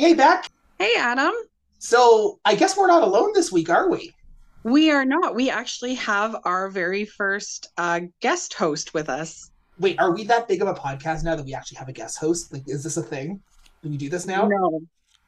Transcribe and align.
Hey, 0.00 0.14
Beck. 0.14 0.50
Hey, 0.78 0.94
Adam. 0.96 1.34
So 1.78 2.40
I 2.46 2.54
guess 2.54 2.74
we're 2.74 2.86
not 2.86 3.02
alone 3.02 3.32
this 3.34 3.52
week, 3.52 3.68
are 3.68 3.90
we? 3.90 4.14
We 4.62 4.90
are 4.90 5.04
not. 5.04 5.34
We 5.34 5.50
actually 5.50 5.92
have 5.96 6.34
our 6.44 6.70
very 6.70 7.04
first 7.04 7.68
uh, 7.76 8.00
guest 8.20 8.54
host 8.54 8.94
with 8.94 9.10
us. 9.10 9.50
Wait, 9.78 10.00
are 10.00 10.10
we 10.10 10.24
that 10.24 10.48
big 10.48 10.62
of 10.62 10.68
a 10.68 10.72
podcast 10.72 11.22
now 11.22 11.36
that 11.36 11.44
we 11.44 11.52
actually 11.52 11.76
have 11.76 11.90
a 11.90 11.92
guest 11.92 12.16
host? 12.16 12.50
Like, 12.50 12.66
is 12.66 12.82
this 12.82 12.96
a 12.96 13.02
thing? 13.02 13.42
Do 13.82 13.90
we 13.90 13.98
do 13.98 14.08
this 14.08 14.24
now? 14.24 14.48
No. 14.48 14.80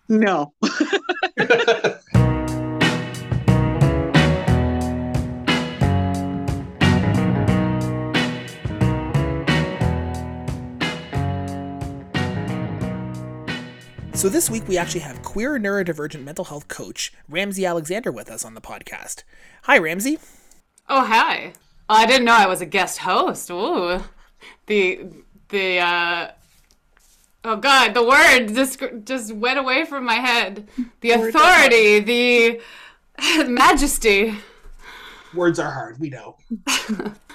No. 0.08 0.54
So 14.22 14.28
this 14.28 14.48
week 14.48 14.68
we 14.68 14.78
actually 14.78 15.00
have 15.00 15.20
queer 15.22 15.58
neurodivergent 15.58 16.22
mental 16.22 16.44
health 16.44 16.68
coach 16.68 17.12
Ramsay 17.28 17.66
Alexander 17.66 18.12
with 18.12 18.30
us 18.30 18.44
on 18.44 18.54
the 18.54 18.60
podcast. 18.60 19.24
Hi, 19.64 19.76
Ramsay. 19.76 20.20
Oh, 20.88 21.04
hi. 21.04 21.54
Oh, 21.90 21.96
I 21.96 22.06
didn't 22.06 22.26
know 22.26 22.36
I 22.36 22.46
was 22.46 22.60
a 22.60 22.66
guest 22.66 22.98
host. 22.98 23.50
Ooh. 23.50 24.00
The 24.66 25.08
the 25.48 25.80
uh 25.80 26.30
Oh 27.42 27.56
god, 27.56 27.94
the 27.94 28.04
word 28.04 28.54
just 28.54 28.80
just 29.04 29.32
went 29.32 29.58
away 29.58 29.86
from 29.86 30.04
my 30.04 30.14
head. 30.14 30.68
The 31.00 31.10
authority, 31.10 31.98
the 31.98 32.60
majesty. 33.48 34.36
Words 35.34 35.58
are 35.58 35.72
hard, 35.72 35.98
we 35.98 36.10
know. 36.10 36.36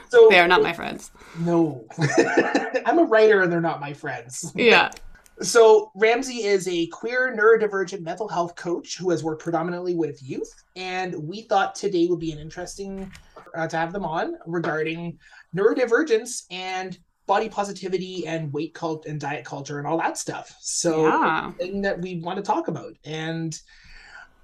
So 0.08 0.28
They 0.30 0.40
are 0.40 0.48
not 0.48 0.64
my 0.64 0.72
friends. 0.72 1.12
No. 1.38 1.86
I'm 2.86 3.00
a 3.00 3.04
writer 3.04 3.42
and 3.42 3.52
they're 3.52 3.59
not 3.59 3.81
my 3.81 3.92
friends. 3.92 4.54
Yeah. 4.56 4.92
So, 5.41 5.91
Ramsay 5.96 6.44
is 6.44 6.68
a 6.68 6.88
queer 6.88 7.36
neurodivergent 7.36 8.02
mental 8.02 8.28
health 8.28 8.55
coach 8.55 8.98
who 8.98 9.12
has 9.12 9.23
worked 9.23 9.44
predominantly 9.44 9.94
with 9.95 10.20
youth. 10.23 10.52
And 10.76 11.14
we 11.16 11.44
thought 11.44 11.75
today 11.75 12.08
would 12.08 12.20
be 12.20 12.31
an 12.31 12.39
interesting 12.39 13.11
uh, 13.56 13.67
to 13.67 13.78
have 13.78 13.94
them 13.94 14.03
on 14.03 14.34
regarding 14.48 15.20
neurodivergence 15.56 16.44
and 16.50 16.98
body 17.28 17.50
positivity 17.50 18.26
and 18.26 18.52
weight 18.52 18.73
cult 18.73 19.06
and 19.06 19.20
diet 19.20 19.45
culture 19.45 19.78
and 19.78 19.88
all 19.88 19.98
that 20.00 20.17
stuff. 20.17 20.56
So, 20.59 21.08
Yeah. 21.08 21.52
thing 21.59 21.81
that 21.81 22.02
we 22.02 22.20
want 22.20 22.38
to 22.38 22.44
talk 22.44 22.67
about. 22.67 22.94
And 23.04 23.56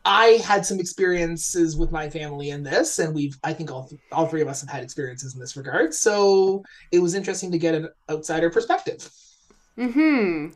I 0.05 0.41
had 0.43 0.65
some 0.65 0.79
experiences 0.79 1.77
with 1.77 1.91
my 1.91 2.09
family 2.09 2.49
in 2.49 2.61
this, 2.61 2.99
and 2.99 3.15
we've 3.15 3.37
I 3.43 3.53
think 3.53 3.71
all 3.71 3.89
all 4.11 4.27
three 4.27 4.41
of 4.41 4.47
us 4.47 4.61
have 4.61 4.69
had 4.69 4.83
experiences 4.83 5.33
in 5.33 5.39
this 5.39 5.55
regard. 5.55 5.93
So 5.93 6.63
it 6.91 6.99
was 6.99 7.15
interesting 7.15 7.51
to 7.51 7.57
get 7.57 7.73
an 7.73 7.89
outsider 8.09 8.49
perspective. 8.49 9.09
Hmm. 9.75 10.49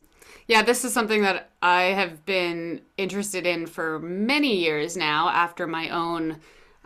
Yeah, 0.45 0.61
this 0.61 0.85
is 0.85 0.93
something 0.93 1.23
that 1.23 1.49
I 1.61 1.83
have 1.83 2.25
been 2.25 2.81
interested 2.97 3.45
in 3.45 3.65
for 3.65 3.99
many 3.99 4.55
years 4.55 4.95
now 4.95 5.29
after 5.29 5.67
my 5.67 5.89
own 5.89 6.37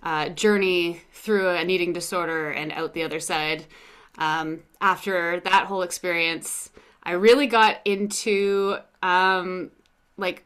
uh, 0.03 0.29
journey 0.29 1.01
through 1.11 1.49
an 1.49 1.69
eating 1.69 1.93
disorder 1.93 2.49
and 2.51 2.71
out 2.71 2.93
the 2.93 3.03
other 3.03 3.19
side. 3.19 3.65
Um, 4.17 4.63
after 4.79 5.39
that 5.41 5.65
whole 5.65 5.83
experience, 5.83 6.71
I 7.03 7.11
really 7.13 7.47
got 7.47 7.77
into 7.85 8.77
um, 9.03 9.71
like 10.17 10.43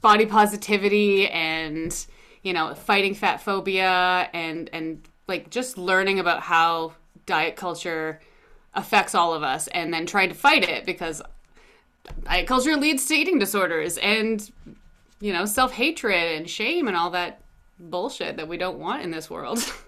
body 0.00 0.26
positivity 0.26 1.28
and 1.28 2.06
you 2.42 2.52
know 2.52 2.74
fighting 2.74 3.14
fat 3.14 3.42
phobia 3.42 4.30
and 4.32 4.70
and 4.72 5.02
like 5.28 5.50
just 5.50 5.76
learning 5.76 6.18
about 6.18 6.40
how 6.40 6.94
diet 7.26 7.54
culture 7.54 8.20
affects 8.74 9.14
all 9.14 9.34
of 9.34 9.42
us 9.42 9.66
and 9.68 9.92
then 9.92 10.06
trying 10.06 10.28
to 10.28 10.34
fight 10.34 10.66
it 10.68 10.86
because 10.86 11.20
diet 12.24 12.46
culture 12.46 12.76
leads 12.76 13.06
to 13.06 13.14
eating 13.14 13.38
disorders 13.38 13.98
and 13.98 14.50
you 15.20 15.32
know 15.32 15.44
self-hatred 15.44 16.36
and 16.36 16.48
shame 16.48 16.88
and 16.88 16.96
all 16.96 17.10
that 17.10 17.40
bullshit 17.78 18.36
that 18.36 18.46
we 18.46 18.56
don't 18.56 18.78
want 18.78 19.02
in 19.02 19.10
this 19.10 19.30
world 19.30 19.58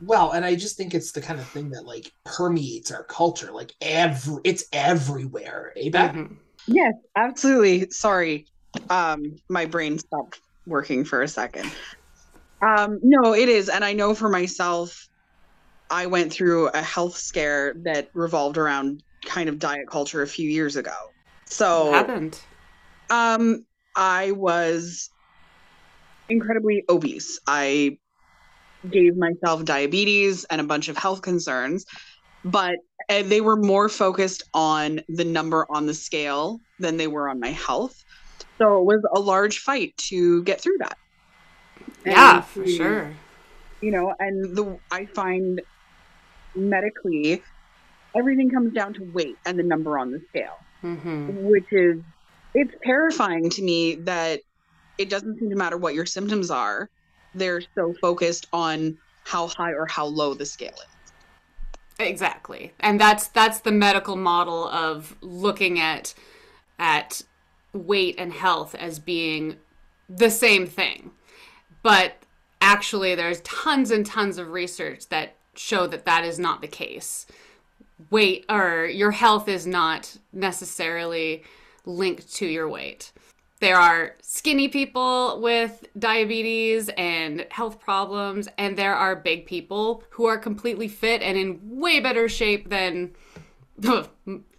Well, 0.00 0.32
and 0.32 0.44
I 0.44 0.56
just 0.56 0.76
think 0.76 0.94
it's 0.94 1.12
the 1.12 1.22
kind 1.22 1.40
of 1.40 1.46
thing 1.48 1.70
that 1.70 1.86
like 1.86 2.12
permeates 2.24 2.90
our 2.90 3.04
culture. 3.04 3.50
Like 3.50 3.72
every 3.80 4.40
it's 4.44 4.64
everywhere. 4.72 5.72
Eh, 5.76 5.88
Beck? 5.88 6.12
Mhm. 6.12 6.36
Yes, 6.66 6.92
absolutely. 7.16 7.90
Sorry. 7.90 8.46
Um, 8.90 9.36
my 9.48 9.64
brain 9.64 9.98
stopped 9.98 10.40
working 10.66 11.04
for 11.04 11.22
a 11.22 11.28
second. 11.28 11.70
Um, 12.60 12.98
no, 13.02 13.34
it 13.34 13.48
is. 13.48 13.68
And 13.68 13.84
I 13.84 13.92
know 13.92 14.14
for 14.14 14.28
myself, 14.28 15.08
I 15.90 16.06
went 16.06 16.32
through 16.32 16.68
a 16.68 16.82
health 16.82 17.16
scare 17.16 17.74
that 17.84 18.10
revolved 18.12 18.58
around 18.58 19.02
kind 19.24 19.48
of 19.48 19.58
diet 19.58 19.88
culture 19.88 20.22
a 20.22 20.26
few 20.26 20.50
years 20.50 20.76
ago. 20.76 20.92
So 21.46 21.90
What 21.90 21.94
happened 21.94 22.38
Um, 23.10 23.64
I 23.96 24.32
was 24.32 25.10
incredibly 26.28 26.84
obese. 26.88 27.40
I 27.46 27.98
gave 28.90 29.16
myself 29.16 29.64
diabetes 29.64 30.44
and 30.44 30.60
a 30.60 30.64
bunch 30.64 30.88
of 30.88 30.96
health 30.96 31.22
concerns, 31.22 31.84
but 32.44 32.76
uh, 33.08 33.22
they 33.22 33.40
were 33.40 33.56
more 33.56 33.88
focused 33.88 34.42
on 34.54 35.00
the 35.08 35.24
number 35.24 35.66
on 35.70 35.86
the 35.86 35.94
scale 35.94 36.60
than 36.78 36.96
they 36.96 37.06
were 37.06 37.28
on 37.28 37.40
my 37.40 37.50
health. 37.50 37.96
So 38.58 38.80
it 38.80 38.84
was 38.84 39.02
a 39.14 39.20
large 39.20 39.58
fight 39.58 39.96
to 40.08 40.42
get 40.44 40.60
through 40.60 40.78
that. 40.78 40.98
yeah 42.04 42.36
And 42.36 42.44
for 42.44 42.66
sure 42.66 43.10
You 43.80 43.90
know, 43.90 44.14
and 44.18 44.56
the 44.56 44.78
I 44.90 45.06
find 45.06 45.60
medically 46.54 47.42
everything 48.16 48.50
comes 48.50 48.72
down 48.72 48.94
to 48.94 49.04
weight 49.12 49.36
and 49.44 49.58
the 49.58 49.62
number 49.62 49.98
on 49.98 50.10
the 50.10 50.20
scale 50.28 50.58
hmm 50.80 51.26
which 51.28 51.66
is 51.72 52.00
it's 52.54 52.74
terrifying 52.84 53.50
to 53.50 53.62
me 53.62 53.96
that 53.96 54.40
it 54.98 55.10
doesn't 55.10 55.38
seem 55.38 55.50
to 55.50 55.56
matter 55.56 55.76
what 55.76 55.94
your 55.94 56.06
symptoms 56.06 56.50
are 56.50 56.88
they're 57.34 57.62
so 57.74 57.94
focused 58.00 58.46
on 58.52 58.96
how 59.24 59.46
high 59.48 59.72
or 59.72 59.86
how 59.86 60.06
low 60.06 60.34
the 60.34 60.46
scale 60.46 60.72
is 60.72 60.96
Exactly. 61.98 62.72
And 62.80 63.00
that's 63.00 63.28
that's 63.28 63.60
the 63.60 63.72
medical 63.72 64.16
model 64.16 64.68
of 64.68 65.16
looking 65.20 65.80
at 65.80 66.14
at 66.78 67.22
weight 67.72 68.16
and 68.18 68.32
health 68.32 68.74
as 68.74 68.98
being 68.98 69.56
the 70.08 70.30
same 70.30 70.66
thing. 70.66 71.12
But 71.82 72.16
actually 72.60 73.14
there's 73.14 73.40
tons 73.42 73.90
and 73.90 74.04
tons 74.04 74.38
of 74.38 74.50
research 74.50 75.08
that 75.08 75.36
show 75.54 75.86
that 75.86 76.04
that 76.04 76.24
is 76.24 76.38
not 76.38 76.60
the 76.60 76.68
case. 76.68 77.26
Weight 78.10 78.44
or 78.48 78.86
your 78.86 79.10
health 79.10 79.48
is 79.48 79.66
not 79.66 80.16
necessarily 80.32 81.44
linked 81.84 82.34
to 82.36 82.46
your 82.46 82.68
weight. 82.68 83.12
There 83.60 83.78
are 83.78 84.16
skinny 84.20 84.68
people 84.68 85.40
with 85.40 85.86
diabetes 85.98 86.90
and 86.90 87.46
health 87.50 87.80
problems, 87.80 88.48
and 88.58 88.76
there 88.76 88.94
are 88.94 89.16
big 89.16 89.46
people 89.46 90.04
who 90.10 90.26
are 90.26 90.36
completely 90.36 90.88
fit 90.88 91.22
and 91.22 91.38
in 91.38 91.58
way 91.62 92.00
better 92.00 92.28
shape 92.28 92.68
than 92.68 93.14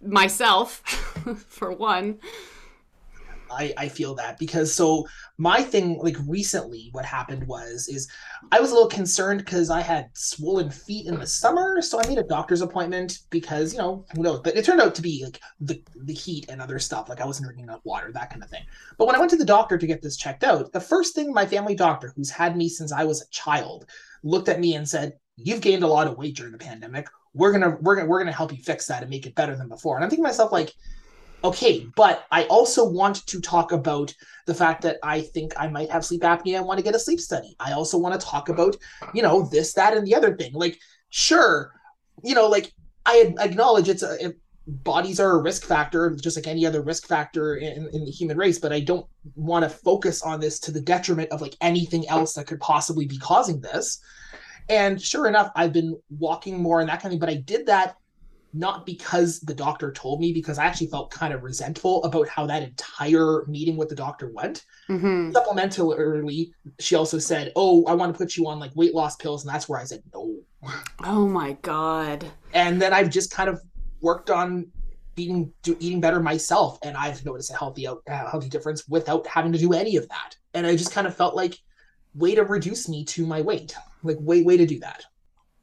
myself, 0.02 0.78
for 1.48 1.70
one. 1.70 2.18
I, 3.50 3.72
I 3.76 3.88
feel 3.88 4.14
that 4.16 4.38
because 4.38 4.72
so 4.72 5.06
my 5.36 5.62
thing 5.62 5.98
like 5.98 6.16
recently 6.26 6.88
what 6.92 7.04
happened 7.04 7.46
was 7.46 7.88
is 7.88 8.08
I 8.52 8.60
was 8.60 8.70
a 8.70 8.74
little 8.74 8.88
concerned 8.88 9.40
because 9.40 9.70
I 9.70 9.80
had 9.80 10.10
swollen 10.14 10.70
feet 10.70 11.06
in 11.06 11.18
the 11.18 11.26
summer 11.26 11.80
so 11.82 12.00
I 12.00 12.06
made 12.06 12.18
a 12.18 12.24
doctor's 12.24 12.60
appointment 12.60 13.20
because 13.30 13.72
you 13.72 13.78
know 13.78 14.04
who 14.14 14.22
knows? 14.22 14.40
But 14.40 14.56
it 14.56 14.64
turned 14.64 14.80
out 14.80 14.94
to 14.96 15.02
be 15.02 15.24
like 15.24 15.40
the 15.60 15.82
the 16.04 16.14
heat 16.14 16.46
and 16.48 16.60
other 16.60 16.78
stuff 16.78 17.08
like 17.08 17.20
I 17.20 17.26
wasn't 17.26 17.46
drinking 17.46 17.64
enough 17.64 17.80
water 17.84 18.12
that 18.12 18.30
kind 18.30 18.42
of 18.42 18.50
thing. 18.50 18.64
But 18.98 19.06
when 19.06 19.16
I 19.16 19.18
went 19.18 19.30
to 19.30 19.36
the 19.36 19.44
doctor 19.44 19.78
to 19.78 19.86
get 19.86 20.02
this 20.02 20.16
checked 20.16 20.44
out 20.44 20.72
the 20.72 20.80
first 20.80 21.14
thing 21.14 21.32
my 21.32 21.46
family 21.46 21.74
doctor 21.74 22.12
who's 22.14 22.30
had 22.30 22.56
me 22.56 22.68
since 22.68 22.92
I 22.92 23.04
was 23.04 23.22
a 23.22 23.30
child 23.30 23.86
looked 24.22 24.48
at 24.48 24.60
me 24.60 24.74
and 24.74 24.88
said 24.88 25.14
you've 25.38 25.60
gained 25.60 25.84
a 25.84 25.88
lot 25.88 26.06
of 26.06 26.18
weight 26.18 26.36
during 26.36 26.52
the 26.52 26.58
pandemic. 26.58 27.08
We're 27.34 27.52
gonna 27.52 27.76
we're 27.80 27.96
gonna 27.96 28.08
we're 28.08 28.18
gonna 28.18 28.32
help 28.32 28.52
you 28.52 28.62
fix 28.62 28.86
that 28.86 29.02
and 29.02 29.10
make 29.10 29.26
it 29.26 29.34
better 29.34 29.56
than 29.56 29.68
before. 29.68 29.96
And 29.96 30.04
I'm 30.04 30.10
thinking 30.10 30.24
to 30.24 30.28
myself 30.28 30.52
like 30.52 30.74
okay 31.44 31.86
but 31.94 32.26
i 32.30 32.44
also 32.44 32.88
want 32.88 33.26
to 33.26 33.40
talk 33.40 33.72
about 33.72 34.12
the 34.46 34.54
fact 34.54 34.82
that 34.82 34.96
i 35.02 35.20
think 35.20 35.52
i 35.56 35.68
might 35.68 35.90
have 35.90 36.04
sleep 36.04 36.22
apnea 36.22 36.56
and 36.56 36.66
want 36.66 36.78
to 36.78 36.84
get 36.84 36.94
a 36.94 36.98
sleep 36.98 37.20
study. 37.20 37.54
I 37.60 37.72
also 37.72 37.98
want 37.98 38.18
to 38.18 38.26
talk 38.26 38.48
about 38.48 38.76
you 39.14 39.22
know 39.22 39.48
this 39.48 39.72
that 39.74 39.96
and 39.96 40.06
the 40.06 40.14
other 40.14 40.36
thing. 40.36 40.52
Like 40.52 40.78
sure 41.10 41.72
you 42.24 42.34
know 42.34 42.48
like 42.48 42.72
i 43.06 43.34
acknowledge 43.38 43.88
it's 43.88 44.02
a 44.02 44.26
it, 44.26 44.38
bodies 44.66 45.18
are 45.18 45.38
a 45.38 45.42
risk 45.42 45.64
factor 45.64 46.14
just 46.16 46.36
like 46.36 46.46
any 46.46 46.66
other 46.66 46.82
risk 46.82 47.06
factor 47.06 47.56
in, 47.56 47.88
in 47.92 48.04
the 48.04 48.10
human 48.10 48.36
race 48.36 48.58
but 48.58 48.72
i 48.72 48.80
don't 48.80 49.06
want 49.34 49.62
to 49.62 49.68
focus 49.68 50.22
on 50.22 50.40
this 50.40 50.58
to 50.60 50.70
the 50.70 50.80
detriment 50.80 51.30
of 51.30 51.40
like 51.40 51.56
anything 51.62 52.06
else 52.08 52.34
that 52.34 52.46
could 52.46 52.60
possibly 52.60 53.06
be 53.06 53.18
causing 53.18 53.60
this. 53.60 54.00
And 54.68 55.00
sure 55.00 55.26
enough 55.26 55.50
i've 55.56 55.72
been 55.72 55.98
walking 56.10 56.62
more 56.62 56.80
and 56.80 56.88
that 56.88 57.00
kind 57.00 57.06
of 57.06 57.12
thing 57.12 57.20
but 57.20 57.30
i 57.30 57.36
did 57.36 57.64
that 57.66 57.96
not 58.52 58.86
because 58.86 59.40
the 59.40 59.54
doctor 59.54 59.92
told 59.92 60.20
me, 60.20 60.32
because 60.32 60.58
I 60.58 60.64
actually 60.64 60.88
felt 60.88 61.10
kind 61.10 61.32
of 61.32 61.42
resentful 61.42 62.02
about 62.04 62.28
how 62.28 62.46
that 62.46 62.62
entire 62.62 63.44
meeting 63.46 63.76
with 63.76 63.88
the 63.88 63.94
doctor 63.94 64.30
went. 64.34 64.64
hmm 64.86 65.30
Supplementarily, 65.30 66.50
she 66.78 66.94
also 66.94 67.18
said, 67.18 67.52
Oh, 67.56 67.84
I 67.86 67.94
want 67.94 68.12
to 68.12 68.18
put 68.18 68.36
you 68.36 68.46
on 68.46 68.58
like 68.58 68.72
weight 68.74 68.94
loss 68.94 69.16
pills. 69.16 69.44
And 69.44 69.52
that's 69.52 69.68
where 69.68 69.78
I 69.80 69.84
said, 69.84 70.02
No. 70.14 70.36
Oh 71.04 71.28
my 71.28 71.52
god. 71.62 72.24
And 72.54 72.80
then 72.80 72.92
I've 72.92 73.10
just 73.10 73.30
kind 73.30 73.48
of 73.48 73.60
worked 74.00 74.30
on 74.30 74.66
being 75.14 75.52
do, 75.62 75.76
eating 75.80 76.00
better 76.00 76.20
myself, 76.20 76.78
and 76.84 76.96
I've 76.96 77.24
noticed 77.24 77.50
a 77.50 77.54
healthy 77.56 77.88
out 77.88 78.02
uh, 78.08 78.30
healthy 78.30 78.48
difference 78.48 78.86
without 78.88 79.26
having 79.26 79.52
to 79.52 79.58
do 79.58 79.72
any 79.72 79.96
of 79.96 80.08
that. 80.08 80.36
And 80.54 80.66
I 80.66 80.76
just 80.76 80.92
kind 80.92 81.06
of 81.06 81.16
felt 81.16 81.34
like 81.34 81.56
way 82.14 82.34
to 82.36 82.44
reduce 82.44 82.88
me 82.88 83.04
to 83.06 83.26
my 83.26 83.42
weight, 83.42 83.74
like 84.04 84.16
way 84.20 84.42
way 84.42 84.56
to 84.56 84.66
do 84.66 84.78
that. 84.80 85.04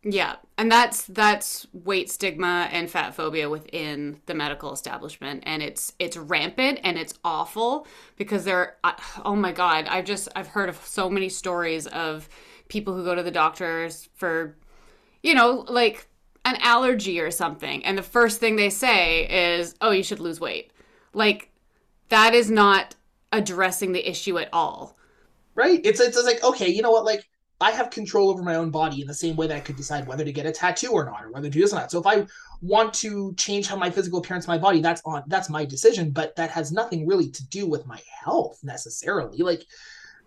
Yeah, 0.07 0.35
and 0.59 0.71
that's 0.71 1.05
that's 1.05 1.65
weight 1.73 2.11
stigma 2.11 2.69
and 2.71 2.87
fat 2.89 3.15
phobia 3.15 3.49
within 3.49 4.21
the 4.27 4.35
medical 4.35 4.71
establishment, 4.71 5.43
and 5.47 5.63
it's 5.63 5.93
it's 5.97 6.15
rampant 6.15 6.79
and 6.83 6.97
it's 6.99 7.15
awful 7.23 7.87
because 8.15 8.43
they're 8.45 8.77
oh 9.25 9.35
my 9.35 9.51
god, 9.51 9.87
I've 9.87 10.05
just 10.05 10.29
I've 10.35 10.47
heard 10.47 10.69
of 10.69 10.77
so 10.85 11.09
many 11.09 11.27
stories 11.27 11.87
of 11.87 12.29
people 12.67 12.93
who 12.95 13.03
go 13.03 13.15
to 13.15 13.23
the 13.23 13.31
doctors 13.31 14.07
for, 14.13 14.55
you 15.23 15.33
know, 15.35 15.65
like 15.69 16.07
an 16.45 16.57
allergy 16.61 17.19
or 17.19 17.31
something, 17.31 17.83
and 17.85 17.97
the 17.97 18.03
first 18.03 18.39
thing 18.39 18.57
they 18.57 18.69
say 18.69 19.57
is, 19.59 19.75
"Oh, 19.81 19.91
you 19.91 20.03
should 20.03 20.19
lose 20.19 20.39
weight," 20.39 20.71
like 21.13 21.49
that 22.09 22.33
is 22.35 22.51
not 22.51 22.95
addressing 23.31 23.93
the 23.93 24.09
issue 24.09 24.37
at 24.39 24.49
all. 24.53 24.97
Right? 25.55 25.81
It's 25.85 25.99
it's 25.99 26.23
like 26.23 26.43
okay, 26.43 26.69
you 26.69 26.81
know 26.83 26.91
what, 26.91 27.05
like 27.05 27.27
I 27.61 27.71
have 27.71 27.89
control 27.89 28.29
over 28.29 28.43
my 28.43 28.55
own 28.55 28.69
body 28.69 29.01
in 29.01 29.07
the 29.07 29.13
same 29.13 29.35
way 29.35 29.47
that 29.47 29.55
I 29.55 29.61
could 29.61 29.77
decide 29.77 30.07
whether 30.07 30.25
to 30.25 30.33
get 30.33 30.45
a 30.45 30.51
tattoo 30.51 30.91
or 30.91 31.05
not, 31.05 31.23
or 31.23 31.31
whether 31.31 31.47
to 31.47 31.53
do 31.53 31.61
this 31.61 31.71
or 31.71 31.77
not. 31.77 31.91
So 31.91 31.99
if 31.99 32.05
I 32.05 32.25
want 32.61 32.93
to 32.95 33.33
change 33.35 33.67
how 33.67 33.77
my 33.77 33.89
physical 33.89 34.19
appearance, 34.19 34.47
my 34.47 34.57
body, 34.57 34.81
that's 34.81 35.01
on 35.05 35.23
that's 35.27 35.49
my 35.49 35.63
decision. 35.63 36.11
But 36.11 36.35
that 36.35 36.51
has 36.51 36.71
nothing 36.71 37.07
really 37.07 37.29
to 37.31 37.47
do 37.47 37.65
with 37.67 37.85
my 37.85 38.01
health 38.23 38.59
necessarily. 38.63 39.37
Like, 39.37 39.63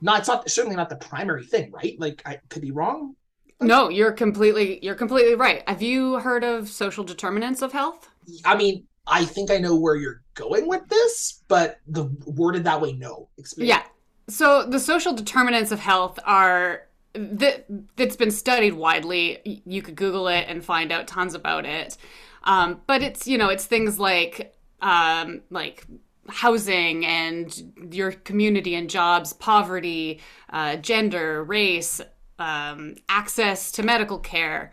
not 0.01 0.21
it's 0.21 0.29
not 0.29 0.49
certainly 0.49 0.77
not 0.77 0.89
the 0.89 0.97
primary 0.97 1.45
thing, 1.45 1.71
right? 1.71 1.97
Like 1.99 2.23
I 2.25 2.41
could 2.49 2.63
be 2.63 2.71
wrong. 2.71 3.15
No, 3.61 3.89
you're 3.89 4.13
completely 4.13 4.79
you're 4.83 4.95
completely 4.95 5.35
right. 5.35 5.69
Have 5.69 5.83
you 5.83 6.21
heard 6.21 6.45
of 6.45 6.69
social 6.69 7.05
determinants 7.05 7.61
of 7.61 7.73
health? 7.73 8.09
I 8.45 8.57
mean, 8.57 8.87
I 9.07 9.25
think 9.25 9.51
I 9.51 9.59
know 9.59 9.77
where 9.77 9.97
you're 9.97 10.23
going 10.35 10.67
with 10.69 10.87
this, 10.89 11.43
but 11.49 11.79
the 11.89 12.05
worded 12.27 12.65
that 12.65 12.81
way, 12.81 12.93
no. 12.93 13.29
Explain. 13.37 13.69
Yeah. 13.69 13.83
So 14.29 14.65
the 14.65 14.79
social 14.79 15.15
determinants 15.15 15.73
of 15.73 15.81
health 15.81 16.19
are 16.25 16.88
that 17.19 17.67
that's 17.97 18.17
been 18.17 18.31
studied 18.31 18.75
widely. 18.75 19.63
You 19.65 19.83
could 19.83 19.97
Google 19.97 20.29
it 20.29 20.47
and 20.49 20.65
find 20.65 20.93
out 20.93 21.07
tons 21.07 21.35
about 21.35 21.67
it. 21.67 21.97
Um, 22.45 22.81
but 22.87 23.03
it's 23.03 23.27
you 23.27 23.39
know 23.39 23.49
it's 23.49 23.67
things 23.67 23.99
like 23.99 24.55
um, 24.81 25.43
like 25.51 25.85
housing 26.29 27.05
and 27.07 27.73
your 27.91 28.13
community 28.13 28.75
and 28.75 28.89
jobs, 28.91 29.33
poverty, 29.33 30.21
uh, 30.51 30.77
gender, 30.77 31.43
race, 31.45 32.01
um, 32.39 32.95
access 33.09 33.73
to 33.73 33.83
medical 33.83 34.19
care. 34.19 34.71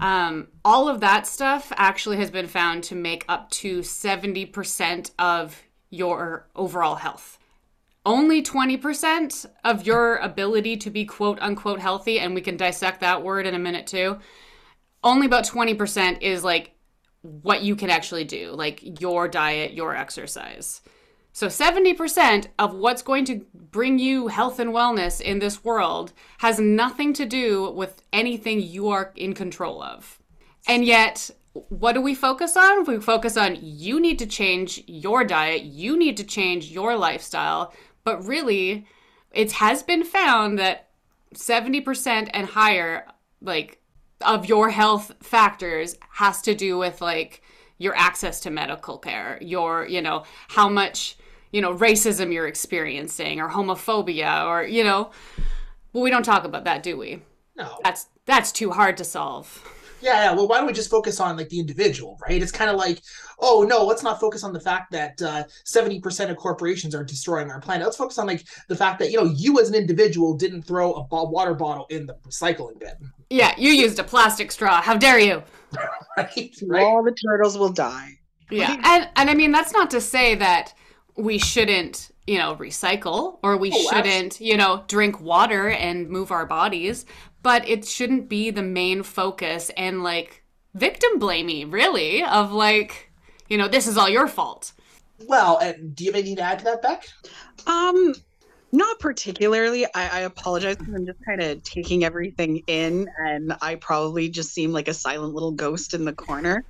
Um, 0.00 0.48
all 0.64 0.88
of 0.88 1.00
that 1.00 1.26
stuff 1.26 1.70
actually 1.76 2.16
has 2.16 2.30
been 2.30 2.46
found 2.46 2.84
to 2.84 2.94
make 2.94 3.24
up 3.28 3.50
to 3.50 3.80
70% 3.80 5.10
of 5.18 5.62
your 5.90 6.48
overall 6.56 6.94
health 6.94 7.38
only 8.04 8.42
20% 8.42 9.46
of 9.64 9.86
your 9.86 10.16
ability 10.16 10.76
to 10.78 10.90
be 10.90 11.04
quote 11.04 11.38
unquote 11.40 11.80
healthy, 11.80 12.18
and 12.18 12.34
we 12.34 12.40
can 12.40 12.56
dissect 12.56 13.00
that 13.00 13.22
word 13.22 13.46
in 13.46 13.54
a 13.54 13.58
minute 13.58 13.86
too. 13.86 14.18
Only 15.04 15.26
about 15.26 15.44
20% 15.44 16.22
is 16.22 16.44
like 16.44 16.72
what 17.22 17.62
you 17.62 17.76
can 17.76 17.90
actually 17.90 18.24
do, 18.24 18.52
like 18.52 19.00
your 19.00 19.28
diet, 19.28 19.74
your 19.74 19.94
exercise. 19.94 20.80
So 21.32 21.46
70% 21.46 22.48
of 22.58 22.74
what's 22.74 23.02
going 23.02 23.24
to 23.26 23.46
bring 23.54 23.98
you 23.98 24.28
health 24.28 24.58
and 24.58 24.70
wellness 24.70 25.20
in 25.20 25.38
this 25.38 25.64
world 25.64 26.12
has 26.38 26.60
nothing 26.60 27.14
to 27.14 27.24
do 27.24 27.70
with 27.70 28.02
anything 28.12 28.60
you 28.60 28.88
are 28.88 29.12
in 29.16 29.32
control 29.32 29.82
of. 29.82 30.20
And 30.68 30.84
yet, 30.84 31.30
what 31.52 31.92
do 31.92 32.00
we 32.00 32.14
focus 32.14 32.56
on? 32.56 32.84
We 32.84 33.00
focus 33.00 33.36
on 33.36 33.58
you 33.60 33.98
need 33.98 34.18
to 34.18 34.26
change 34.26 34.82
your 34.86 35.24
diet, 35.24 35.62
you 35.62 35.96
need 35.96 36.16
to 36.18 36.24
change 36.24 36.70
your 36.70 36.96
lifestyle, 36.96 37.72
but 38.04 38.26
really, 38.26 38.86
it 39.30 39.52
has 39.52 39.82
been 39.82 40.04
found 40.04 40.58
that 40.58 40.88
70% 41.34 42.30
and 42.32 42.46
higher, 42.46 43.06
like, 43.40 43.80
of 44.20 44.46
your 44.46 44.70
health 44.70 45.12
factors 45.20 45.96
has 46.10 46.42
to 46.42 46.54
do 46.54 46.78
with, 46.78 47.00
like, 47.00 47.42
your 47.78 47.94
access 47.96 48.40
to 48.40 48.50
medical 48.50 48.98
care, 48.98 49.38
your, 49.40 49.86
you 49.86 50.00
know, 50.00 50.24
how 50.48 50.68
much, 50.68 51.16
you 51.52 51.60
know, 51.60 51.74
racism 51.74 52.32
you're 52.32 52.46
experiencing 52.46 53.40
or 53.40 53.48
homophobia 53.48 54.46
or, 54.46 54.62
you 54.62 54.84
know, 54.84 55.10
well, 55.92 56.02
we 56.02 56.10
don't 56.10 56.22
talk 56.22 56.44
about 56.44 56.64
that, 56.64 56.82
do 56.82 56.96
we? 56.96 57.22
No. 57.56 57.78
That's 57.82 58.06
that's 58.24 58.52
too 58.52 58.70
hard 58.70 58.96
to 58.98 59.04
solve. 59.04 59.68
Yeah, 60.02 60.24
yeah. 60.24 60.32
Well, 60.32 60.48
why 60.48 60.58
don't 60.58 60.66
we 60.66 60.72
just 60.72 60.90
focus 60.90 61.20
on 61.20 61.36
like 61.36 61.48
the 61.48 61.60
individual, 61.60 62.18
right? 62.28 62.42
It's 62.42 62.52
kind 62.52 62.70
of 62.70 62.76
like, 62.76 63.00
oh 63.38 63.64
no, 63.66 63.84
let's 63.84 64.02
not 64.02 64.20
focus 64.20 64.42
on 64.42 64.52
the 64.52 64.60
fact 64.60 64.90
that 64.92 65.22
uh, 65.22 65.44
seventy 65.64 65.98
uh, 65.98 66.00
percent 66.00 66.30
of 66.30 66.36
corporations 66.36 66.94
are 66.94 67.04
destroying 67.04 67.50
our 67.50 67.60
planet. 67.60 67.86
Let's 67.86 67.96
focus 67.96 68.18
on 68.18 68.26
like 68.26 68.44
the 68.68 68.76
fact 68.76 68.98
that 68.98 69.12
you 69.12 69.18
know 69.18 69.24
you 69.24 69.60
as 69.60 69.68
an 69.68 69.76
individual 69.76 70.36
didn't 70.36 70.62
throw 70.62 70.92
a 70.94 71.24
water 71.24 71.54
bottle 71.54 71.86
in 71.90 72.06
the 72.06 72.14
recycling 72.26 72.80
bin. 72.80 73.12
Yeah, 73.30 73.54
you 73.56 73.70
used 73.70 73.98
a 73.98 74.04
plastic 74.04 74.50
straw. 74.50 74.82
How 74.82 74.96
dare 74.96 75.20
you? 75.20 75.42
right, 76.16 76.54
right. 76.66 76.82
All 76.82 77.02
the 77.02 77.12
turtles 77.12 77.56
will 77.56 77.72
die. 77.72 78.18
Yeah, 78.50 78.76
and 78.84 79.08
and 79.16 79.30
I 79.30 79.34
mean 79.34 79.52
that's 79.52 79.72
not 79.72 79.90
to 79.92 80.00
say 80.00 80.34
that 80.34 80.74
we 81.16 81.38
shouldn't 81.38 82.10
you 82.26 82.38
know 82.38 82.54
recycle 82.56 83.38
or 83.42 83.56
we 83.56 83.72
oh, 83.72 83.90
shouldn't 83.90 84.40
you 84.40 84.56
know 84.56 84.84
drink 84.88 85.20
water 85.20 85.70
and 85.70 86.08
move 86.08 86.30
our 86.30 86.46
bodies. 86.46 87.04
But 87.42 87.68
it 87.68 87.84
shouldn't 87.84 88.28
be 88.28 88.50
the 88.50 88.62
main 88.62 89.02
focus 89.02 89.70
and 89.76 90.02
like 90.02 90.44
victim 90.74 91.18
blaming 91.18 91.70
really 91.70 92.22
of 92.24 92.52
like 92.52 93.10
you 93.48 93.58
know 93.58 93.68
this 93.68 93.86
is 93.86 93.98
all 93.98 94.08
your 94.08 94.28
fault. 94.28 94.72
Well 95.26 95.58
and 95.58 95.94
do 95.94 96.04
you 96.04 96.10
have 96.12 96.18
anything 96.18 96.36
to 96.36 96.42
add 96.42 96.58
to 96.60 96.64
that 96.66 96.82
beck? 96.82 97.06
Um 97.66 98.14
not 98.74 98.98
particularly. 99.00 99.84
I, 99.86 99.90
I 99.94 100.20
apologize 100.20 100.76
i'm 100.80 101.04
just 101.04 101.24
kind 101.26 101.42
of 101.42 101.62
taking 101.62 102.04
everything 102.04 102.62
in 102.68 103.08
and 103.18 103.54
i 103.60 103.74
probably 103.74 104.28
just 104.28 104.52
seem 104.54 104.72
like 104.72 104.88
a 104.88 104.94
silent 104.94 105.34
little 105.34 105.52
ghost 105.52 105.94
in 105.94 106.04
the 106.04 106.12
corner. 106.12 106.64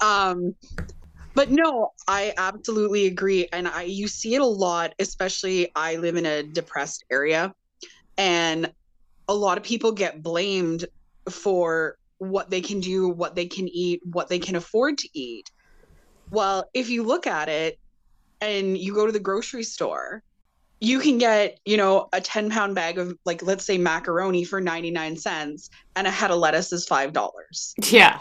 Um 0.00 0.56
but 1.36 1.50
no 1.50 1.92
i 2.08 2.34
absolutely 2.36 3.06
agree 3.06 3.46
and 3.52 3.68
i 3.68 3.82
you 3.82 4.08
see 4.08 4.34
it 4.34 4.40
a 4.40 4.46
lot 4.46 4.92
especially 4.98 5.70
i 5.76 5.94
live 5.96 6.16
in 6.16 6.26
a 6.26 6.42
depressed 6.42 7.04
area 7.12 7.54
and 8.18 8.72
a 9.28 9.34
lot 9.34 9.58
of 9.58 9.64
people 9.64 9.92
get 9.92 10.22
blamed 10.22 10.86
for 11.30 11.96
what 12.18 12.50
they 12.50 12.60
can 12.60 12.80
do, 12.80 13.08
what 13.08 13.34
they 13.34 13.46
can 13.46 13.68
eat, 13.68 14.00
what 14.04 14.28
they 14.28 14.38
can 14.38 14.56
afford 14.56 14.98
to 14.98 15.08
eat. 15.12 15.50
Well, 16.30 16.68
if 16.74 16.88
you 16.88 17.02
look 17.02 17.26
at 17.26 17.48
it 17.48 17.78
and 18.40 18.76
you 18.76 18.94
go 18.94 19.06
to 19.06 19.12
the 19.12 19.20
grocery 19.20 19.64
store, 19.64 20.22
you 20.80 21.00
can 21.00 21.18
get, 21.18 21.58
you 21.64 21.76
know, 21.76 22.08
a 22.12 22.20
10 22.20 22.50
pound 22.50 22.74
bag 22.74 22.98
of, 22.98 23.16
like, 23.24 23.42
let's 23.42 23.64
say 23.64 23.78
macaroni 23.78 24.44
for 24.44 24.60
99 24.60 25.16
cents 25.16 25.70
and 25.94 26.06
a 26.06 26.10
head 26.10 26.30
of 26.30 26.38
lettuce 26.38 26.72
is 26.72 26.86
$5. 26.86 27.74
Yeah. 27.90 28.20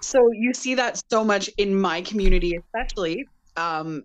So 0.00 0.30
you 0.32 0.54
see 0.54 0.74
that 0.76 1.02
so 1.10 1.24
much 1.24 1.50
in 1.56 1.78
my 1.78 2.02
community, 2.02 2.56
especially. 2.56 3.26
Um, 3.56 4.04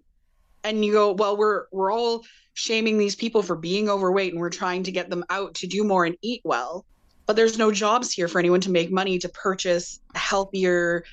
and 0.63 0.83
you 0.83 0.93
go, 0.93 1.11
well, 1.11 1.37
we're, 1.37 1.65
we're 1.71 1.91
all 1.91 2.23
shaming 2.53 2.97
these 2.97 3.15
people 3.15 3.43
for 3.43 3.55
being 3.55 3.89
overweight 3.89 4.31
and 4.31 4.39
we're 4.39 4.49
trying 4.49 4.83
to 4.83 4.91
get 4.91 5.09
them 5.09 5.23
out 5.29 5.53
to 5.55 5.67
do 5.67 5.83
more 5.83 6.05
and 6.05 6.15
eat 6.21 6.41
well. 6.43 6.85
But 7.25 7.35
there's 7.35 7.57
no 7.57 7.71
jobs 7.71 8.11
here 8.11 8.27
for 8.27 8.39
anyone 8.39 8.61
to 8.61 8.71
make 8.71 8.91
money 8.91 9.17
to 9.19 9.29
purchase 9.29 9.99
healthier 10.15 11.03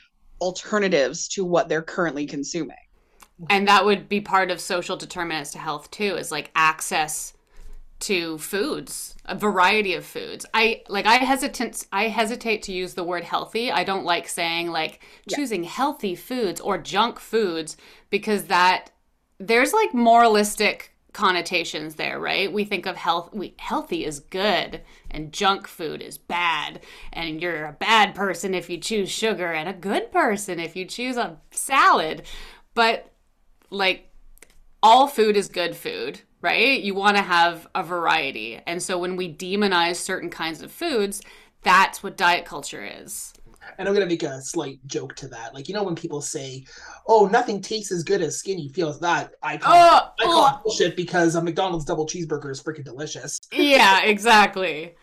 alternatives 0.41 1.29
to 1.29 1.45
what 1.45 1.69
they're 1.69 1.83
currently 1.83 2.27
consuming. 2.27 2.77
And 3.49 3.69
that 3.69 3.85
would 3.85 4.09
be 4.09 4.21
part 4.21 4.51
of 4.51 4.61
social 4.61 4.97
determinants 4.97 5.53
to 5.53 5.59
health 5.59 5.91
too, 5.91 6.17
is 6.17 6.31
like 6.31 6.51
access 6.55 7.33
to 8.01 8.39
foods, 8.39 9.15
a 9.27 9.35
variety 9.35 9.95
of 9.95 10.05
foods. 10.05 10.47
I 10.55 10.83
like 10.89 11.07
I 11.07 11.17
hesitate 11.17 11.87
I 11.93 12.09
hesitate 12.09 12.63
to 12.65 12.73
use 12.73 12.95
the 12.95 13.05
word 13.05 13.25
healthy. 13.25 13.71
I 13.71 13.85
don't 13.85 14.05
like 14.05 14.29
saying 14.29 14.69
like 14.69 15.01
yeah. 15.27 15.37
choosing 15.37 15.65
healthy 15.65 16.15
foods 16.15 16.61
or 16.61 16.79
junk 16.79 17.19
foods 17.21 17.77
because 18.09 18.45
that 18.45 18.91
there's 19.39 19.73
like 19.73 19.95
moralistic 19.95 20.95
connotations 21.13 21.97
there, 21.97 22.19
right? 22.19 22.53
We 22.53 22.65
think 22.65 22.87
of 22.87 22.97
health 22.97 23.35
we 23.35 23.55
healthy 23.59 24.05
is 24.05 24.21
good 24.21 24.81
and 25.11 25.33
junk 25.33 25.67
food 25.67 26.01
is 26.01 26.19
bad 26.19 26.81
and 27.13 27.43
you're 27.43 27.67
a 27.67 27.73
bad 27.73 28.15
person 28.15 28.55
if 28.55 28.71
you 28.71 28.79
choose 28.79 29.11
sugar 29.11 29.53
and 29.53 29.69
a 29.69 29.75
good 29.75 30.11
person 30.11 30.59
if 30.59 30.75
you 30.75 30.87
choose 30.87 31.17
a 31.17 31.39
salad. 31.51 32.23
But 32.75 33.11
like 33.71 34.11
all 34.83 35.07
food 35.07 35.37
is 35.37 35.49
good 35.49 35.77
food, 35.77 36.21
right? 36.43 36.81
You 36.81 36.95
want 36.95 37.17
to 37.17 37.23
have 37.23 37.69
a 37.75 37.83
variety. 37.83 38.61
And 38.67 38.83
so 38.83 38.99
when 38.99 39.17
we 39.17 39.33
demonize 39.33 39.97
certain 39.97 40.31
kinds 40.31 40.63
of 40.63 40.73
foods, 40.73 41.23
that's 41.63 42.03
what 42.03 42.17
diet 42.17 42.45
culture 42.45 42.85
is 42.85 43.35
and 43.79 43.89
I'm 43.89 43.95
gonna 43.95 44.07
make 44.07 44.23
a 44.23 44.41
slight 44.41 44.79
joke 44.87 45.15
to 45.17 45.29
that. 45.29 45.55
Like 45.55 45.69
you 45.69 45.75
know 45.75 45.83
when 45.83 45.95
people 45.95 46.21
say, 46.21 46.65
"Oh, 47.07 47.27
nothing 47.27 47.61
tastes 47.61 47.93
as 47.93 48.03
good 48.03 48.23
as 48.23 48.39
skinny 48.39 48.69
feels," 48.69 49.01
that 49.01 49.35
I 49.43 49.57
call 49.57 49.75
oh, 49.75 50.11
I 50.19 50.25
call 50.25 50.49
oh. 50.49 50.61
bullshit 50.65 50.97
because 50.97 51.35
a 51.35 51.43
McDonald's 51.43 51.85
double 51.85 52.07
cheeseburger 52.07 52.51
is 52.51 52.63
freaking 52.63 52.85
delicious. 52.85 53.41
Yeah, 53.53 54.03
exactly. 54.03 54.95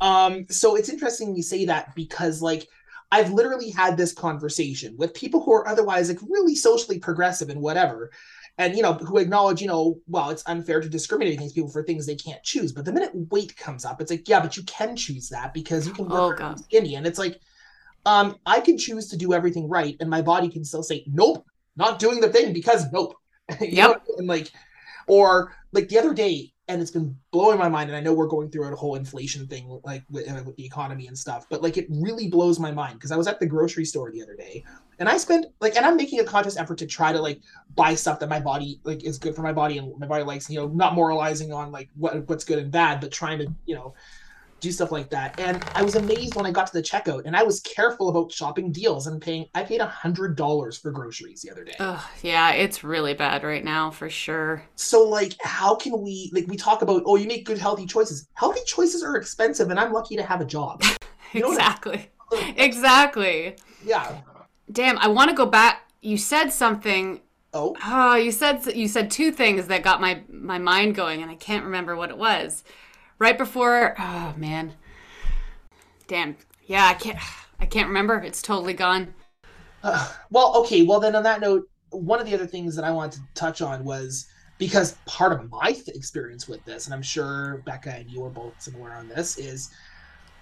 um, 0.00 0.46
so 0.50 0.76
it's 0.76 0.88
interesting 0.88 1.34
you 1.34 1.42
say 1.42 1.64
that 1.66 1.94
because 1.94 2.42
like 2.42 2.68
I've 3.12 3.32
literally 3.32 3.70
had 3.70 3.96
this 3.96 4.12
conversation 4.12 4.96
with 4.96 5.14
people 5.14 5.42
who 5.42 5.52
are 5.52 5.68
otherwise 5.68 6.08
like 6.08 6.18
really 6.28 6.56
socially 6.56 6.98
progressive 6.98 7.50
and 7.50 7.60
whatever, 7.60 8.10
and 8.58 8.76
you 8.76 8.82
know 8.82 8.94
who 8.94 9.18
acknowledge 9.18 9.60
you 9.60 9.66
know 9.68 9.98
well 10.08 10.30
it's 10.30 10.42
unfair 10.46 10.80
to 10.80 10.88
discriminate 10.88 11.34
against 11.34 11.54
people 11.54 11.70
for 11.70 11.82
things 11.82 12.06
they 12.06 12.16
can't 12.16 12.42
choose. 12.42 12.72
But 12.72 12.84
the 12.84 12.92
minute 12.92 13.12
weight 13.30 13.56
comes 13.56 13.84
up, 13.84 14.00
it's 14.00 14.10
like 14.10 14.28
yeah, 14.28 14.40
but 14.40 14.56
you 14.56 14.62
can 14.64 14.96
choose 14.96 15.28
that 15.30 15.54
because 15.54 15.86
you 15.86 15.92
can 15.94 16.08
work 16.08 16.26
Oh, 16.28 16.56
skinny, 16.56 16.94
and 16.96 17.06
it's 17.06 17.18
like 17.18 17.40
um 18.04 18.36
I 18.46 18.60
can 18.60 18.78
choose 18.78 19.08
to 19.08 19.16
do 19.16 19.32
everything 19.32 19.68
right, 19.68 19.96
and 20.00 20.10
my 20.10 20.22
body 20.22 20.48
can 20.48 20.64
still 20.64 20.82
say 20.82 21.04
nope, 21.06 21.44
not 21.76 21.98
doing 21.98 22.20
the 22.20 22.28
thing 22.28 22.52
because 22.52 22.90
nope. 22.92 23.14
you 23.60 23.82
Yep. 23.82 23.92
know, 23.92 24.00
and 24.18 24.26
like 24.28 24.50
or 25.08 25.52
like 25.72 25.88
the 25.88 25.98
other 25.98 26.14
day 26.14 26.52
and 26.68 26.82
it's 26.82 26.90
been 26.90 27.16
blowing 27.32 27.58
my 27.58 27.68
mind 27.68 27.90
and 27.90 27.96
i 27.96 28.00
know 28.00 28.12
we're 28.12 28.26
going 28.28 28.50
through 28.50 28.72
a 28.72 28.76
whole 28.76 28.96
inflation 28.96 29.46
thing 29.46 29.80
like 29.84 30.04
with, 30.10 30.28
uh, 30.30 30.42
with 30.46 30.56
the 30.56 30.66
economy 30.66 31.06
and 31.06 31.18
stuff 31.18 31.46
but 31.50 31.62
like 31.62 31.76
it 31.76 31.86
really 31.90 32.28
blows 32.28 32.58
my 32.60 32.72
mind 32.72 32.94
because 32.94 33.12
i 33.12 33.16
was 33.16 33.26
at 33.26 33.40
the 33.40 33.46
grocery 33.46 33.84
store 33.84 34.10
the 34.12 34.22
other 34.22 34.36
day 34.36 34.64
and 34.98 35.08
i 35.08 35.16
spend 35.16 35.46
like 35.60 35.76
and 35.76 35.84
i'm 35.86 35.96
making 35.96 36.20
a 36.20 36.24
conscious 36.24 36.56
effort 36.56 36.78
to 36.78 36.86
try 36.86 37.12
to 37.12 37.20
like 37.20 37.40
buy 37.74 37.94
stuff 37.94 38.18
that 38.18 38.28
my 38.28 38.40
body 38.40 38.80
like 38.84 39.04
is 39.04 39.18
good 39.18 39.34
for 39.34 39.42
my 39.42 39.52
body 39.52 39.78
and 39.78 39.98
my 39.98 40.06
body 40.06 40.24
likes 40.24 40.48
you 40.50 40.58
know 40.58 40.68
not 40.68 40.94
moralizing 40.94 41.52
on 41.52 41.70
like 41.72 41.88
what 41.96 42.28
what's 42.28 42.44
good 42.44 42.58
and 42.58 42.70
bad 42.70 43.00
but 43.00 43.10
trying 43.12 43.38
to 43.38 43.46
you 43.66 43.74
know 43.74 43.94
do 44.60 44.72
stuff 44.72 44.90
like 44.90 45.10
that 45.10 45.38
and 45.38 45.62
i 45.74 45.82
was 45.82 45.96
amazed 45.96 46.34
when 46.34 46.46
i 46.46 46.50
got 46.50 46.66
to 46.66 46.72
the 46.72 46.82
checkout 46.82 47.22
and 47.26 47.36
i 47.36 47.42
was 47.42 47.60
careful 47.60 48.08
about 48.08 48.32
shopping 48.32 48.72
deals 48.72 49.06
and 49.06 49.20
paying 49.20 49.44
i 49.54 49.62
paid 49.62 49.80
a 49.82 49.86
hundred 49.86 50.34
dollars 50.34 50.78
for 50.78 50.90
groceries 50.90 51.42
the 51.42 51.50
other 51.50 51.62
day 51.62 51.74
Ugh, 51.78 52.02
yeah, 52.22 52.52
it's 52.52 52.82
really 52.82 53.12
bad 53.12 53.44
right 53.44 53.62
now 53.62 53.90
for 53.90 54.08
sure. 54.08 54.62
so 54.74 55.06
like 55.06 55.34
how 55.42 55.74
can 55.74 56.00
we 56.00 56.30
like 56.32 56.46
we 56.48 56.56
talk 56.56 56.80
about 56.80 57.02
oh 57.04 57.16
you 57.16 57.26
make 57.26 57.44
good 57.44 57.58
healthy 57.58 57.84
choices 57.84 58.28
healthy 58.32 58.60
choices 58.66 59.02
are 59.02 59.16
expensive 59.16 59.68
and 59.68 59.78
i'm 59.78 59.92
lucky 59.92 60.16
to 60.16 60.22
have 60.22 60.40
a 60.40 60.46
job 60.46 60.82
You 61.34 61.40
know 61.42 61.48
what 61.48 61.60
I- 61.60 61.66
Exactly. 61.66 62.10
Exactly. 62.56 63.56
yeah 63.84 64.20
Damn, 64.70 64.98
I 64.98 65.08
want 65.08 65.30
to 65.30 65.36
go 65.36 65.46
back. 65.46 65.90
You 66.00 66.18
said 66.18 66.50
something. 66.50 67.20
oh 67.54 67.76
Oh, 67.84 68.16
you 68.16 68.32
said 68.32 68.64
you 68.74 68.88
said 68.88 69.10
two 69.10 69.30
things 69.30 69.66
that 69.68 69.82
got 69.82 70.00
my 70.00 70.22
my 70.28 70.58
mind 70.58 70.94
going, 70.94 71.22
and 71.22 71.30
I 71.30 71.36
can't 71.36 71.64
remember 71.64 71.96
what 71.96 72.10
it 72.10 72.18
was. 72.18 72.64
Right 73.18 73.38
before, 73.38 73.94
oh 73.98 74.34
man, 74.36 74.74
damn. 76.06 76.36
Yeah, 76.66 76.86
I 76.86 76.94
can't. 76.94 77.18
I 77.58 77.66
can't 77.66 77.88
remember. 77.88 78.18
It's 78.18 78.42
totally 78.42 78.74
gone. 78.74 79.14
Uh, 79.82 80.12
well 80.30 80.56
okay 80.56 80.82
well 80.82 80.98
then 80.98 81.14
on 81.14 81.22
that 81.22 81.40
note 81.40 81.68
one 81.90 82.18
of 82.18 82.26
the 82.26 82.34
other 82.34 82.46
things 82.46 82.74
that 82.74 82.84
i 82.84 82.90
wanted 82.90 83.12
to 83.12 83.20
touch 83.34 83.62
on 83.62 83.84
was 83.84 84.26
because 84.58 84.96
part 85.06 85.32
of 85.32 85.48
my 85.48 85.70
th- 85.70 85.96
experience 85.96 86.48
with 86.48 86.64
this 86.64 86.86
and 86.86 86.94
i'm 86.94 87.02
sure 87.02 87.62
becca 87.66 87.94
and 87.94 88.10
you 88.10 88.24
are 88.24 88.30
both 88.30 88.54
similar 88.60 88.90
on 88.92 89.06
this 89.06 89.38
is 89.38 89.70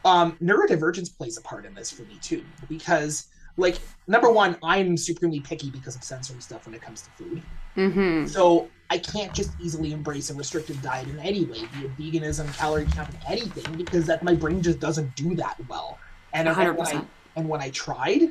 um 0.06 0.38
neurodivergence 0.40 1.14
plays 1.14 1.36
a 1.36 1.42
part 1.42 1.66
in 1.66 1.74
this 1.74 1.90
for 1.90 2.02
me 2.04 2.18
too 2.22 2.42
because 2.70 3.26
like 3.56 3.78
number 4.06 4.30
one 4.30 4.56
i'm 4.62 4.96
supremely 4.96 5.40
picky 5.40 5.70
because 5.70 5.96
of 5.96 6.02
sensory 6.02 6.40
stuff 6.40 6.66
when 6.66 6.74
it 6.74 6.82
comes 6.82 7.02
to 7.02 7.10
food 7.10 7.42
Mm-hmm. 7.76 8.26
So 8.26 8.68
I 8.90 8.98
can't 8.98 9.32
just 9.32 9.50
easily 9.60 9.92
embrace 9.92 10.30
a 10.30 10.34
restricted 10.34 10.80
diet 10.82 11.08
in 11.08 11.18
any 11.18 11.44
way, 11.44 11.60
be 11.96 12.08
it 12.08 12.22
veganism, 12.22 12.52
calorie 12.56 12.86
counting, 12.86 13.18
anything, 13.28 13.76
because 13.76 14.06
that 14.06 14.22
my 14.22 14.34
brain 14.34 14.62
just 14.62 14.78
doesn't 14.78 15.14
do 15.16 15.34
that 15.36 15.56
well. 15.68 15.98
And, 16.32 16.48
and 16.48 16.76
when 16.76 16.86
I, 16.86 17.04
and 17.36 17.48
when 17.48 17.60
I 17.60 17.70
tried, 17.70 18.22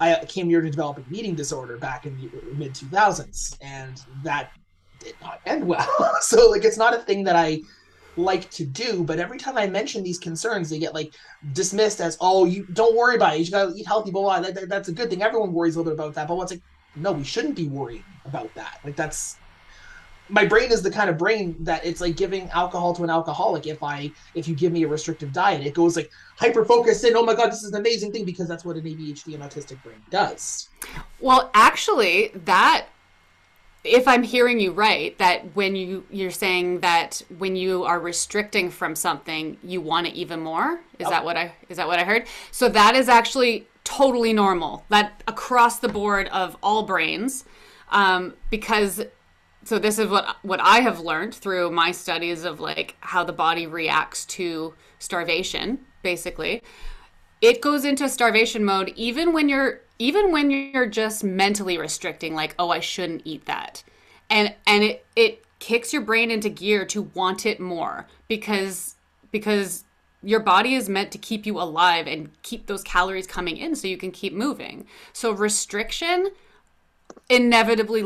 I 0.00 0.24
came 0.26 0.48
near 0.48 0.60
to 0.60 0.70
developing 0.70 1.04
an 1.08 1.14
eating 1.14 1.34
disorder 1.34 1.76
back 1.78 2.04
in 2.06 2.16
the 2.16 2.54
mid 2.54 2.74
2000s, 2.74 3.56
and 3.60 4.02
that 4.22 4.50
did 4.98 5.14
not 5.22 5.40
end 5.46 5.66
well. 5.66 5.88
so 6.20 6.50
like 6.50 6.64
it's 6.64 6.78
not 6.78 6.94
a 6.94 6.98
thing 6.98 7.24
that 7.24 7.36
I 7.36 7.60
like 8.16 8.50
to 8.52 8.64
do, 8.64 9.04
but 9.04 9.18
every 9.18 9.38
time 9.38 9.56
I 9.58 9.66
mention 9.66 10.02
these 10.02 10.18
concerns, 10.18 10.70
they 10.70 10.78
get 10.78 10.94
like 10.94 11.12
dismissed 11.52 12.00
as, 12.00 12.16
"Oh, 12.20 12.44
you 12.44 12.64
don't 12.72 12.96
worry 12.96 13.16
about 13.16 13.34
it. 13.36 13.40
You 13.44 13.50
gotta 13.50 13.74
eat 13.74 13.86
healthy." 13.86 14.10
Blah 14.10 14.22
blah. 14.22 14.40
That, 14.40 14.54
that- 14.54 14.68
that's 14.68 14.88
a 14.88 14.92
good 14.92 15.10
thing. 15.10 15.22
Everyone 15.22 15.52
worries 15.52 15.76
a 15.76 15.78
little 15.80 15.92
bit 15.92 16.00
about 16.00 16.14
that, 16.14 16.28
but 16.28 16.36
what's 16.36 16.52
like, 16.52 16.62
no, 16.96 17.12
we 17.12 17.24
shouldn't 17.24 17.56
be 17.56 17.68
worrying 17.68 18.04
about 18.24 18.52
that. 18.54 18.78
Like 18.84 18.96
that's 18.96 19.36
my 20.30 20.44
brain 20.46 20.72
is 20.72 20.80
the 20.80 20.90
kind 20.90 21.10
of 21.10 21.18
brain 21.18 21.54
that 21.60 21.84
it's 21.84 22.00
like 22.00 22.16
giving 22.16 22.48
alcohol 22.50 22.94
to 22.94 23.04
an 23.04 23.10
alcoholic. 23.10 23.66
If 23.66 23.82
I 23.82 24.10
if 24.34 24.48
you 24.48 24.54
give 24.54 24.72
me 24.72 24.84
a 24.84 24.88
restrictive 24.88 25.32
diet, 25.32 25.66
it 25.66 25.74
goes 25.74 25.96
like 25.96 26.10
hyper 26.36 26.64
focused 26.64 27.04
in. 27.04 27.14
Oh 27.16 27.22
my 27.24 27.34
god, 27.34 27.50
this 27.50 27.62
is 27.62 27.72
an 27.72 27.80
amazing 27.80 28.12
thing 28.12 28.24
because 28.24 28.48
that's 28.48 28.64
what 28.64 28.76
an 28.76 28.84
ADHD 28.84 29.34
and 29.34 29.42
autistic 29.42 29.82
brain 29.82 30.02
does. 30.10 30.70
Well, 31.20 31.50
actually, 31.52 32.30
that 32.46 32.86
if 33.84 34.08
I'm 34.08 34.22
hearing 34.22 34.58
you 34.58 34.72
right, 34.72 35.16
that 35.18 35.54
when 35.54 35.76
you 35.76 36.04
you're 36.10 36.30
saying 36.30 36.80
that 36.80 37.22
when 37.36 37.54
you 37.54 37.84
are 37.84 38.00
restricting 38.00 38.70
from 38.70 38.96
something, 38.96 39.58
you 39.62 39.82
want 39.82 40.06
it 40.06 40.14
even 40.14 40.40
more. 40.40 40.80
Is 40.98 41.08
that 41.08 41.24
what 41.24 41.36
I 41.36 41.52
is 41.68 41.76
that 41.76 41.86
what 41.86 41.98
I 41.98 42.04
heard? 42.04 42.26
So 42.50 42.68
that 42.70 42.96
is 42.96 43.08
actually 43.08 43.68
totally 43.84 44.32
normal. 44.32 44.84
That 44.88 45.22
across 45.28 45.78
the 45.78 45.88
board 45.88 46.28
of 46.28 46.56
all 46.62 46.84
brains, 46.84 47.44
um, 47.90 48.34
because 48.50 49.04
so 49.64 49.78
this 49.78 49.98
is 49.98 50.08
what 50.08 50.38
what 50.42 50.60
I 50.60 50.80
have 50.80 51.00
learned 51.00 51.34
through 51.34 51.70
my 51.70 51.92
studies 51.92 52.44
of 52.44 52.60
like 52.60 52.96
how 53.00 53.22
the 53.22 53.34
body 53.34 53.66
reacts 53.66 54.24
to 54.26 54.72
starvation, 54.98 55.80
basically 56.02 56.62
it 57.44 57.60
goes 57.60 57.84
into 57.84 58.08
starvation 58.08 58.64
mode 58.64 58.90
even 58.96 59.34
when 59.34 59.50
you're 59.50 59.80
even 59.98 60.32
when 60.32 60.50
you're 60.50 60.86
just 60.86 61.22
mentally 61.24 61.78
restricting 61.78 62.34
like 62.34 62.54
oh 62.58 62.70
i 62.70 62.80
shouldn't 62.80 63.22
eat 63.24 63.46
that. 63.46 63.82
And 64.30 64.54
and 64.66 64.82
it 64.82 65.06
it 65.16 65.44
kicks 65.58 65.92
your 65.92 66.02
brain 66.02 66.30
into 66.30 66.48
gear 66.48 66.84
to 66.86 67.02
want 67.14 67.46
it 67.46 67.60
more 67.60 68.06
because 68.28 68.96
because 69.30 69.84
your 70.22 70.40
body 70.40 70.74
is 70.74 70.88
meant 70.88 71.12
to 71.12 71.18
keep 71.18 71.44
you 71.46 71.60
alive 71.60 72.06
and 72.06 72.30
keep 72.42 72.66
those 72.66 72.82
calories 72.82 73.26
coming 73.26 73.56
in 73.56 73.76
so 73.76 73.86
you 73.86 73.96
can 73.96 74.10
keep 74.10 74.32
moving. 74.32 74.86
So 75.12 75.32
restriction 75.32 76.30
inevitably 77.28 78.02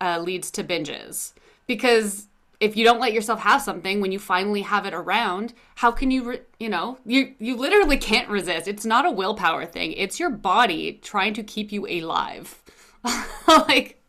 uh, 0.00 0.18
leads 0.20 0.50
to 0.52 0.64
binges 0.64 1.32
because 1.66 2.26
if 2.64 2.76
you 2.76 2.84
don't 2.84 3.00
let 3.00 3.12
yourself 3.12 3.40
have 3.40 3.62
something 3.62 4.00
when 4.00 4.12
you 4.12 4.18
finally 4.18 4.62
have 4.62 4.86
it 4.86 4.94
around 4.94 5.52
how 5.76 5.90
can 5.90 6.10
you 6.10 6.24
re- 6.24 6.40
you 6.58 6.68
know 6.68 6.98
you 7.06 7.34
you 7.38 7.56
literally 7.56 7.96
can't 7.96 8.28
resist 8.28 8.68
it's 8.68 8.84
not 8.86 9.06
a 9.06 9.10
willpower 9.10 9.66
thing 9.66 9.92
it's 9.92 10.20
your 10.20 10.30
body 10.30 10.98
trying 11.02 11.34
to 11.34 11.42
keep 11.42 11.72
you 11.72 11.86
alive 11.86 12.62
like 13.48 14.00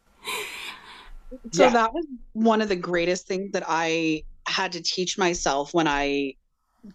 So 1.52 1.70
Yeah. 1.70 1.72
that 1.72 1.94
was 1.94 2.06
one 2.34 2.62
of 2.62 2.70
the 2.70 2.76
greatest 2.76 3.28
things 3.28 3.52
that 3.54 3.64
I 3.68 4.24
had 4.48 4.74
to 4.74 4.82
teach 4.82 5.18
myself 5.18 5.74
when 5.74 5.88
I 5.88 6.34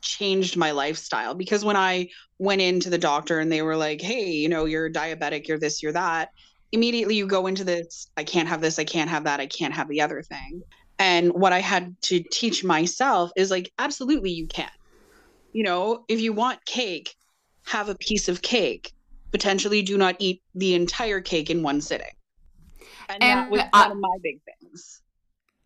changed 0.03 0.57
my 0.57 0.73
lifestyle 0.73 1.35
because 1.35 1.65
when 1.65 1.77
I 1.77 2.09
went 2.39 2.63
into 2.63 2.91
the 2.91 2.99
doctor 2.99 3.41
and 3.41 3.53
they 3.53 3.63
were 3.63 3.77
like, 3.77 4.01
"Hey, 4.03 4.33
you 4.33 4.49
know, 4.49 4.67
you're 4.67 4.91
diabetic, 4.91 5.49
you're 5.49 5.59
this, 5.59 5.83
you're 5.83 5.93
that." 5.93 6.31
Immediately 6.73 7.17
you 7.17 7.27
go 7.29 7.47
into 7.49 7.65
this, 7.65 8.09
I 8.17 8.25
can't 8.25 8.49
have 8.49 8.61
this, 8.63 8.79
I 8.79 8.85
can't 8.85 9.11
have 9.11 9.25
that, 9.25 9.41
I 9.41 9.47
can't 9.47 9.75
have 9.75 9.89
the 9.89 10.03
other 10.03 10.23
thing. 10.23 10.63
And 11.01 11.33
what 11.33 11.55
I 11.55 11.61
had 11.61 11.97
to 12.03 12.23
teach 12.31 12.63
myself 12.63 13.33
is 13.35 13.51
like 13.51 13.73
absolutely 13.79 14.31
you 14.31 14.47
can. 14.47 14.71
You 15.55 15.65
know, 15.65 16.05
if 16.09 16.21
you 16.21 16.35
want 16.35 16.65
cake, 16.67 17.17
have 17.65 17.89
a 17.89 17.95
piece 17.95 18.29
of 18.29 18.43
cake. 18.43 18.93
Potentially 19.33 19.81
do 19.81 19.97
not 19.97 20.17
eat 20.19 20.43
the 20.55 20.75
entire 20.75 21.21
cake 21.23 21.49
in 21.49 21.63
one 21.63 21.81
sitting. 21.81 22.13
And, 23.09 23.23
that 23.23 23.51
was 23.51 23.63
I- 23.73 23.89
one 23.89 23.93
of 23.93 23.99
my 23.99 24.17
big 24.23 24.41
things. 24.45 25.01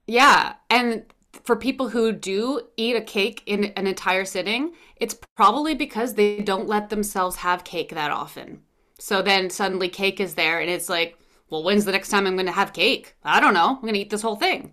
Yeah, 0.06 0.54
and 0.70 1.04
for 1.42 1.56
people 1.56 1.88
who 1.88 2.12
do 2.12 2.60
eat 2.76 2.94
a 2.94 3.00
cake 3.00 3.42
in 3.46 3.64
an 3.64 3.88
entire 3.88 4.24
sitting, 4.24 4.74
it's 4.96 5.16
probably 5.34 5.74
because 5.74 6.14
they 6.14 6.42
don't 6.42 6.68
let 6.68 6.90
themselves 6.90 7.36
have 7.36 7.64
cake 7.64 7.90
that 7.90 8.12
often. 8.12 8.62
So 9.00 9.20
then 9.20 9.50
suddenly 9.50 9.88
cake 9.88 10.20
is 10.20 10.34
there 10.34 10.60
and 10.60 10.70
it's 10.70 10.88
like, 10.88 11.18
well, 11.50 11.64
when's 11.64 11.86
the 11.86 11.92
next 11.92 12.10
time 12.10 12.26
I'm 12.26 12.36
going 12.36 12.46
to 12.46 12.52
have 12.52 12.72
cake? 12.72 13.16
I 13.24 13.40
don't 13.40 13.54
know. 13.54 13.70
I'm 13.70 13.80
going 13.80 13.94
to 13.94 14.00
eat 14.00 14.10
this 14.10 14.22
whole 14.22 14.36
thing. 14.36 14.72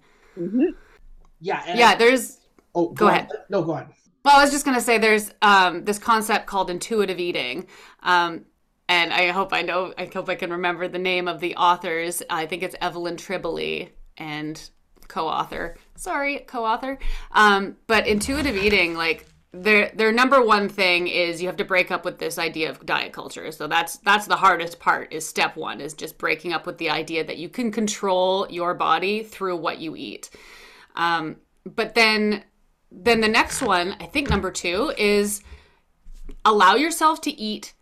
Yeah. 1.39 1.63
And 1.65 1.79
Yeah, 1.79 1.95
there's 1.95 2.37
oh, 2.75 2.89
go 2.89 3.07
on. 3.07 3.11
ahead. 3.13 3.29
No, 3.49 3.63
go 3.63 3.73
on. 3.73 3.87
well, 4.23 4.37
I 4.37 4.41
was 4.43 4.51
just 4.51 4.65
going 4.65 4.75
to 4.75 4.81
say 4.81 4.97
there's 4.97 5.31
um, 5.41 5.83
this 5.85 5.97
concept 5.99 6.45
called 6.47 6.69
intuitive 6.69 7.19
eating. 7.19 7.67
Um, 8.03 8.45
and 8.87 9.13
I 9.13 9.27
hope 9.29 9.53
I 9.53 9.61
know, 9.61 9.93
I 9.97 10.05
hope 10.13 10.29
I 10.29 10.35
can 10.35 10.51
remember 10.51 10.87
the 10.87 10.99
name 10.99 11.27
of 11.27 11.39
the 11.39 11.55
authors. 11.55 12.21
I 12.29 12.45
think 12.45 12.61
it's 12.63 12.75
Evelyn 12.81 13.15
Tribole 13.15 13.89
and 14.17 14.69
co-author. 15.07 15.77
Sorry, 15.95 16.39
co-author. 16.39 16.99
Um, 17.31 17.77
but 17.87 18.05
intuitive 18.07 18.55
eating, 18.57 18.93
like 18.95 19.25
their 19.53 19.91
their 19.93 20.11
number 20.13 20.41
one 20.41 20.69
thing 20.69 21.07
is 21.07 21.41
you 21.41 21.47
have 21.47 21.57
to 21.57 21.65
break 21.65 21.91
up 21.91 22.05
with 22.05 22.19
this 22.19 22.37
idea 22.37 22.69
of 22.69 22.85
diet 22.85 23.11
culture. 23.11 23.51
So 23.51 23.67
that's 23.67 23.97
that's 23.97 24.27
the 24.27 24.37
hardest 24.37 24.79
part. 24.79 25.11
Is 25.11 25.27
step 25.27 25.57
one 25.57 25.81
is 25.81 25.93
just 25.93 26.17
breaking 26.17 26.53
up 26.53 26.65
with 26.65 26.77
the 26.77 26.89
idea 26.89 27.23
that 27.25 27.37
you 27.37 27.49
can 27.49 27.71
control 27.71 28.47
your 28.49 28.73
body 28.73 29.23
through 29.23 29.57
what 29.57 29.79
you 29.79 29.95
eat. 29.95 30.29
Um, 30.95 31.37
but 31.65 31.95
then 31.95 32.43
then 32.91 33.19
the 33.19 33.27
next 33.27 33.61
one, 33.61 33.95
I 33.99 34.05
think 34.05 34.29
number 34.29 34.51
two 34.51 34.93
is 34.97 35.41
allow 36.45 36.75
yourself 36.75 37.21
to 37.21 37.31
eat 37.31 37.73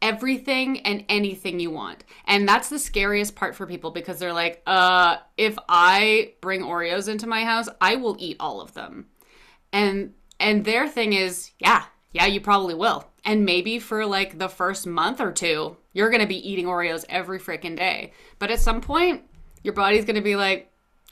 everything 0.00 0.80
and 0.80 1.04
anything 1.08 1.60
you 1.60 1.70
want. 1.70 2.04
And 2.26 2.48
that's 2.48 2.68
the 2.68 2.78
scariest 2.78 3.36
part 3.36 3.54
for 3.54 3.66
people 3.66 3.92
because 3.92 4.18
they're 4.18 4.32
like, 4.32 4.62
uh, 4.66 5.18
if 5.36 5.56
I 5.68 6.32
bring 6.40 6.62
Oreos 6.62 7.08
into 7.08 7.26
my 7.26 7.44
house, 7.44 7.68
I 7.80 7.96
will 7.96 8.16
eat 8.18 8.36
all 8.40 8.60
of 8.60 8.74
them. 8.74 9.06
And 9.72 10.12
and 10.42 10.64
their 10.64 10.88
thing 10.88 11.12
is, 11.12 11.52
yeah, 11.58 11.84
yeah, 12.12 12.26
you 12.26 12.40
probably 12.40 12.74
will. 12.74 13.08
And 13.24 13.44
maybe 13.44 13.78
for 13.78 14.04
like 14.04 14.38
the 14.38 14.48
first 14.48 14.86
month 14.86 15.20
or 15.20 15.32
two, 15.32 15.76
you're 15.92 16.10
going 16.10 16.20
to 16.20 16.26
be 16.26 16.50
eating 16.50 16.66
Oreos 16.66 17.04
every 17.08 17.38
freaking 17.38 17.76
day. 17.76 18.12
But 18.38 18.50
at 18.50 18.60
some 18.60 18.80
point, 18.80 19.22
your 19.62 19.72
body's 19.72 20.04
going 20.04 20.16
to 20.16 20.20
be 20.20 20.36
like, 20.36 20.70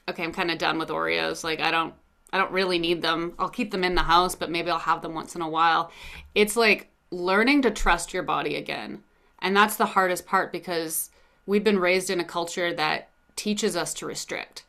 okay, 0.09 0.25
I'm 0.25 0.33
kind 0.33 0.51
of 0.51 0.59
done 0.59 0.79
with 0.79 0.89
Oreos. 0.89 1.45
Like 1.45 1.61
I 1.61 1.71
don't 1.71 1.95
I 2.33 2.39
don't 2.39 2.53
really 2.53 2.79
need 2.79 3.03
them. 3.03 3.35
I'll 3.39 3.49
keep 3.49 3.71
them 3.71 3.85
in 3.85 3.95
the 3.95 4.03
house, 4.03 4.35
but 4.35 4.51
maybe 4.51 4.71
I'll 4.71 4.79
have 4.79 5.03
them 5.03 5.15
once 5.15 5.35
in 5.35 5.43
a 5.43 5.49
while. 5.49 5.91
It's 6.35 6.57
like 6.57 6.89
learning 7.11 7.63
to 7.63 7.71
trust 7.71 8.13
your 8.13 8.23
body 8.23 8.57
again. 8.57 9.03
And 9.41 9.57
that's 9.57 9.77
the 9.77 9.87
hardest 9.87 10.27
part 10.27 10.53
because 10.53 11.11
we've 11.47 11.65
been 11.65 11.79
raised 11.79 12.11
in 12.11 12.21
a 12.21 12.25
culture 12.25 12.75
that 12.75 13.09
teaches 13.37 13.77
us 13.77 13.95
to 13.95 14.07
restrict. 14.07 14.65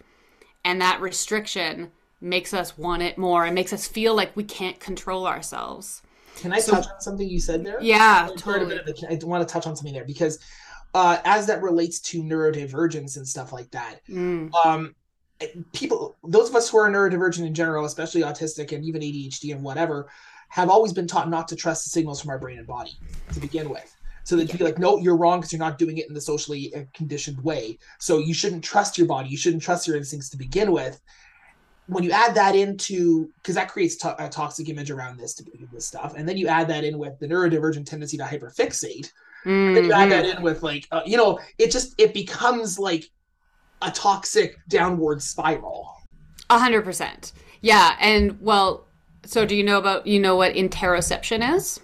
And 0.63 0.79
that 0.81 1.01
restriction 1.01 1.91
makes 2.21 2.53
us 2.53 2.77
want 2.77 3.01
it 3.01 3.17
more 3.17 3.45
and 3.45 3.55
makes 3.55 3.73
us 3.73 3.87
feel 3.87 4.15
like 4.15 4.35
we 4.35 4.43
can't 4.43 4.79
control 4.79 5.27
ourselves. 5.27 6.03
Can 6.35 6.53
I 6.53 6.59
so, 6.59 6.73
touch 6.73 6.87
on 6.87 7.01
something 7.01 7.27
you 7.27 7.39
said 7.39 7.65
there? 7.65 7.81
Yeah, 7.81 8.29
I 8.31 8.35
totally. 8.35 8.79
I 9.09 9.19
want 9.23 9.47
to 9.47 9.51
touch 9.51 9.67
on 9.67 9.75
something 9.75 9.93
there 9.93 10.05
because 10.05 10.39
uh, 10.93 11.17
as 11.25 11.47
that 11.47 11.61
relates 11.61 11.99
to 11.99 12.23
neurodivergence 12.23 13.17
and 13.17 13.27
stuff 13.27 13.51
like 13.51 13.69
that, 13.71 13.99
mm. 14.07 14.53
um, 14.65 14.95
people, 15.73 16.17
those 16.23 16.49
of 16.49 16.55
us 16.55 16.69
who 16.69 16.77
are 16.77 16.89
neurodivergent 16.89 17.45
in 17.45 17.53
general, 17.53 17.85
especially 17.85 18.21
autistic 18.21 18.71
and 18.71 18.85
even 18.85 19.01
ADHD 19.01 19.53
and 19.53 19.63
whatever, 19.63 20.09
have 20.49 20.69
always 20.69 20.93
been 20.93 21.07
taught 21.07 21.29
not 21.29 21.47
to 21.47 21.55
trust 21.55 21.85
the 21.85 21.89
signals 21.89 22.21
from 22.21 22.29
our 22.29 22.39
brain 22.39 22.57
and 22.57 22.67
body 22.67 22.97
to 23.33 23.39
begin 23.39 23.69
with. 23.69 23.95
So 24.23 24.35
that 24.35 24.51
you 24.51 24.57
be 24.59 24.63
like, 24.63 24.77
no, 24.77 24.97
you're 24.97 25.17
wrong 25.17 25.39
because 25.39 25.51
you're 25.51 25.59
not 25.59 25.79
doing 25.79 25.97
it 25.97 26.07
in 26.07 26.13
the 26.13 26.21
socially 26.21 26.73
uh, 26.75 26.83
conditioned 26.93 27.43
way. 27.43 27.79
So 27.99 28.19
you 28.19 28.35
shouldn't 28.35 28.63
trust 28.63 28.97
your 28.97 29.07
body. 29.07 29.29
You 29.29 29.37
shouldn't 29.37 29.63
trust 29.63 29.87
your 29.87 29.97
instincts 29.97 30.29
to 30.29 30.37
begin 30.37 30.71
with 30.71 31.01
when 31.91 32.05
you 32.05 32.11
add 32.11 32.33
that 32.33 32.55
into 32.55 33.29
because 33.35 33.55
that 33.55 33.69
creates 33.69 33.97
to- 33.97 34.23
a 34.23 34.29
toxic 34.29 34.69
image 34.69 34.89
around 34.89 35.17
this 35.17 35.33
to 35.33 35.43
this 35.73 35.85
stuff. 35.85 36.13
And 36.15 36.27
then 36.27 36.37
you 36.37 36.47
add 36.47 36.69
that 36.69 36.85
in 36.85 36.97
with 36.97 37.19
the 37.19 37.27
neurodivergent 37.27 37.85
tendency 37.85 38.15
to 38.17 38.23
hyperfixate. 38.23 39.11
Mm-hmm. 39.45 39.73
then 39.73 39.85
you 39.85 39.91
add 39.91 40.11
that 40.11 40.23
mm-hmm. 40.23 40.37
in 40.37 40.43
with 40.43 40.61
like 40.61 40.87
uh, 40.91 41.01
you 41.03 41.17
know 41.17 41.39
it 41.57 41.71
just 41.71 41.95
it 41.99 42.13
becomes 42.13 42.77
like 42.77 43.09
a 43.81 43.91
toxic 43.91 44.55
downward 44.69 45.21
spiral. 45.21 45.93
A 46.49 46.57
hundred 46.57 46.83
percent. 46.83 47.33
Yeah 47.59 47.97
and 47.99 48.39
well 48.39 48.85
so 49.25 49.45
do 49.45 49.55
you 49.55 49.63
know 49.63 49.77
about 49.77 50.07
you 50.07 50.19
know 50.19 50.37
what 50.37 50.53
interoception 50.53 51.55
is? 51.55 51.81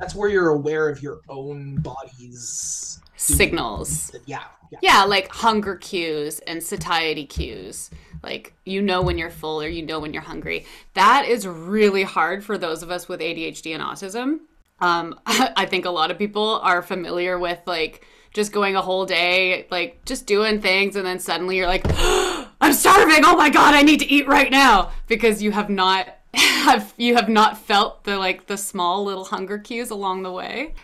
That's 0.00 0.14
where 0.16 0.30
you're 0.30 0.48
aware 0.48 0.88
of 0.88 1.00
your 1.00 1.20
own 1.28 1.76
body's 1.76 3.00
signals. 3.16 4.10
yeah, 4.26 4.44
yeah. 4.72 4.78
Yeah 4.82 5.04
like 5.04 5.28
hunger 5.28 5.76
cues 5.76 6.40
and 6.40 6.60
satiety 6.60 7.26
cues 7.26 7.90
like 8.22 8.54
you 8.64 8.82
know 8.82 9.02
when 9.02 9.18
you're 9.18 9.30
full 9.30 9.62
or 9.62 9.68
you 9.68 9.84
know 9.84 10.00
when 10.00 10.12
you're 10.12 10.22
hungry. 10.22 10.66
That 10.94 11.26
is 11.26 11.46
really 11.46 12.02
hard 12.02 12.44
for 12.44 12.58
those 12.58 12.82
of 12.82 12.90
us 12.90 13.08
with 13.08 13.20
adhd 13.20 13.72
and 13.72 13.82
autism. 13.82 14.40
Um, 14.80 15.18
i 15.26 15.66
think 15.66 15.84
a 15.84 15.90
lot 15.90 16.10
of 16.10 16.18
people 16.18 16.60
are 16.62 16.82
familiar 16.82 17.38
with 17.38 17.60
like 17.66 18.06
just 18.32 18.52
going 18.52 18.76
a 18.76 18.82
whole 18.82 19.06
day 19.06 19.66
like 19.70 20.04
just 20.04 20.26
doing 20.26 20.60
things 20.60 20.94
and 20.94 21.06
then 21.06 21.18
suddenly 21.18 21.56
you're 21.56 21.66
like 21.66 21.84
i'm 22.60 22.72
starving. 22.72 23.24
Oh 23.24 23.36
my 23.36 23.50
god 23.50 23.74
i 23.74 23.82
need 23.82 24.00
to 24.00 24.10
eat 24.10 24.26
right 24.26 24.50
now. 24.50 24.90
Because 25.06 25.42
you 25.42 25.52
have 25.52 25.70
not 25.70 26.08
have 26.34 26.94
you 26.96 27.14
have 27.16 27.28
not 27.28 27.58
felt 27.58 28.04
the 28.04 28.18
like 28.18 28.46
the 28.46 28.56
small 28.56 29.04
little 29.04 29.24
hunger 29.24 29.58
cues 29.58 29.90
along 29.90 30.22
the 30.22 30.32
way 30.32 30.74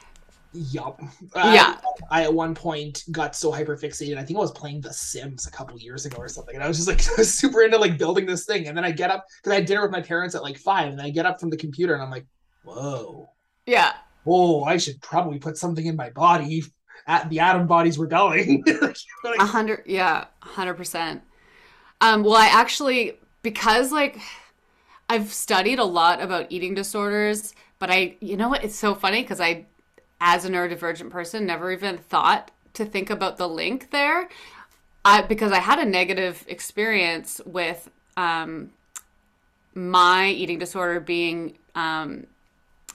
Yup. 0.55 1.01
Yeah. 1.35 1.79
I, 2.11 2.21
I, 2.21 2.23
at 2.23 2.33
one 2.33 2.55
point 2.55 3.03
got 3.11 3.35
so 3.35 3.51
hyper 3.51 3.77
fixated. 3.77 4.17
I 4.17 4.25
think 4.25 4.37
I 4.39 4.41
was 4.41 4.53
playing 4.53 4.81
The 4.81 4.93
Sims 4.93 5.47
a 5.47 5.51
couple 5.51 5.79
years 5.79 6.07
ago 6.07 6.19
or 6.19 6.29
something, 6.29 6.55
and 6.55 6.63
I 6.63 6.69
was 6.69 6.77
just 6.77 6.89
like 6.89 7.01
super 7.25 7.63
into 7.63 7.77
like 7.77 7.99
building 7.99 8.25
this 8.25 8.47
thing. 8.47 8.69
And 8.69 8.77
then 8.77 8.85
I 8.85 8.93
get 8.93 9.11
up 9.11 9.27
because 9.39 9.53
I 9.53 9.57
had 9.57 9.67
dinner 9.67 9.83
with 9.83 9.91
my 9.91 10.01
parents 10.01 10.35
at 10.35 10.43
like 10.43 10.57
five, 10.57 10.93
and 10.93 11.01
I 11.01 11.11
get 11.11 11.27
up 11.27 11.41
from 11.41 11.51
the 11.51 11.57
computer 11.57 11.95
and 11.95 12.03
I'm 12.03 12.11
like, 12.11 12.27
whoa. 12.63 13.29
Yeah. 13.67 13.95
Whoa! 14.25 14.65
I 14.65 14.79
should 14.79 15.01
probably 15.03 15.39
put 15.39 15.59
something 15.59 15.85
in 15.85 15.97
my 15.97 16.11
body. 16.11 16.65
At 17.07 17.29
the 17.29 17.41
atom 17.41 17.67
body's 17.67 17.99
rebelling. 17.99 18.65
A 19.39 19.45
hundred, 19.45 19.83
yeah, 19.85 20.27
hundred 20.41 20.75
percent. 20.75 21.23
Um, 22.01 22.23
well, 22.23 22.37
I 22.37 22.47
actually 22.47 23.19
because 23.43 23.93
like 23.93 24.19
I've 25.09 25.33
studied 25.33 25.79
a 25.79 25.85
lot 25.85 26.23
about 26.23 26.47
eating 26.51 26.75
disorders, 26.75 27.55
but 27.79 27.91
I, 27.91 28.17
you 28.21 28.37
know 28.37 28.49
what? 28.49 28.65
It's 28.65 28.77
so 28.77 28.95
funny 28.95 29.23
because 29.23 29.41
I 29.41 29.67
as 30.21 30.45
a 30.45 30.51
neurodivergent 30.51 31.11
person, 31.11 31.47
never 31.47 31.71
even 31.73 31.99
thought 31.99 32.51
to 32.75 32.85
think 32.85 33.11
about 33.11 33.37
the 33.37 33.49
link 33.49 33.91
there. 33.91 34.29
I, 35.05 35.23
because 35.23 35.53
I 35.53 35.59
had 35.59 35.79
a 35.79 35.85
negative 35.85 36.45
experience 36.49 37.41
with 37.45 37.91
um, 38.17 38.71
my 39.75 40.29
eating 40.29 40.59
disorder 40.59 41.01
being, 41.01 41.59
um, 41.75 42.27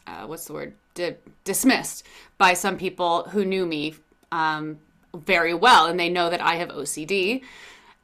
uh, 0.08 0.25
what's 0.25 0.45
the 0.45 0.53
word, 0.53 0.73
Di- 0.95 1.15
dismissed 1.43 2.05
by 2.38 2.53
some 2.53 2.77
people 2.77 3.23
who 3.29 3.45
knew 3.45 3.65
me 3.65 3.95
um, 4.32 4.79
very 5.15 5.53
well, 5.53 5.86
and 5.86 5.99
they 5.99 6.10
know 6.10 6.29
that 6.29 6.41
I 6.41 6.55
have 6.55 6.69
OCD. 6.69 7.43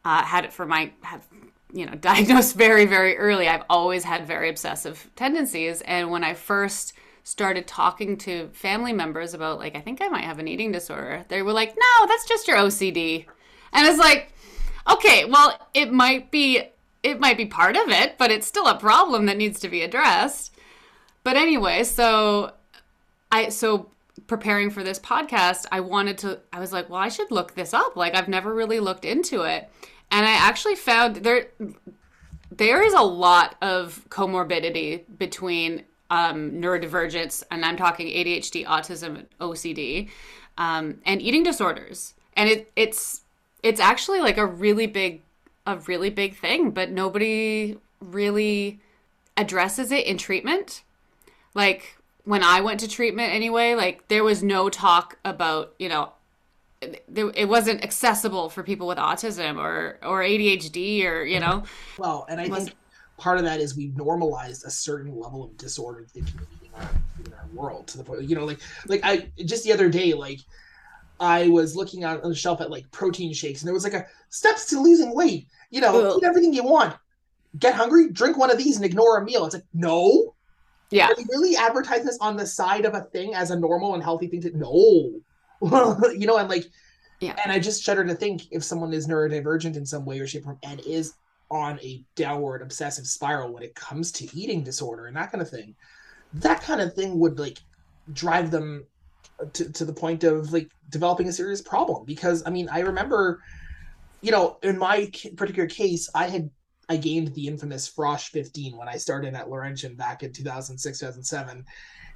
Uh, 0.03 0.23
had 0.23 0.45
it 0.45 0.53
for 0.53 0.67
my 0.67 0.91
have 1.01 1.25
you 1.73 1.85
know 1.85 1.95
diagnosed 1.95 2.55
very 2.55 2.85
very 2.85 3.17
early. 3.17 3.47
I've 3.47 3.63
always 3.69 4.03
had 4.03 4.27
very 4.27 4.49
obsessive 4.49 5.09
tendencies, 5.15 5.81
and 5.81 6.11
when 6.11 6.23
I 6.23 6.35
first 6.35 6.93
started 7.25 7.65
talking 7.65 8.15
to 8.15 8.47
family 8.53 8.93
members 8.93 9.33
about 9.33 9.57
like 9.57 9.75
I 9.75 9.81
think 9.81 9.99
I 9.99 10.07
might 10.07 10.23
have 10.23 10.37
an 10.37 10.47
eating 10.47 10.71
disorder. 10.71 11.25
They 11.27 11.41
were 11.41 11.51
like, 11.51 11.75
"No, 11.75 12.07
that's 12.07 12.27
just 12.27 12.47
your 12.47 12.55
OCD." 12.55 13.25
And 13.73 13.87
it's 13.87 13.97
like, 13.97 14.31
"Okay, 14.89 15.25
well, 15.25 15.59
it 15.73 15.91
might 15.91 16.31
be 16.31 16.61
it 17.03 17.19
might 17.19 17.35
be 17.35 17.47
part 17.47 17.75
of 17.75 17.89
it, 17.89 18.17
but 18.17 18.31
it's 18.31 18.47
still 18.47 18.67
a 18.67 18.79
problem 18.79 19.25
that 19.25 19.37
needs 19.37 19.59
to 19.61 19.69
be 19.69 19.81
addressed." 19.81 20.55
But 21.23 21.35
anyway, 21.35 21.83
so 21.83 22.53
I 23.31 23.49
so 23.49 23.89
preparing 24.27 24.69
for 24.69 24.83
this 24.83 24.99
podcast, 24.99 25.65
I 25.71 25.79
wanted 25.79 26.19
to 26.19 26.39
I 26.53 26.59
was 26.59 26.71
like, 26.71 26.89
"Well, 26.91 27.01
I 27.01 27.09
should 27.09 27.31
look 27.31 27.55
this 27.55 27.73
up. 27.73 27.95
Like 27.95 28.15
I've 28.15 28.27
never 28.27 28.53
really 28.53 28.79
looked 28.79 29.03
into 29.03 29.41
it." 29.41 29.67
And 30.11 30.27
I 30.27 30.33
actually 30.33 30.75
found 30.75 31.17
there 31.17 31.47
there 32.51 32.83
is 32.83 32.93
a 32.93 33.01
lot 33.01 33.55
of 33.63 34.05
comorbidity 34.09 35.05
between 35.17 35.85
um, 36.09 36.51
neurodivergence, 36.51 37.43
and 37.51 37.65
I'm 37.65 37.77
talking 37.77 38.07
ADHD, 38.07 38.65
autism, 38.65 39.25
OCD, 39.39 40.09
um, 40.57 40.99
and 41.05 41.21
eating 41.21 41.43
disorders. 41.43 42.13
And 42.35 42.49
it, 42.49 42.71
it's 42.75 43.21
it's 43.63 43.79
actually 43.79 44.19
like 44.19 44.37
a 44.37 44.45
really 44.45 44.87
big 44.87 45.21
a 45.65 45.77
really 45.77 46.09
big 46.09 46.35
thing, 46.35 46.71
but 46.71 46.91
nobody 46.91 47.77
really 47.99 48.79
addresses 49.37 49.91
it 49.91 50.05
in 50.05 50.17
treatment. 50.17 50.83
Like 51.53 51.97
when 52.23 52.43
I 52.43 52.61
went 52.61 52.79
to 52.81 52.87
treatment 52.87 53.33
anyway, 53.33 53.73
like 53.73 54.07
there 54.07 54.23
was 54.23 54.43
no 54.43 54.69
talk 54.69 55.17
about, 55.25 55.73
you 55.79 55.89
know, 55.89 56.11
it 56.81 57.47
wasn't 57.47 57.83
accessible 57.83 58.49
for 58.49 58.61
people 58.61 58.85
with 58.85 58.97
autism 58.97 59.57
or 59.57 59.97
or 60.03 60.21
ADHD 60.21 61.05
or, 61.05 61.23
you 61.23 61.39
know. 61.39 61.63
Well, 61.97 62.25
and 62.29 62.39
I 62.39 62.47
think 62.47 62.73
part 63.17 63.37
of 63.37 63.43
that 63.43 63.59
is 63.59 63.75
we've 63.75 63.95
normalized 63.95 64.65
a 64.65 64.69
certain 64.69 65.17
level 65.17 65.43
of 65.43 65.57
disorder 65.57 66.05
thinking 66.09 66.39
in 66.61 66.81
our, 66.81 66.89
in 67.25 67.33
our 67.33 67.47
world 67.53 67.87
to 67.87 67.97
the 67.97 68.03
point 68.03 68.23
you 68.23 68.35
know 68.35 68.45
like 68.45 68.59
like 68.87 69.01
i 69.03 69.29
just 69.45 69.63
the 69.63 69.71
other 69.71 69.89
day 69.89 70.13
like 70.13 70.39
i 71.19 71.47
was 71.47 71.75
looking 71.75 72.03
on, 72.03 72.21
on 72.21 72.29
the 72.29 72.35
shelf 72.35 72.59
at 72.61 72.69
like 72.69 72.89
protein 72.91 73.33
shakes 73.33 73.61
and 73.61 73.67
there 73.67 73.73
was 73.73 73.83
like 73.83 73.93
a 73.93 74.05
steps 74.29 74.65
to 74.65 74.79
losing 74.79 75.15
weight 75.15 75.47
you 75.69 75.79
know 75.79 76.11
Ugh. 76.11 76.17
eat 76.17 76.25
everything 76.25 76.53
you 76.53 76.63
want 76.63 76.95
get 77.59 77.73
hungry 77.73 78.09
drink 78.09 78.37
one 78.37 78.51
of 78.51 78.57
these 78.57 78.75
and 78.75 78.85
ignore 78.85 79.17
a 79.17 79.25
meal. 79.25 79.45
It's 79.45 79.55
like 79.55 79.65
no? 79.73 80.35
Yeah. 80.91 81.07
Are 81.07 81.15
really 81.29 81.55
advertising 81.55 82.05
this 82.05 82.17
on 82.21 82.37
the 82.37 82.45
side 82.45 82.85
of 82.85 82.93
a 82.93 83.01
thing 83.01 83.33
as 83.33 83.51
a 83.51 83.59
normal 83.59 83.95
and 83.95 84.03
healthy 84.03 84.27
thing 84.27 84.41
to 84.41 84.57
no. 84.57 85.19
You 86.11 86.27
know 86.27 86.37
and 86.37 86.49
like 86.49 86.65
yeah. 87.21 87.35
and 87.43 87.51
i 87.51 87.57
just 87.57 87.81
shudder 87.81 88.03
to 88.05 88.13
think 88.13 88.43
if 88.51 88.63
someone 88.63 88.93
is 88.93 89.07
neurodivergent 89.07 89.77
in 89.77 89.85
some 89.85 90.05
way 90.05 90.19
or 90.19 90.27
shape 90.27 90.43
form 90.43 90.59
and 90.63 90.81
is 90.81 91.13
on 91.51 91.79
a 91.81 92.03
downward 92.15 92.61
obsessive 92.61 93.05
spiral 93.05 93.53
when 93.53 93.63
it 93.63 93.75
comes 93.75 94.11
to 94.11 94.37
eating 94.37 94.63
disorder 94.63 95.07
and 95.07 95.15
that 95.15 95.31
kind 95.31 95.41
of 95.41 95.49
thing. 95.49 95.75
That 96.33 96.61
kind 96.61 96.81
of 96.81 96.93
thing 96.93 97.19
would 97.19 97.39
like 97.39 97.59
drive 98.13 98.51
them 98.51 98.85
to, 99.53 99.71
to 99.71 99.85
the 99.85 99.93
point 99.93 100.23
of 100.23 100.53
like 100.53 100.71
developing 100.89 101.27
a 101.27 101.33
serious 101.33 101.61
problem 101.61 102.05
because 102.05 102.43
i 102.45 102.49
mean 102.49 102.69
i 102.69 102.79
remember 102.79 103.41
you 104.21 104.31
know 104.31 104.57
in 104.63 104.77
my 104.77 105.11
particular 105.35 105.67
case 105.67 106.09
i 106.15 106.27
had 106.27 106.49
i 106.89 106.95
gained 106.95 107.33
the 107.33 107.47
infamous 107.47 107.91
frosh 107.91 108.29
15 108.29 108.77
when 108.77 108.87
i 108.87 108.95
started 108.95 109.33
at 109.33 109.49
laurentian 109.49 109.95
back 109.95 110.23
in 110.23 110.31
2006 110.31 110.99
2007 110.99 111.65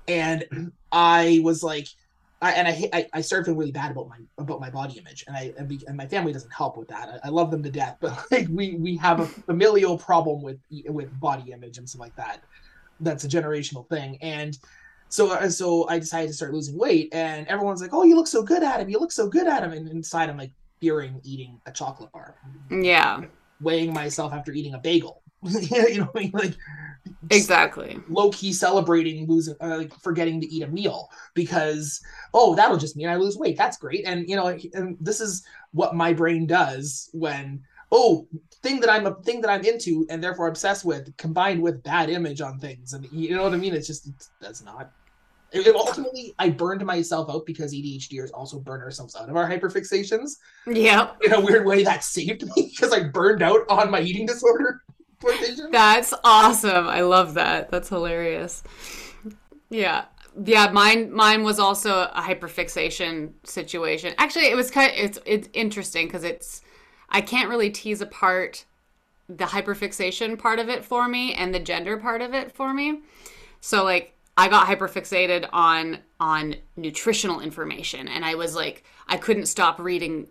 and 0.07 0.45
i 0.91 1.41
was 1.43 1.61
like 1.63 1.87
I, 2.41 2.51
and 2.53 2.67
I, 2.67 2.89
I 2.93 3.07
I 3.13 3.21
started 3.21 3.45
feeling 3.45 3.59
really 3.59 3.71
bad 3.71 3.91
about 3.91 4.07
my 4.07 4.17
about 4.37 4.61
my 4.61 4.69
body 4.69 4.97
image, 4.97 5.25
and 5.27 5.35
I 5.35 5.53
and, 5.57 5.67
be, 5.67 5.81
and 5.87 5.97
my 5.97 6.07
family 6.07 6.31
doesn't 6.31 6.53
help 6.53 6.77
with 6.77 6.87
that. 6.87 7.19
I, 7.23 7.27
I, 7.27 7.29
love 7.29 7.51
them 7.51 7.61
to 7.63 7.69
death, 7.69 7.97
but 7.99 8.17
like 8.31 8.47
we 8.49 8.75
we 8.75 8.95
have 8.97 9.19
a 9.19 9.25
familial 9.25 9.97
problem 9.97 10.41
with 10.41 10.59
with 10.87 11.17
body 11.19 11.51
image 11.51 11.77
and 11.77 11.89
stuff 11.89 11.99
like 11.99 12.15
that. 12.15 12.41
That's 13.01 13.25
a 13.25 13.27
generational 13.27 13.87
thing, 13.89 14.17
and 14.21 14.57
so 15.09 15.31
uh, 15.31 15.49
so 15.49 15.87
I 15.89 15.99
decided 15.99 16.27
to 16.27 16.33
start 16.33 16.53
losing 16.53 16.77
weight, 16.77 17.09
and 17.13 17.45
everyone's 17.47 17.81
like, 17.81 17.93
"Oh, 17.93 18.03
you 18.03 18.15
look 18.15 18.27
so 18.27 18.41
good, 18.41 18.63
Adam! 18.63 18.87
You 18.87 18.99
look 18.99 19.11
so 19.11 19.27
good, 19.27 19.47
Adam!" 19.47 19.73
And 19.73 19.89
inside, 19.89 20.29
I'm 20.29 20.37
like 20.37 20.51
fearing 20.79 21.19
eating 21.23 21.59
a 21.65 21.71
chocolate 21.71 22.11
bar. 22.13 22.35
Yeah, 22.71 23.23
weighing 23.59 23.91
myself 23.91 24.31
after 24.31 24.53
eating 24.53 24.75
a 24.75 24.79
bagel. 24.79 25.23
you 25.43 25.99
know, 25.99 26.05
what 26.05 26.15
I 26.15 26.19
mean? 26.19 26.31
like 26.33 26.57
Exactly. 27.31 27.99
low 28.09 28.29
key 28.31 28.53
celebrating 28.53 29.27
losing, 29.27 29.55
uh, 29.61 29.77
like 29.77 29.93
forgetting 30.01 30.41
to 30.41 30.47
eat 30.47 30.63
a 30.63 30.67
meal 30.67 31.09
because 31.33 32.01
oh, 32.33 32.55
that'll 32.55 32.77
just 32.77 32.95
mean 32.95 33.09
I 33.09 33.15
lose 33.15 33.37
weight. 33.37 33.57
That's 33.57 33.77
great, 33.77 34.03
and 34.05 34.27
you 34.27 34.35
know, 34.35 34.57
and 34.73 34.97
this 34.99 35.21
is 35.21 35.43
what 35.71 35.95
my 35.95 36.13
brain 36.13 36.47
does 36.47 37.09
when 37.13 37.61
oh, 37.91 38.27
thing 38.61 38.79
that 38.79 38.89
I'm 38.89 39.07
a 39.07 39.15
thing 39.15 39.41
that 39.41 39.49
I'm 39.49 39.63
into 39.63 40.05
and 40.09 40.23
therefore 40.23 40.47
obsessed 40.47 40.85
with, 40.85 41.15
combined 41.17 41.61
with 41.61 41.83
bad 41.83 42.09
image 42.09 42.41
on 42.41 42.59
things, 42.59 42.93
and 42.93 43.07
you 43.11 43.35
know 43.35 43.43
what 43.43 43.53
I 43.53 43.57
mean. 43.57 43.73
It's 43.73 43.87
just 43.87 44.07
it's, 44.07 44.29
that's 44.39 44.63
not. 44.63 44.91
It, 45.51 45.65
it 45.65 45.75
ultimately, 45.75 46.35
I 46.37 46.49
burned 46.49 46.85
myself 46.85 47.29
out 47.29 47.45
because 47.45 47.73
ADHDers 47.73 48.29
also 48.33 48.59
burn 48.59 48.81
ourselves 48.81 49.15
out 49.15 49.29
of 49.29 49.35
our 49.35 49.49
hyperfixations. 49.49 50.33
Yeah. 50.67 51.11
In 51.23 51.33
a 51.33 51.41
weird 51.41 51.65
way, 51.65 51.83
that 51.83 52.03
saved 52.03 52.43
me 52.55 52.71
because 52.71 52.93
I 52.93 53.03
burned 53.03 53.41
out 53.41 53.61
on 53.67 53.89
my 53.89 53.99
eating 54.01 54.27
disorder. 54.27 54.83
That's 55.71 56.13
awesome. 56.23 56.87
I 56.87 57.01
love 57.01 57.33
that. 57.35 57.69
That's 57.69 57.89
hilarious. 57.89 58.63
Yeah. 59.69 60.05
Yeah, 60.41 60.69
mine 60.71 61.11
mine 61.11 61.43
was 61.43 61.59
also 61.59 62.03
a 62.13 62.21
hyperfixation 62.21 63.33
situation. 63.43 64.13
Actually, 64.17 64.45
it 64.45 64.55
was 64.55 64.71
kind 64.71 64.91
it's 64.95 65.19
it's 65.25 65.49
interesting 65.53 66.07
because 66.07 66.23
it's 66.23 66.61
I 67.09 67.21
can't 67.21 67.49
really 67.49 67.69
tease 67.69 67.99
apart 67.99 68.65
the 69.27 69.45
hyperfixation 69.45 70.37
part 70.37 70.59
of 70.59 70.69
it 70.69 70.85
for 70.85 71.07
me 71.07 71.33
and 71.33 71.53
the 71.53 71.59
gender 71.59 71.97
part 71.97 72.21
of 72.21 72.33
it 72.33 72.51
for 72.51 72.73
me. 72.73 73.01
So 73.59 73.83
like 73.83 74.15
I 74.37 74.47
got 74.47 74.67
hyperfixated 74.67 75.49
on 75.51 75.99
on 76.19 76.55
nutritional 76.77 77.41
information 77.41 78.07
and 78.07 78.23
I 78.23 78.35
was 78.35 78.55
like 78.55 78.83
I 79.07 79.17
couldn't 79.17 79.47
stop 79.47 79.79
reading 79.79 80.27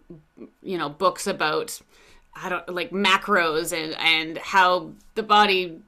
you 0.63 0.79
know 0.79 0.89
books 0.89 1.27
about 1.27 1.81
I 2.43 2.49
don't 2.49 2.69
like 2.69 2.91
macros 2.91 3.73
and 3.73 3.97
and 3.99 4.39
how 4.39 4.93
the 5.15 5.23
body 5.23 5.81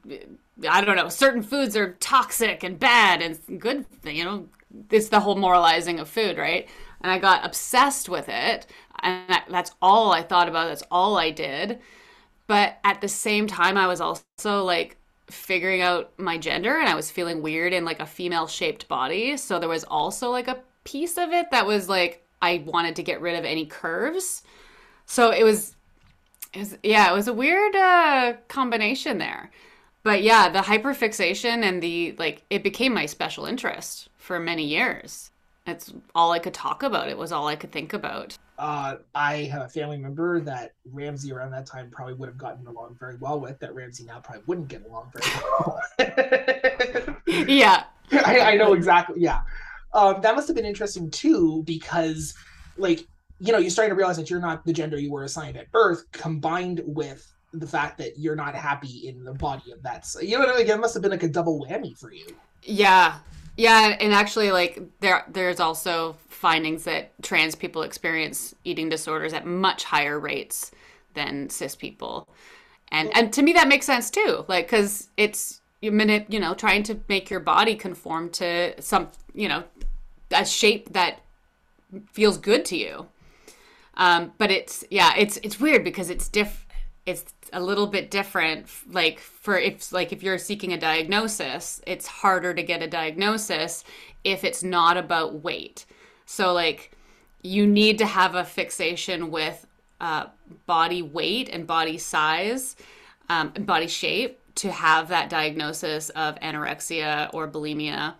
I 0.69 0.85
don't 0.85 0.97
know 0.97 1.09
certain 1.09 1.43
foods 1.43 1.77
are 1.77 1.95
toxic 2.01 2.63
and 2.63 2.79
bad 2.79 3.23
and 3.23 3.61
good 3.61 3.87
you 4.05 4.25
know 4.25 4.49
it's 4.91 5.09
the 5.09 5.21
whole 5.21 5.37
moralizing 5.37 6.01
of 6.01 6.09
food 6.09 6.39
right? 6.39 6.69
And 7.03 7.11
I 7.11 7.19
got 7.19 7.45
obsessed 7.45 8.09
with 8.09 8.29
it 8.29 8.67
and 9.03 9.29
that, 9.29 9.47
that's 9.49 9.73
all 9.81 10.13
I 10.13 10.23
thought 10.23 10.49
about 10.49 10.69
that's 10.69 10.85
all 10.91 11.17
I 11.17 11.31
did. 11.31 11.79
But 12.47 12.79
at 12.85 13.01
the 13.01 13.09
same 13.09 13.47
time 13.47 13.77
I 13.77 13.87
was 13.87 14.01
also 14.01 14.65
like 14.65 14.97
figuring 15.31 15.81
out 15.81 16.13
my 16.19 16.37
gender 16.37 16.77
and 16.79 16.89
I 16.89 16.95
was 16.95 17.11
feeling 17.11 17.43
weird 17.43 17.73
in 17.73 17.85
like 17.85 18.01
a 18.01 18.07
female 18.07 18.47
shaped 18.47 18.89
body. 18.89 19.37
So 19.37 19.59
there 19.59 19.69
was 19.69 19.85
also 19.85 20.31
like 20.31 20.49
a 20.49 20.61
piece 20.85 21.17
of 21.17 21.31
it 21.31 21.51
that 21.53 21.67
was 21.67 21.89
like 21.89 22.27
I 22.43 22.65
wanted 22.67 22.97
to 22.97 23.03
get 23.03 23.21
rid 23.21 23.39
of 23.39 23.45
any 23.45 23.67
curves. 23.67 24.43
So 25.07 25.31
it 25.31 25.45
was 25.45 25.77
it 26.53 26.59
was, 26.59 26.79
yeah, 26.83 27.11
it 27.11 27.15
was 27.15 27.29
a 27.29 27.33
weird 27.33 27.75
uh, 27.77 28.35
combination 28.49 29.19
there. 29.19 29.51
But 30.03 30.23
yeah, 30.23 30.49
the 30.49 30.61
hyperfixation 30.61 31.63
and 31.63 31.83
the 31.83 32.15
like, 32.19 32.43
it 32.51 32.63
became 32.63 32.95
my 32.95 33.07
special 33.07 33.45
interest 33.45 34.09
for 34.17 34.39
many 34.39 34.65
years. 34.65 35.31
It's 35.67 35.93
all 36.15 36.33
I 36.33 36.39
could 36.39 36.55
talk 36.55 36.83
about. 36.83 37.09
It 37.09 37.19
was 37.19 37.33
all 37.33 37.47
I 37.47 37.55
could 37.55 37.71
think 37.71 37.93
about. 37.93 38.37
Uh, 38.59 38.97
I 39.15 39.45
have 39.45 39.63
a 39.63 39.69
family 39.69 39.99
member 39.99 40.41
that 40.41 40.73
Ramsay 40.91 41.33
around 41.33 41.51
that 41.53 41.67
time 41.67 41.91
probably 41.91 42.15
would 42.15 42.29
have 42.29 42.39
gotten 42.39 42.67
along 42.67 42.97
very 42.99 43.17
well 43.17 43.41
with. 43.41 43.59
That 43.61 43.75
Ramsay 43.75 44.05
now 44.05 44.21
probably 44.21 44.43
wouldn't 44.47 44.69
get 44.69 44.85
along 44.85 45.13
very 45.15 45.43
well. 45.59 47.17
yeah, 47.49 47.85
I, 48.13 48.41
I 48.41 48.57
know 48.57 48.73
exactly. 48.73 49.21
Yeah, 49.21 49.41
um, 49.93 50.21
that 50.23 50.35
must 50.35 50.49
have 50.49 50.57
been 50.57 50.67
interesting 50.67 51.11
too 51.11 51.63
because, 51.65 52.35
like, 52.77 53.07
you 53.40 53.53
know, 53.53 53.59
you're 53.59 53.70
starting 53.70 53.90
to 53.90 53.96
realize 53.96 54.16
that 54.18 54.31
you're 54.31 54.40
not 54.40 54.64
the 54.64 54.72
gender 54.72 54.98
you 54.98 55.11
were 55.11 55.24
assigned 55.24 55.57
at 55.57 55.70
birth, 55.72 56.05
combined 56.12 56.83
with 56.85 57.33
the 57.53 57.66
fact 57.66 57.98
that 57.98 58.18
you're 58.18 58.37
not 58.37 58.55
happy 58.55 59.09
in 59.09 59.24
the 59.24 59.35
body 59.35 59.72
of 59.72 59.83
that. 59.83 60.07
So, 60.07 60.20
you 60.20 60.38
know 60.38 60.44
what 60.44 60.55
I 60.55 60.59
mean? 60.59 60.68
It 60.68 60.79
must 60.79 60.94
have 60.94 61.03
been 61.03 61.11
like 61.11 61.22
a 61.22 61.29
double 61.29 61.66
whammy 61.66 61.98
for 61.98 62.12
you. 62.12 62.26
yeah, 62.62 63.18
yeah. 63.57 63.96
And 63.98 64.12
actually, 64.12 64.53
like 64.53 64.81
there, 65.00 65.24
there's 65.29 65.59
also 65.59 66.16
findings 66.29 66.85
that 66.85 67.11
trans 67.22 67.55
people 67.55 67.83
experience 67.83 68.55
eating 68.64 68.88
disorders 68.88 69.33
at 69.33 69.46
much 69.46 69.85
higher 69.85 70.20
rates 70.20 70.70
than 71.14 71.48
cis 71.50 71.74
people, 71.74 72.29
and 72.92 73.11
and 73.16 73.33
to 73.33 73.42
me 73.42 73.53
that 73.55 73.66
makes 73.68 73.87
sense 73.87 74.11
too. 74.11 74.44
Like, 74.46 74.66
because 74.66 75.09
it's 75.16 75.61
you 75.81 75.90
minute, 75.92 76.26
you 76.29 76.38
know, 76.38 76.55
trying 76.55 76.83
to 76.85 77.00
make 77.09 77.31
your 77.31 77.40
body 77.40 77.74
conform 77.74 78.31
to 78.31 78.81
some, 78.81 79.09
you 79.35 79.48
know, 79.48 79.64
a 80.31 80.44
shape 80.44 80.92
that 80.92 81.20
feels 82.12 82.37
good 82.38 82.64
to 82.66 82.76
you. 82.76 83.07
Um, 84.01 84.33
but 84.39 84.51
it's 84.51 84.83
yeah, 84.91 85.13
it's 85.17 85.37
it's 85.45 85.61
weird 85.61 85.85
because 85.85 86.11
it's 86.11 86.29
diff 86.29 86.67
it's 87.07 87.35
a 87.53 87.61
little 87.61 87.87
bit 87.87 88.11
different 88.11 88.67
like 88.91 89.19
for 89.19 89.59
if 89.59 89.93
like 89.93 90.13
if 90.13 90.23
you're 90.23 90.39
seeking 90.39 90.73
a 90.73 90.79
diagnosis, 90.79 91.81
it's 91.87 92.07
harder 92.07 92.55
to 92.55 92.63
get 92.63 92.83
a 92.83 92.87
diagnosis 92.87 93.85
if 94.25 94.43
it's 94.43 94.63
not 94.63 94.97
about 94.97 95.43
weight. 95.45 95.85
So 96.25 96.53
like 96.55 96.93
you 97.43 97.67
need 97.67 97.99
to 97.99 98.07
have 98.07 98.35
a 98.35 98.45
fixation 98.45 99.31
with 99.31 99.67
uh, 100.01 100.27
body 100.67 101.03
weight 101.03 101.51
and 101.51 101.67
body 101.67 101.99
size 101.99 102.77
um, 103.29 103.53
and 103.55 103.67
body 103.67 103.87
shape 103.87 104.39
to 104.57 104.73
have 104.73 105.09
that 105.09 105.29
diagnosis 105.29 106.09
of 106.11 106.37
anorexia 106.41 107.29
or 107.35 107.49
bulimia. 107.49 108.15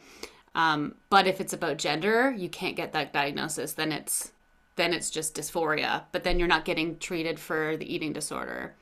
Um, 0.55 0.95
but 1.09 1.27
if 1.27 1.41
it's 1.41 1.53
about 1.53 1.79
gender, 1.79 2.31
you 2.31 2.49
can't 2.49 2.77
get 2.77 2.93
that 2.93 3.13
diagnosis. 3.13 3.73
Then 3.73 3.93
it's 3.93 4.33
then 4.77 4.93
it's 4.93 5.11
just 5.11 5.37
dysphoria. 5.37 6.05
But 6.13 6.25
then 6.25 6.39
you're 6.39 6.49
not 6.49 6.65
getting 6.65 6.99
treated 6.99 7.39
for 7.39 7.77
the 7.77 7.93
eating 7.93 8.13
disorder. 8.13 8.75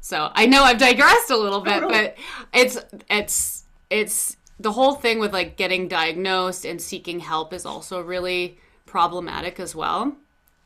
So 0.00 0.30
I 0.34 0.46
know 0.46 0.62
I've 0.62 0.78
digressed 0.78 1.30
a 1.30 1.36
little 1.36 1.60
bit, 1.60 1.82
no. 1.82 1.88
but 1.88 2.16
it's 2.52 2.78
it's 3.08 3.64
it's 3.90 4.36
the 4.58 4.72
whole 4.72 4.94
thing 4.94 5.18
with 5.18 5.32
like 5.32 5.56
getting 5.56 5.88
diagnosed 5.88 6.64
and 6.64 6.80
seeking 6.80 7.20
help 7.20 7.52
is 7.52 7.66
also 7.66 8.00
really 8.00 8.58
problematic 8.86 9.60
as 9.60 9.74
well. 9.74 10.16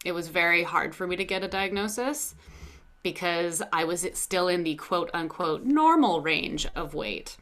It 0.04 0.12
was 0.12 0.28
very 0.28 0.62
hard 0.62 0.94
for 0.94 1.06
me 1.06 1.16
to 1.16 1.24
get 1.24 1.42
a 1.42 1.48
diagnosis 1.48 2.34
because 3.02 3.62
I 3.72 3.84
was 3.84 4.06
still 4.14 4.48
in 4.48 4.62
the 4.62 4.74
quote 4.76 5.10
unquote 5.14 5.64
normal 5.64 6.20
range 6.20 6.66
of 6.74 6.94
weight. 6.94 7.36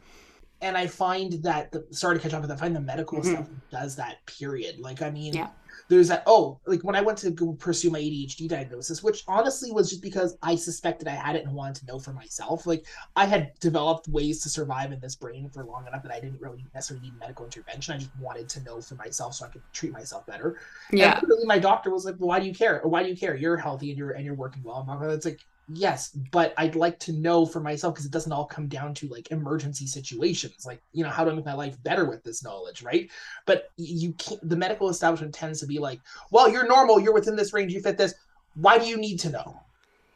And 0.61 0.77
I 0.77 0.87
find 0.87 1.33
that 1.43 1.71
the 1.71 1.85
sorry 1.91 2.17
to 2.17 2.21
catch 2.21 2.33
up 2.33 2.41
with. 2.41 2.51
I 2.51 2.55
find 2.55 2.75
the 2.75 2.81
medical 2.81 3.19
mm-hmm. 3.19 3.33
stuff 3.33 3.49
does 3.71 3.95
that. 3.97 4.25
Period. 4.25 4.79
Like 4.79 5.01
I 5.01 5.09
mean, 5.09 5.33
yeah. 5.33 5.49
There's 5.93 6.07
that. 6.09 6.23
Oh, 6.25 6.59
like 6.65 6.83
when 6.83 6.95
I 6.95 7.01
went 7.01 7.17
to 7.19 7.31
go 7.31 7.53
pursue 7.53 7.89
my 7.89 7.99
ADHD 7.99 8.47
diagnosis, 8.47 9.03
which 9.03 9.23
honestly 9.27 9.71
was 9.71 9.89
just 9.89 10.01
because 10.01 10.37
I 10.41 10.55
suspected 10.55 11.07
I 11.07 11.11
had 11.11 11.35
it 11.35 11.45
and 11.45 11.53
wanted 11.53 11.75
to 11.75 11.85
know 11.85 11.99
for 11.99 12.13
myself. 12.13 12.65
Like 12.65 12.85
I 13.15 13.25
had 13.25 13.51
developed 13.59 14.07
ways 14.07 14.41
to 14.43 14.49
survive 14.49 14.91
in 14.91 14.99
this 14.99 15.15
brain 15.15 15.49
for 15.49 15.63
long 15.63 15.87
enough 15.87 16.03
that 16.03 16.11
I 16.11 16.19
didn't 16.19 16.41
really 16.41 16.65
necessarily 16.73 17.07
need 17.07 17.19
medical 17.19 17.45
intervention. 17.45 17.95
I 17.95 17.97
just 17.97 18.11
wanted 18.19 18.49
to 18.49 18.63
know 18.63 18.81
for 18.81 18.95
myself 18.95 19.35
so 19.35 19.45
I 19.45 19.49
could 19.49 19.61
treat 19.73 19.91
myself 19.91 20.25
better. 20.25 20.59
Yeah. 20.91 21.19
And 21.19 21.47
my 21.47 21.59
doctor 21.59 21.91
was 21.91 22.05
like, 22.05 22.15
well, 22.19 22.29
"Why 22.29 22.39
do 22.39 22.45
you 22.45 22.53
care? 22.53 22.81
Why 22.83 23.03
do 23.03 23.09
you 23.09 23.17
care? 23.17 23.35
You're 23.35 23.57
healthy 23.57 23.89
and 23.89 23.97
you're 23.97 24.11
and 24.11 24.25
you're 24.25 24.35
working 24.35 24.63
well." 24.63 24.85
And 24.87 25.11
it's 25.11 25.25
like, 25.25 25.45
yes 25.69 26.09
but 26.31 26.53
i'd 26.57 26.75
like 26.75 26.99
to 26.99 27.13
know 27.13 27.45
for 27.45 27.61
myself 27.61 27.93
because 27.93 28.05
it 28.05 28.11
doesn't 28.11 28.33
all 28.33 28.45
come 28.45 28.67
down 28.67 28.93
to 28.93 29.07
like 29.07 29.31
emergency 29.31 29.87
situations 29.87 30.65
like 30.65 30.81
you 30.91 31.03
know 31.03 31.09
how 31.09 31.23
do 31.23 31.31
i 31.31 31.33
make 31.33 31.45
my 31.45 31.53
life 31.53 31.81
better 31.83 32.05
with 32.05 32.23
this 32.23 32.43
knowledge 32.43 32.83
right? 32.83 33.09
But 33.45 33.71
you 33.77 34.13
can't 34.13 34.47
the 34.47 34.55
medical 34.55 34.89
establishment 34.89 35.33
tends 35.33 35.59
to 35.61 35.65
be 35.65 35.79
like 35.79 36.01
well 36.31 36.49
you're 36.49 36.67
normal 36.67 36.99
you're 36.99 37.13
within 37.13 37.35
this 37.35 37.53
range 37.53 37.73
you 37.73 37.81
fit 37.81 37.97
this 37.97 38.13
why 38.55 38.77
do 38.77 38.85
you 38.85 38.97
need 38.97 39.19
to 39.21 39.29
know? 39.29 39.59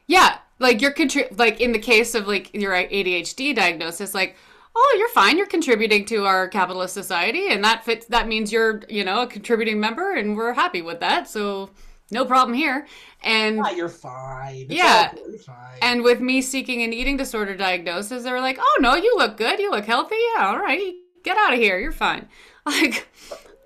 Yeah 0.06 0.38
like 0.58 0.80
you're 0.80 0.92
contri- 0.92 1.36
like 1.38 1.60
in 1.60 1.72
the 1.72 1.78
case 1.78 2.14
of 2.14 2.26
like 2.26 2.54
your 2.54 2.72
adhd 2.72 3.54
diagnosis 3.54 4.14
like 4.14 4.36
oh 4.74 4.96
you're 4.98 5.08
fine 5.10 5.38
you're 5.38 5.46
contributing 5.46 6.04
to 6.04 6.24
our 6.24 6.48
capitalist 6.48 6.94
society 6.94 7.48
and 7.50 7.64
that 7.64 7.84
fits 7.84 8.06
that 8.06 8.28
means 8.28 8.52
you're 8.52 8.82
you 8.88 9.04
know 9.04 9.22
a 9.22 9.26
contributing 9.26 9.80
member 9.80 10.14
and 10.14 10.36
we're 10.36 10.52
happy 10.52 10.82
with 10.82 11.00
that 11.00 11.28
so 11.28 11.70
no 12.10 12.24
problem 12.24 12.54
here. 12.56 12.86
And 13.22 13.56
yeah, 13.56 13.70
you're 13.70 13.88
fine. 13.88 14.66
It's 14.68 14.74
yeah. 14.74 15.12
all- 15.16 15.30
you're 15.30 15.38
fine. 15.40 15.78
and 15.82 16.02
with 16.02 16.20
me 16.20 16.40
seeking 16.42 16.82
an 16.82 16.92
eating 16.92 17.16
disorder 17.16 17.56
diagnosis, 17.56 18.22
they 18.24 18.30
were 18.32 18.40
like, 18.40 18.58
"Oh 18.60 18.78
no, 18.80 18.94
you 18.94 19.14
look 19.16 19.36
good. 19.36 19.58
You 19.58 19.70
look 19.70 19.84
healthy. 19.84 20.16
Yeah, 20.36 20.46
all 20.48 20.58
right, 20.58 20.94
get 21.24 21.36
out 21.36 21.52
of 21.52 21.58
here. 21.58 21.78
You're 21.78 21.92
fine." 21.92 22.28
Like 22.66 23.08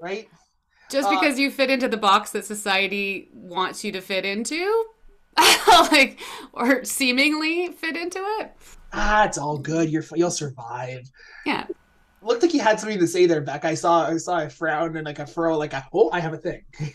right? 0.01 0.29
just 0.89 1.09
Uh, 1.09 1.19
because 1.19 1.37
you 1.37 1.51
fit 1.51 1.71
into 1.71 1.89
the 1.89 1.97
box 1.97 2.31
that 2.33 2.45
society 2.45 3.29
wants 3.33 3.83
you 3.83 3.91
to 3.93 4.01
fit 4.01 4.25
into, 4.25 4.85
like 5.91 6.21
or 6.53 6.85
seemingly 6.85 7.73
fit 7.73 7.97
into 7.97 8.21
it. 8.41 8.53
Ah, 8.93 9.25
it's 9.25 9.39
all 9.39 9.59
good. 9.59 9.91
You're 9.91 10.05
you'll 10.15 10.31
survive. 10.31 11.11
Yeah. 11.45 11.67
Looked 12.21 12.43
like 12.43 12.55
you 12.55 12.61
had 12.61 12.79
something 12.79 13.01
to 13.01 13.09
say 13.09 13.27
there, 13.27 13.41
Beck. 13.41 13.65
I 13.65 13.75
saw 13.75 14.07
I 14.07 14.17
saw 14.19 14.39
a 14.41 14.49
frown 14.49 14.97
and 14.97 15.05
like 15.05 15.19
a 15.19 15.27
furrow, 15.27 15.57
like 15.57 15.73
a, 15.73 15.85
oh, 15.93 16.11
I 16.13 16.21
have 16.21 16.35
a 16.35 16.39
thing. 16.39 16.63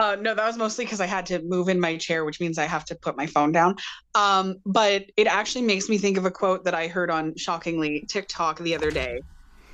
Uh, 0.00 0.16
no, 0.20 0.34
that 0.34 0.46
was 0.46 0.56
mostly 0.56 0.84
because 0.84 1.00
I 1.00 1.06
had 1.06 1.26
to 1.26 1.42
move 1.42 1.68
in 1.68 1.80
my 1.80 1.96
chair, 1.96 2.24
which 2.24 2.40
means 2.40 2.58
I 2.58 2.64
have 2.64 2.84
to 2.86 2.94
put 2.94 3.16
my 3.16 3.26
phone 3.26 3.52
down. 3.52 3.76
Um, 4.14 4.56
but 4.64 5.06
it 5.16 5.26
actually 5.26 5.62
makes 5.62 5.88
me 5.88 5.98
think 5.98 6.16
of 6.16 6.24
a 6.24 6.30
quote 6.30 6.64
that 6.64 6.74
I 6.74 6.88
heard 6.88 7.10
on 7.10 7.34
shockingly 7.36 8.04
TikTok 8.08 8.58
the 8.58 8.74
other 8.74 8.90
day, 8.90 9.20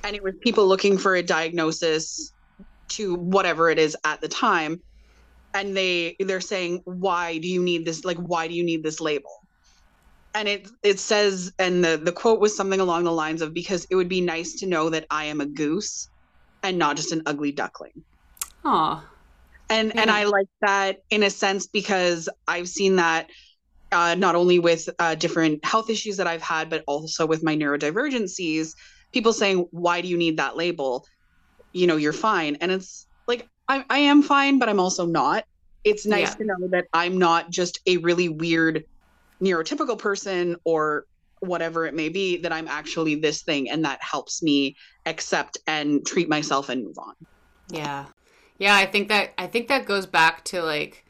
and 0.03 0.15
it 0.15 0.23
was 0.23 0.33
people 0.41 0.67
looking 0.67 0.97
for 0.97 1.15
a 1.15 1.23
diagnosis 1.23 2.33
to 2.89 3.15
whatever 3.15 3.69
it 3.69 3.77
is 3.77 3.95
at 4.05 4.21
the 4.21 4.27
time, 4.27 4.81
and 5.53 5.75
they 5.75 6.15
they're 6.19 6.41
saying, 6.41 6.81
"Why 6.85 7.37
do 7.37 7.47
you 7.47 7.61
need 7.61 7.85
this? 7.85 8.05
Like, 8.05 8.17
why 8.17 8.47
do 8.47 8.53
you 8.53 8.63
need 8.63 8.83
this 8.83 9.01
label?" 9.01 9.41
and 10.35 10.49
it 10.49 10.67
it 10.83 10.99
says 10.99 11.51
and 11.59 11.83
the 11.83 11.97
the 11.97 12.11
quote 12.11 12.39
was 12.39 12.55
something 12.55 12.79
along 12.79 13.05
the 13.05 13.11
lines 13.11 13.41
of 13.41 13.53
because 13.53 13.87
it 13.89 13.95
would 13.95 14.09
be 14.09 14.21
nice 14.21 14.53
to 14.53 14.67
know 14.67 14.89
that 14.89 15.05
I 15.09 15.25
am 15.25 15.41
a 15.41 15.45
goose 15.45 16.09
and 16.61 16.77
not 16.77 16.97
just 16.97 17.11
an 17.11 17.23
ugly 17.25 17.51
duckling. 17.51 18.03
Oh. 18.63 19.03
And 19.69 19.93
Yeah. 19.95 20.01
and 20.01 20.11
I 20.11 20.25
like 20.25 20.47
that 20.61 20.99
in 21.09 21.23
a 21.23 21.29
sense 21.29 21.67
because 21.67 22.29
I've 22.47 22.69
seen 22.69 22.97
that 22.97 23.29
uh, 23.91 24.15
not 24.15 24.35
only 24.35 24.59
with 24.59 24.89
uh, 24.99 25.15
different 25.15 25.63
health 25.65 25.89
issues 25.89 26.17
that 26.17 26.27
I've 26.27 26.41
had, 26.41 26.69
but 26.69 26.83
also 26.87 27.25
with 27.25 27.43
my 27.43 27.55
neurodivergencies. 27.55 28.73
People 29.13 29.33
saying, 29.33 29.67
"Why 29.71 30.01
do 30.01 30.07
you 30.07 30.17
need 30.17 30.37
that 30.37 30.57
label?" 30.57 31.05
You 31.73 31.87
know, 31.87 31.97
you're 31.97 32.13
fine, 32.13 32.55
and 32.57 32.71
it's 32.71 33.07
like 33.27 33.47
I, 33.67 33.85
I 33.89 33.99
am 33.99 34.21
fine, 34.23 34.59
but 34.59 34.69
I'm 34.69 34.79
also 34.79 35.05
not. 35.05 35.45
It's 35.83 36.05
nice 36.05 36.31
Yeah. 36.31 36.35
to 36.35 36.45
know 36.45 36.67
that 36.71 36.85
I'm 36.93 37.17
not 37.17 37.49
just 37.49 37.79
a 37.87 37.97
really 37.97 38.29
weird 38.29 38.83
neurotypical 39.43 39.97
person 39.99 40.57
or 40.65 41.05
whatever 41.39 41.85
it 41.85 41.93
may 41.93 42.09
be. 42.09 42.37
That 42.37 42.53
I'm 42.53 42.67
actually 42.67 43.15
this 43.15 43.43
thing, 43.43 43.69
and 43.69 43.85
that 43.85 44.01
helps 44.03 44.43
me 44.43 44.75
accept 45.05 45.57
and 45.67 46.05
treat 46.05 46.29
myself 46.29 46.69
and 46.69 46.83
move 46.83 46.97
on. 46.97 47.13
Yeah. 47.67 48.05
Yeah, 48.57 48.75
I 48.75 48.85
think 48.85 49.09
that 49.09 49.33
I 49.37 49.47
think 49.47 49.67
that 49.67 49.85
goes 49.85 50.05
back 50.05 50.43
to 50.45 50.63
like 50.63 51.05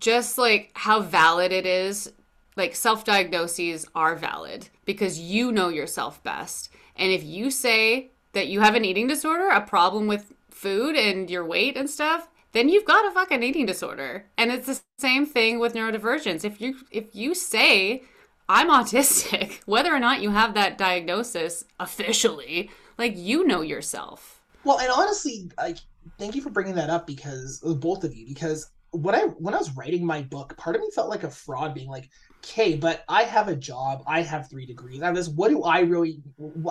just 0.00 0.38
like 0.38 0.70
how 0.74 1.00
valid 1.00 1.52
it 1.52 1.66
is. 1.66 2.12
Like 2.56 2.74
self-diagnoses 2.74 3.86
are 3.94 4.16
valid 4.16 4.68
because 4.84 5.18
you 5.18 5.52
know 5.52 5.68
yourself 5.68 6.22
best. 6.24 6.70
And 6.96 7.12
if 7.12 7.22
you 7.22 7.52
say 7.52 8.10
that 8.32 8.48
you 8.48 8.60
have 8.60 8.74
an 8.74 8.84
eating 8.84 9.06
disorder, 9.06 9.48
a 9.48 9.60
problem 9.60 10.08
with 10.08 10.32
food 10.50 10.96
and 10.96 11.30
your 11.30 11.44
weight 11.44 11.76
and 11.76 11.88
stuff, 11.88 12.26
then 12.52 12.68
you've 12.68 12.84
got 12.84 13.06
a 13.06 13.12
fucking 13.12 13.44
eating 13.44 13.64
disorder. 13.64 14.26
And 14.36 14.50
it's 14.50 14.66
the 14.66 14.80
same 14.98 15.24
thing 15.24 15.60
with 15.60 15.74
neurodivergence. 15.74 16.44
If 16.44 16.60
you 16.60 16.76
if 16.90 17.14
you 17.14 17.34
say 17.34 18.02
I'm 18.48 18.70
autistic, 18.70 19.60
whether 19.66 19.94
or 19.94 20.00
not 20.00 20.22
you 20.22 20.30
have 20.30 20.54
that 20.54 20.78
diagnosis 20.78 21.64
officially, 21.78 22.70
like 22.96 23.12
you 23.16 23.46
know 23.46 23.60
yourself. 23.60 24.42
Well, 24.64 24.80
and 24.80 24.90
honestly, 24.90 25.50
like, 25.56 25.78
thank 26.18 26.34
you 26.34 26.42
for 26.42 26.50
bringing 26.50 26.74
that 26.76 26.90
up 26.90 27.06
because 27.06 27.62
uh, 27.64 27.74
both 27.74 28.04
of 28.04 28.14
you, 28.14 28.26
because 28.26 28.70
when 28.90 29.14
I 29.14 29.22
when 29.38 29.54
I 29.54 29.58
was 29.58 29.76
writing 29.76 30.04
my 30.04 30.22
book, 30.22 30.56
part 30.56 30.76
of 30.76 30.82
me 30.82 30.90
felt 30.94 31.10
like 31.10 31.24
a 31.24 31.30
fraud, 31.30 31.74
being 31.74 31.88
like, 31.88 32.08
"Okay, 32.44 32.76
but 32.76 33.04
I 33.08 33.24
have 33.24 33.48
a 33.48 33.56
job, 33.56 34.02
I 34.06 34.22
have 34.22 34.48
three 34.48 34.66
degrees, 34.66 35.02
I 35.02 35.06
have 35.06 35.14
this. 35.14 35.28
What 35.28 35.50
do 35.50 35.62
I 35.62 35.80
really? 35.80 36.20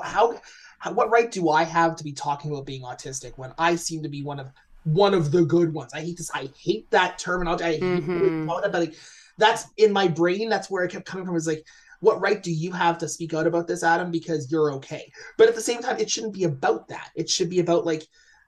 How, 0.03 0.39
how? 0.79 0.93
What 0.93 1.11
right 1.11 1.31
do 1.31 1.49
I 1.49 1.63
have 1.63 1.95
to 1.97 2.03
be 2.03 2.13
talking 2.13 2.51
about 2.51 2.65
being 2.65 2.81
autistic 2.83 3.33
when 3.37 3.53
I 3.57 3.75
seem 3.75 4.03
to 4.03 4.09
be 4.09 4.23
one 4.23 4.39
of 4.39 4.51
one 4.83 5.13
of 5.13 5.31
the 5.31 5.43
good 5.45 5.73
ones? 5.73 5.93
I 5.93 6.01
hate 6.01 6.17
this. 6.17 6.31
I 6.33 6.49
hate 6.59 6.89
that 6.91 7.19
terminology. 7.19 7.63
I 7.65 7.71
hate 7.73 8.03
Mhm. 8.03 8.43
about 8.43 8.65
it, 8.65 8.71
but 8.71 8.81
like, 8.81 8.95
that's 9.37 9.65
in 9.77 9.93
my 9.93 10.07
brain. 10.07 10.49
That's 10.49 10.69
where 10.69 10.83
it 10.83 10.91
kept 10.91 11.05
coming 11.05 11.25
from. 11.25 11.35
Is 11.35 11.47
like. 11.47 11.63
What 11.99 12.21
right 12.21 12.43
do 12.43 12.51
you 12.51 12.71
have 12.73 12.99
to 12.99 13.09
speak 13.09 13.33
out 13.33 13.47
about 13.47 13.65
this, 13.65 13.81
Adam? 13.81 14.11
Because 14.11 14.51
you're 14.51 14.71
okay. 14.73 15.11
But 15.35 15.49
at 15.49 15.55
the 15.55 15.61
same 15.61 15.81
time, 15.81 15.97
it 15.97 16.11
shouldn't 16.11 16.35
be 16.35 16.43
about 16.43 16.87
that. 16.89 17.09
It 17.15 17.27
should 17.27 17.49
be 17.49 17.59
about 17.59 17.87
like 17.87 18.05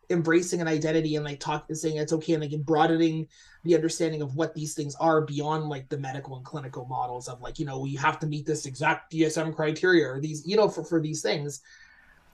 embracing 0.10 0.62
an 0.62 0.68
identity 0.68 1.16
and 1.16 1.26
like 1.26 1.40
talking 1.40 1.76
saying 1.76 1.98
it's 1.98 2.14
okay 2.14 2.34
and 2.34 2.42
like 2.44 2.66
broadening 2.66 3.28
the 3.64 3.76
understanding 3.76 4.22
of 4.22 4.36
what 4.36 4.56
these 4.56 4.74
things 4.74 4.96
are 5.00 5.22
beyond 5.26 5.66
like 5.70 5.88
the 5.90 5.98
medical 5.98 6.36
and 6.38 6.46
clinical 6.46 6.86
models 6.86 7.28
of 7.28 7.42
like 7.42 7.60
you 7.60 7.66
know 7.66 7.86
you 7.86 7.98
have 8.00 8.20
to 8.20 8.28
meet 8.28 8.46
this 8.46 8.66
exact 8.66 9.12
dsm 9.12 9.56
criteria 9.56 10.08
or 10.08 10.20
these 10.20 10.48
you 10.48 10.56
know 10.58 10.68
for, 10.70 10.84
for 10.84 11.00
these 11.02 11.22
things 11.22 11.62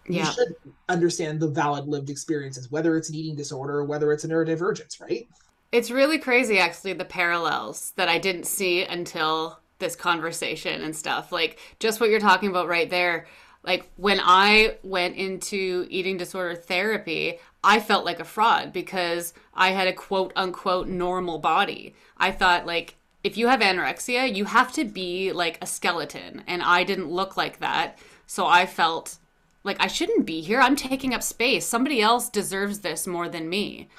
you 0.08 0.24
Yeah. 0.24 0.26
should 0.26 0.50
understand 0.90 1.40
the 1.40 1.50
valid 1.50 1.88
lived 1.88 2.10
experiences 2.10 2.72
whether 2.72 2.98
it's 2.98 3.10
an 3.10 3.16
eating 3.16 3.36
disorder 3.36 3.80
or 3.80 3.86
whether 3.86 4.12
it's 4.14 4.24
a 4.24 4.28
neurodivergence 4.28 5.02
right 5.02 5.28
It's 5.72 5.92
really 5.92 6.20
crazy, 6.20 6.58
actually, 6.60 6.94
the 6.94 7.06
parallels 7.06 7.92
that 7.98 8.08
I 8.08 8.18
didn't 8.18 8.46
see 8.46 8.84
until 8.84 9.60
this 9.80 9.96
conversation 9.96 10.82
and 10.82 10.96
stuff. 10.96 11.32
Like, 11.32 11.60
just 11.80 12.00
what 12.00 12.10
you're 12.10 12.20
talking 12.20 12.50
about 12.50 12.68
right 12.68 12.90
there. 12.90 13.28
Like, 13.64 13.92
when 13.98 14.20
I 14.24 14.78
went 14.84 15.16
into 15.18 15.86
eating 15.90 16.18
disorder 16.18 16.56
therapy, 16.56 17.40
I 17.66 17.80
felt 17.80 18.06
like 18.06 18.20
a 18.20 18.26
fraud 18.26 18.72
because 18.72 19.34
I 19.54 19.72
had 19.72 19.88
a 19.88 19.94
quote 19.94 20.32
unquote 20.36 20.88
normal 20.88 21.40
body. 21.40 21.96
I 22.18 22.32
thought, 22.32 22.66
like, 22.66 22.96
if 23.24 23.38
you 23.38 23.48
have 23.48 23.60
anorexia, 23.60 24.34
you 24.34 24.46
have 24.46 24.72
to 24.74 24.86
be 24.86 25.32
like 25.32 25.58
a 25.62 25.66
skeleton. 25.66 26.44
And 26.48 26.62
I 26.64 26.84
didn't 26.84 27.10
look 27.12 27.36
like 27.36 27.60
that. 27.60 27.98
So 28.28 28.46
I 28.46 28.66
felt 28.66 29.18
like 29.64 29.78
I 29.80 29.88
shouldn't 29.88 30.26
be 30.26 30.42
here. 30.42 30.62
I'm 30.62 30.76
taking 30.76 31.14
up 31.14 31.24
space. 31.24 31.66
Somebody 31.66 32.02
else 32.02 32.30
deserves 32.30 32.80
this 32.80 33.06
more 33.08 33.28
than 33.28 33.50
me 33.50 33.90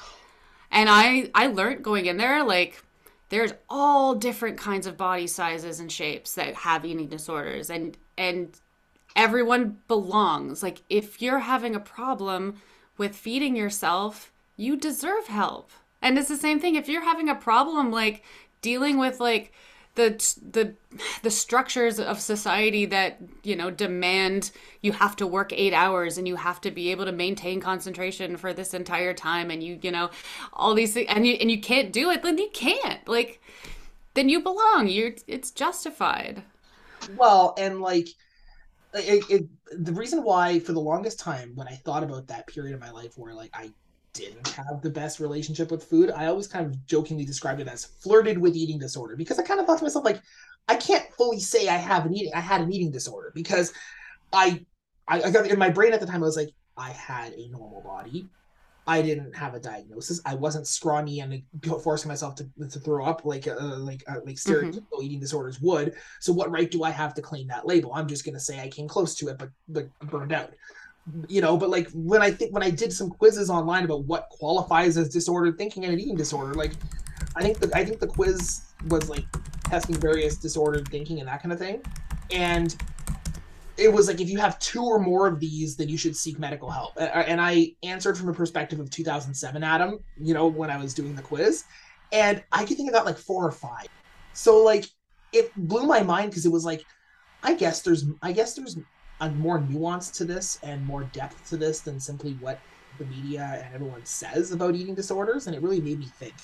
and 0.71 0.89
i 0.89 1.31
i 1.35 1.47
learned 1.47 1.83
going 1.83 2.07
in 2.07 2.17
there 2.17 2.45
like 2.45 2.83
there's 3.29 3.53
all 3.69 4.15
different 4.15 4.57
kinds 4.57 4.87
of 4.87 4.97
body 4.97 5.27
sizes 5.27 5.81
and 5.81 5.91
shapes 5.91 6.35
that 6.35 6.55
have 6.55 6.85
eating 6.85 7.09
disorders 7.09 7.71
and 7.71 7.97
and 8.17 8.61
everyone 9.15 9.79
belongs 9.89 10.63
like 10.63 10.83
if 10.89 11.23
you're 11.23 11.41
having 11.41 11.75
a 11.75 11.81
problem 11.81 12.61
with 12.99 13.15
feeding 13.15 13.57
yourself 13.57 14.33
you 14.57 14.77
deserve 14.77 15.27
help. 15.27 15.71
And 16.03 16.19
it's 16.19 16.29
the 16.29 16.37
same 16.37 16.61
thing 16.61 16.77
if 16.77 16.89
you're 16.89 17.03
having 17.05 17.29
a 17.29 17.35
problem 17.35 17.91
like 17.91 18.23
dealing 18.63 18.99
with 18.99 19.21
like 19.21 19.53
the 19.97 20.11
the 20.51 20.75
the 21.23 21.31
structures 21.31 21.99
of 21.99 22.21
society 22.21 22.85
that 22.87 23.19
you 23.43 23.57
know 23.57 23.71
demand 23.71 24.51
you 24.83 24.93
have 24.93 25.17
to 25.17 25.27
work 25.27 25.53
8 25.55 25.73
hours 25.73 26.19
and 26.19 26.29
you 26.29 26.37
have 26.37 26.61
to 26.61 26.71
be 26.71 26.91
able 26.91 27.07
to 27.07 27.13
maintain 27.13 27.61
concentration 27.61 28.37
for 28.37 28.53
this 28.53 28.75
entire 28.75 29.15
time 29.15 29.51
and 29.51 29.63
you 29.63 29.79
you 29.83 29.91
know 29.91 30.11
all 30.53 30.75
these 30.75 30.93
things 30.93 31.09
and 31.09 31.27
you 31.27 31.35
and 31.35 31.51
you 31.51 31.61
can't 31.61 31.93
do 31.93 32.11
it 32.11 32.23
then 32.23 32.39
you 32.39 32.51
can't. 32.53 33.07
Like 33.09 33.41
then 34.15 34.29
you 34.29 34.41
belong. 34.41 34.89
You're 34.89 35.13
it's 35.27 35.51
justified. 35.51 36.43
Well 37.17 37.55
and 37.59 37.81
like 37.81 38.09
it, 38.97 39.25
it 39.31 39.85
the 39.85 39.93
reason 39.93 40.23
why 40.23 40.59
for 40.59 40.73
the 40.73 40.81
longest 40.81 41.19
time 41.19 41.53
when 41.55 41.69
i 41.69 41.75
thought 41.75 42.03
about 42.03 42.27
that 42.27 42.47
period 42.47 42.75
of 42.75 42.81
my 42.81 42.91
life 42.91 43.17
where 43.17 43.35
like 43.35 43.51
i 43.55 43.71
didn't 44.13 44.49
have 44.49 44.81
the 44.83 44.91
best 44.91 45.21
relationship 45.21 45.71
with 45.71 45.85
food 45.85 46.11
i 46.11 46.27
always 46.27 46.47
kind 46.47 46.67
of 46.67 46.87
jokingly 46.87 47.25
described 47.25 47.61
it 47.61 47.69
as 47.69 47.85
flirted 47.85 48.39
with 48.39 48.57
eating 48.57 48.79
disorder 48.79 49.17
because 49.17 49.39
i 49.39 49.43
kind 49.43 49.61
of 49.61 49.67
thought 49.67 49.79
to 49.79 49.85
myself 49.85 50.05
like 50.05 50.21
i 50.69 50.75
can't 50.75 51.13
fully 51.15 51.41
say 51.41 51.69
i 51.69 51.77
have 51.77 52.07
an 52.07 52.15
eating 52.15 52.33
i 52.35 52.41
had 52.41 52.61
an 52.61 52.73
eating 52.73 52.91
disorder 52.91 53.33
because 53.35 53.73
i 54.33 54.65
i, 55.09 55.23
I 55.23 55.31
got 55.31 55.47
in 55.47 55.59
my 55.59 55.71
brain 55.71 55.93
at 55.93 56.01
the 56.01 56.07
time 56.07 56.23
i 56.23 56.27
was 56.27 56.37
like 56.37 56.51
i 56.77 56.91
had 56.91 57.33
a 57.35 57.49
normal 57.49 57.83
body 57.83 58.29
I 58.89 59.03
didn't 59.03 59.35
have 59.35 59.55
a 59.55 59.61
diagnosis. 59.61 60.21
I 60.25 60.37
wasn't 60.37 60.67
scrawny 60.67 61.21
and 61.21 61.43
forcing 61.83 62.09
myself 62.09 62.37
to, 62.37 62.49
to 62.71 62.79
throw 62.79 63.05
up 63.05 63.25
like 63.25 63.49
uh, 63.49 63.77
like 63.79 64.05
uh, 64.09 64.21
like 64.25 64.37
stereotypical 64.37 65.03
eating 65.03 65.19
disorders 65.19 65.61
would. 65.61 65.95
So 66.21 66.33
what 66.33 66.51
right 66.51 66.71
do 66.71 66.85
I 66.85 66.91
have 66.91 67.13
to 67.15 67.23
claim 67.23 67.49
that 67.49 67.67
label? 67.67 67.93
I'm 67.95 68.07
just 68.07 68.25
gonna 68.25 68.39
say 68.39 68.61
I 68.61 68.69
came 68.69 68.87
close 68.87 69.17
to 69.17 69.29
it, 69.29 69.39
but 69.39 69.51
but 69.69 69.89
burned 70.11 70.33
out. 70.33 70.53
You 71.29 71.41
know, 71.41 71.57
but 71.57 71.69
like 71.71 71.89
when 71.95 72.23
I 72.23 72.31
think 72.31 72.53
when 72.55 72.63
I 72.63 72.71
did 72.71 72.93
some 72.93 73.11
quizzes 73.11 73.51
online 73.51 73.85
about 73.85 74.05
what 74.05 74.29
qualifies 74.31 74.97
as 74.97 75.09
disordered 75.09 75.59
thinking 75.59 75.85
and 75.85 75.93
an 75.93 76.01
eating 76.01 76.17
disorder, 76.17 76.55
like 76.55 76.73
I 77.35 77.43
think 77.43 77.59
the 77.59 77.77
I 77.77 77.85
think 77.85 77.99
the 77.99 78.07
quiz 78.07 78.63
was 78.89 79.09
like 79.09 79.25
testing 79.65 79.97
various 79.97 80.37
disordered 80.37 80.89
thinking 80.89 81.19
and 81.19 81.29
that 81.29 81.43
kind 81.43 81.53
of 81.53 81.59
thing, 81.59 81.83
and 82.31 82.77
it 83.79 83.93
was 83.93 84.09
like 84.09 84.21
if 84.21 84.29
you 84.29 84.39
have 84.39 84.59
two 84.59 84.85
or 84.85 84.99
more 84.99 85.27
of 85.27 85.41
these 85.41 85.77
then 85.77 85.89
you 85.89 85.99
should 85.99 86.17
seek 86.17 86.39
medical 86.39 86.71
help. 86.71 86.93
And 86.97 87.41
i 87.41 87.73
answered 87.83 88.17
from 88.17 88.29
a 88.29 88.35
perspective 88.35 88.81
of 88.81 88.91
2007 88.91 89.63
adam 89.63 89.99
you 90.21 90.35
know 90.35 90.47
when 90.47 90.71
i 90.71 90.77
was 90.77 90.95
doing 90.95 91.15
the 91.15 91.23
quiz 91.23 91.65
and 92.13 92.43
i 92.53 92.65
could 92.65 92.77
think 92.77 92.89
i 92.89 92.93
got 92.93 93.07
like 93.07 93.19
four 93.19 93.47
or 93.47 93.53
five. 93.53 93.89
So 94.33 94.63
like 94.63 94.87
it 95.33 95.51
blew 95.57 95.87
my 95.87 96.03
mind 96.03 96.31
because 96.31 96.47
it 96.47 96.53
was 96.53 96.65
like 96.65 96.85
i 97.43 97.55
guess 97.55 97.83
there's 97.83 98.05
i 98.23 98.33
guess 98.33 98.55
there's 98.55 98.79
a 99.21 99.31
more 99.31 99.61
nuance 99.61 100.11
to 100.11 100.25
this 100.25 100.59
and 100.63 100.85
more 100.85 101.05
depth 101.05 101.49
to 101.49 101.57
this 101.57 101.81
than 101.81 101.99
simply 101.99 102.35
what 102.35 102.61
the 102.99 103.05
media 103.07 103.63
and 103.65 103.75
everyone 103.75 104.05
says 104.05 104.53
about 104.53 104.75
eating 104.75 104.95
disorders 104.95 105.47
and 105.47 105.57
it 105.57 105.63
really 105.63 105.81
made 105.81 105.99
me 105.99 106.07
think. 106.07 106.35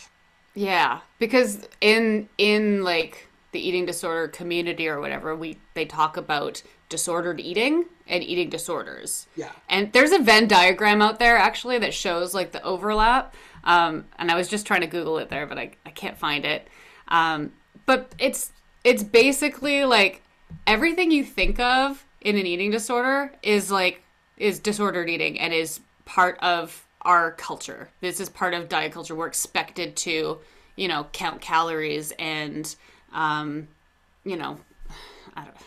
Yeah, 0.54 1.00
because 1.18 1.66
in 1.80 2.28
in 2.38 2.82
like 2.82 3.28
the 3.52 3.66
eating 3.66 3.86
disorder 3.86 4.28
community 4.28 4.88
or 4.88 5.00
whatever, 5.00 5.34
we 5.34 5.58
they 5.74 5.84
talk 5.84 6.16
about 6.16 6.62
disordered 6.92 7.40
eating 7.40 7.86
and 8.06 8.22
eating 8.22 8.50
disorders. 8.50 9.26
yeah 9.34 9.50
And 9.70 9.90
there's 9.94 10.12
a 10.12 10.18
Venn 10.18 10.46
diagram 10.46 11.00
out 11.00 11.18
there 11.18 11.38
actually 11.38 11.78
that 11.78 11.94
shows 11.94 12.34
like 12.34 12.52
the 12.52 12.62
overlap. 12.62 13.34
Um, 13.64 14.04
and 14.18 14.30
I 14.30 14.36
was 14.36 14.46
just 14.46 14.66
trying 14.66 14.82
to 14.82 14.86
Google 14.86 15.16
it 15.16 15.30
there, 15.30 15.46
but 15.46 15.58
I, 15.58 15.70
I 15.86 15.90
can't 15.90 16.18
find 16.18 16.44
it. 16.44 16.68
Um, 17.08 17.54
but 17.86 18.14
it's 18.18 18.52
it's 18.84 19.02
basically 19.02 19.86
like 19.86 20.22
everything 20.66 21.10
you 21.10 21.24
think 21.24 21.58
of 21.58 22.04
in 22.20 22.36
an 22.36 22.44
eating 22.44 22.70
disorder 22.70 23.32
is 23.42 23.70
like 23.70 24.02
is 24.36 24.58
disordered 24.58 25.08
eating 25.08 25.40
and 25.40 25.54
is 25.54 25.80
part 26.04 26.38
of 26.40 26.86
our 27.00 27.32
culture. 27.32 27.88
This 28.02 28.20
is 28.20 28.28
part 28.28 28.52
of 28.52 28.68
diet 28.68 28.92
culture. 28.92 29.14
We're 29.14 29.28
expected 29.28 29.96
to, 29.96 30.40
you 30.76 30.88
know, 30.88 31.06
count 31.12 31.40
calories 31.40 32.12
and 32.18 32.74
um, 33.14 33.68
you 34.24 34.36
know, 34.36 34.58
I 35.34 35.44
don't 35.44 35.54
know 35.54 35.66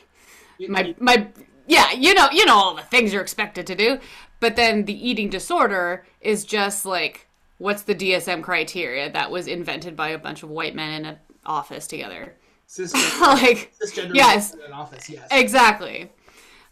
my 0.68 0.96
my 1.00 1.28
yeah 1.68 1.92
you 1.92 2.14
know 2.14 2.28
you 2.32 2.46
know 2.46 2.56
all 2.56 2.76
the 2.76 2.82
things 2.84 3.12
you're 3.12 3.22
expected 3.22 3.68
to 3.68 3.76
do 3.76 4.00
but 4.40 4.56
then 4.56 4.86
the 4.86 5.10
eating 5.10 5.30
disorder 5.30 6.06
is 6.22 6.46
just 6.46 6.86
like 6.86 7.28
what's 7.58 7.84
the 7.84 7.96
dsm 7.96 8.44
criteria 8.44 9.12
that 9.12 9.32
was 9.32 9.48
invented 9.48 9.96
by 9.96 10.10
a 10.10 10.18
bunch 10.18 10.44
of 10.44 10.50
white 10.50 10.76
men 10.76 11.02
in 11.02 11.06
an 11.06 11.18
office 11.46 11.88
together 11.88 12.36
Cisgender, 12.68 13.22
like 13.42 13.74
cisgender 13.82 14.16
yes. 14.16 14.54
in 14.54 14.62
an 14.62 14.74
office. 14.74 15.10
Yes. 15.10 15.28
exactly. 15.32 16.12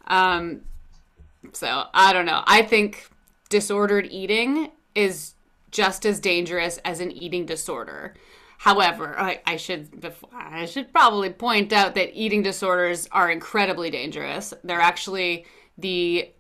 Um, 0.07 0.61
so 1.53 1.85
I 1.93 2.13
don't 2.13 2.25
know. 2.25 2.43
I 2.45 2.63
think 2.63 3.09
disordered 3.49 4.07
eating 4.09 4.71
is 4.95 5.35
just 5.71 6.05
as 6.05 6.19
dangerous 6.19 6.79
as 6.79 6.99
an 6.99 7.11
eating 7.11 7.45
disorder. 7.45 8.15
However, 8.63 9.19
I, 9.19 9.41
I 9.45 9.57
should 9.57 9.99
before, 9.99 10.29
I 10.33 10.63
should 10.63 10.93
probably 10.93 11.29
point 11.29 11.73
out 11.73 11.95
that 11.95 12.17
eating 12.17 12.41
disorders 12.43 13.09
are 13.11 13.29
incredibly 13.29 13.89
dangerous. 13.89 14.53
They're 14.63 14.79
actually 14.79 15.45
the 15.77 16.31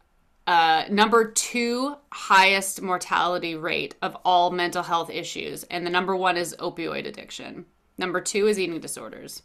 uh, 0.47 0.85
number 0.89 1.29
two 1.29 1.97
highest 2.13 2.81
mortality 2.81 3.55
rate 3.55 3.95
of 4.01 4.15
all 4.23 4.51
mental 4.51 4.83
health 4.83 5.09
issues, 5.09 5.65
and 5.65 5.85
the 5.85 5.89
number 5.89 6.15
one 6.15 6.37
is 6.37 6.55
opioid 6.59 7.05
addiction. 7.05 7.65
Number 7.97 8.21
two 8.21 8.47
is 8.47 8.57
eating 8.57 8.79
disorders. 8.79 9.43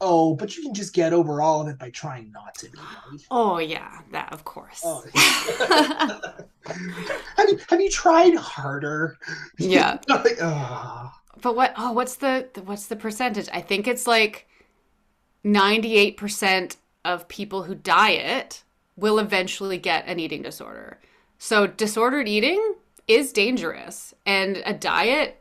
Oh, 0.00 0.34
but 0.34 0.56
you 0.56 0.64
can 0.64 0.74
just 0.74 0.94
get 0.94 1.12
over 1.12 1.40
all 1.40 1.60
of 1.60 1.68
it 1.68 1.78
by 1.78 1.90
trying 1.90 2.32
not 2.32 2.52
to 2.56 2.68
be. 2.68 2.78
Right? 2.78 3.20
Oh 3.30 3.58
yeah, 3.58 4.00
that 4.10 4.32
of 4.32 4.44
course. 4.44 4.82
Oh. 4.84 5.04
have 7.36 7.48
you 7.48 7.60
have 7.68 7.80
you 7.80 7.90
tried 7.90 8.34
harder? 8.34 9.18
yeah. 9.56 9.98
Like, 10.08 10.42
ah. 10.42 11.14
But 11.40 11.56
what? 11.56 11.74
Oh, 11.76 11.92
what's 11.92 12.16
the 12.16 12.48
what's 12.64 12.86
the 12.86 12.96
percentage? 12.96 13.48
I 13.52 13.60
think 13.60 13.86
it's 13.86 14.06
like 14.06 14.48
ninety-eight 15.44 16.16
percent 16.16 16.76
of 17.04 17.28
people 17.28 17.62
who 17.62 17.74
diet 17.74 18.64
will 18.96 19.18
eventually 19.18 19.78
get 19.78 20.06
an 20.06 20.18
eating 20.18 20.42
disorder. 20.42 20.98
So 21.38 21.66
disordered 21.66 22.28
eating 22.28 22.74
is 23.06 23.32
dangerous, 23.32 24.14
and 24.26 24.62
a 24.66 24.74
diet 24.74 25.40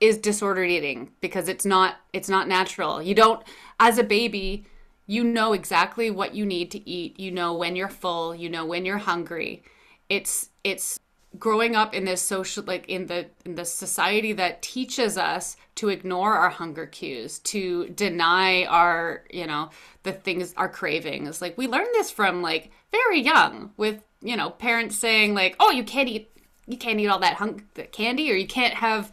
is 0.00 0.18
disordered 0.18 0.70
eating 0.70 1.10
because 1.20 1.48
it's 1.48 1.64
not 1.64 1.96
it's 2.12 2.28
not 2.28 2.46
natural. 2.46 3.02
You 3.02 3.14
don't 3.14 3.42
as 3.80 3.98
a 3.98 4.04
baby, 4.04 4.66
you 5.06 5.24
know 5.24 5.52
exactly 5.54 6.10
what 6.10 6.34
you 6.34 6.44
need 6.44 6.70
to 6.72 6.88
eat. 6.88 7.18
You 7.18 7.30
know 7.30 7.54
when 7.54 7.74
you're 7.74 7.88
full. 7.88 8.34
You 8.34 8.48
know 8.50 8.66
when 8.66 8.84
you're 8.84 8.98
hungry. 8.98 9.62
It's 10.08 10.50
it's 10.62 11.00
growing 11.38 11.76
up 11.76 11.94
in 11.94 12.04
this 12.04 12.22
social 12.22 12.64
like 12.64 12.88
in 12.88 13.06
the 13.06 13.26
in 13.44 13.54
the 13.54 13.64
society 13.64 14.32
that 14.32 14.62
teaches 14.62 15.16
us 15.16 15.56
to 15.76 15.88
ignore 15.88 16.34
our 16.34 16.50
hunger 16.50 16.86
cues 16.86 17.38
to 17.40 17.88
deny 17.90 18.64
our 18.64 19.24
you 19.30 19.46
know 19.46 19.70
the 20.02 20.12
things 20.12 20.54
our 20.56 20.68
cravings. 20.68 21.40
Like 21.42 21.56
we 21.58 21.66
learn 21.68 21.86
this 21.92 22.10
from 22.10 22.42
like 22.42 22.70
very 22.92 23.20
young 23.20 23.72
with 23.76 24.02
you 24.20 24.36
know 24.36 24.50
parents 24.50 24.96
saying 24.96 25.34
like 25.34 25.56
oh 25.60 25.70
you 25.70 25.84
can't 25.84 26.08
eat 26.08 26.30
you 26.66 26.76
can't 26.76 26.98
eat 27.00 27.08
all 27.08 27.20
that 27.20 27.34
hung 27.34 27.62
the 27.74 27.84
candy 27.84 28.30
or 28.30 28.34
you 28.34 28.46
can't 28.46 28.74
have 28.74 29.10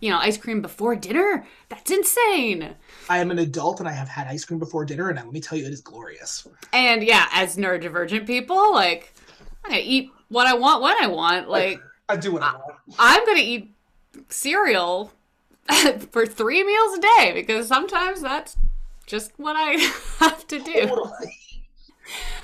you 0.00 0.10
know 0.10 0.18
ice 0.18 0.36
cream 0.36 0.60
before 0.62 0.96
dinner? 0.96 1.46
That's 1.68 1.90
insane. 1.90 2.74
I 3.08 3.18
am 3.18 3.30
an 3.30 3.38
adult 3.38 3.78
and 3.78 3.88
I 3.88 3.92
have 3.92 4.08
had 4.08 4.26
ice 4.26 4.44
cream 4.44 4.58
before 4.58 4.84
dinner, 4.84 5.08
and 5.08 5.18
let 5.18 5.32
me 5.32 5.40
tell 5.40 5.56
you, 5.56 5.64
it 5.64 5.72
is 5.72 5.80
glorious. 5.80 6.46
and 6.72 7.02
yeah 7.04 7.28
as 7.32 7.56
neurodivergent 7.56 8.26
people 8.26 8.72
like 8.74 9.14
i 9.64 9.78
eat 9.78 10.10
what 10.32 10.46
i 10.46 10.54
want 10.54 10.82
when 10.82 10.96
i 11.00 11.06
want 11.06 11.48
like 11.48 11.80
I 12.08 12.16
do 12.16 12.32
what 12.32 12.42
I 12.42 12.52
want. 12.52 12.74
I'm 12.98 13.24
gonna 13.24 13.40
eat 13.40 13.74
cereal 14.28 15.12
for 16.10 16.26
three 16.26 16.62
meals 16.62 16.98
a 16.98 17.00
day 17.00 17.32
because 17.34 17.66
sometimes 17.66 18.20
that's 18.20 18.56
just 19.06 19.32
what 19.38 19.56
I 19.56 19.72
have 20.18 20.46
to 20.48 20.58
do. 20.58 20.86
Totally. 20.88 21.38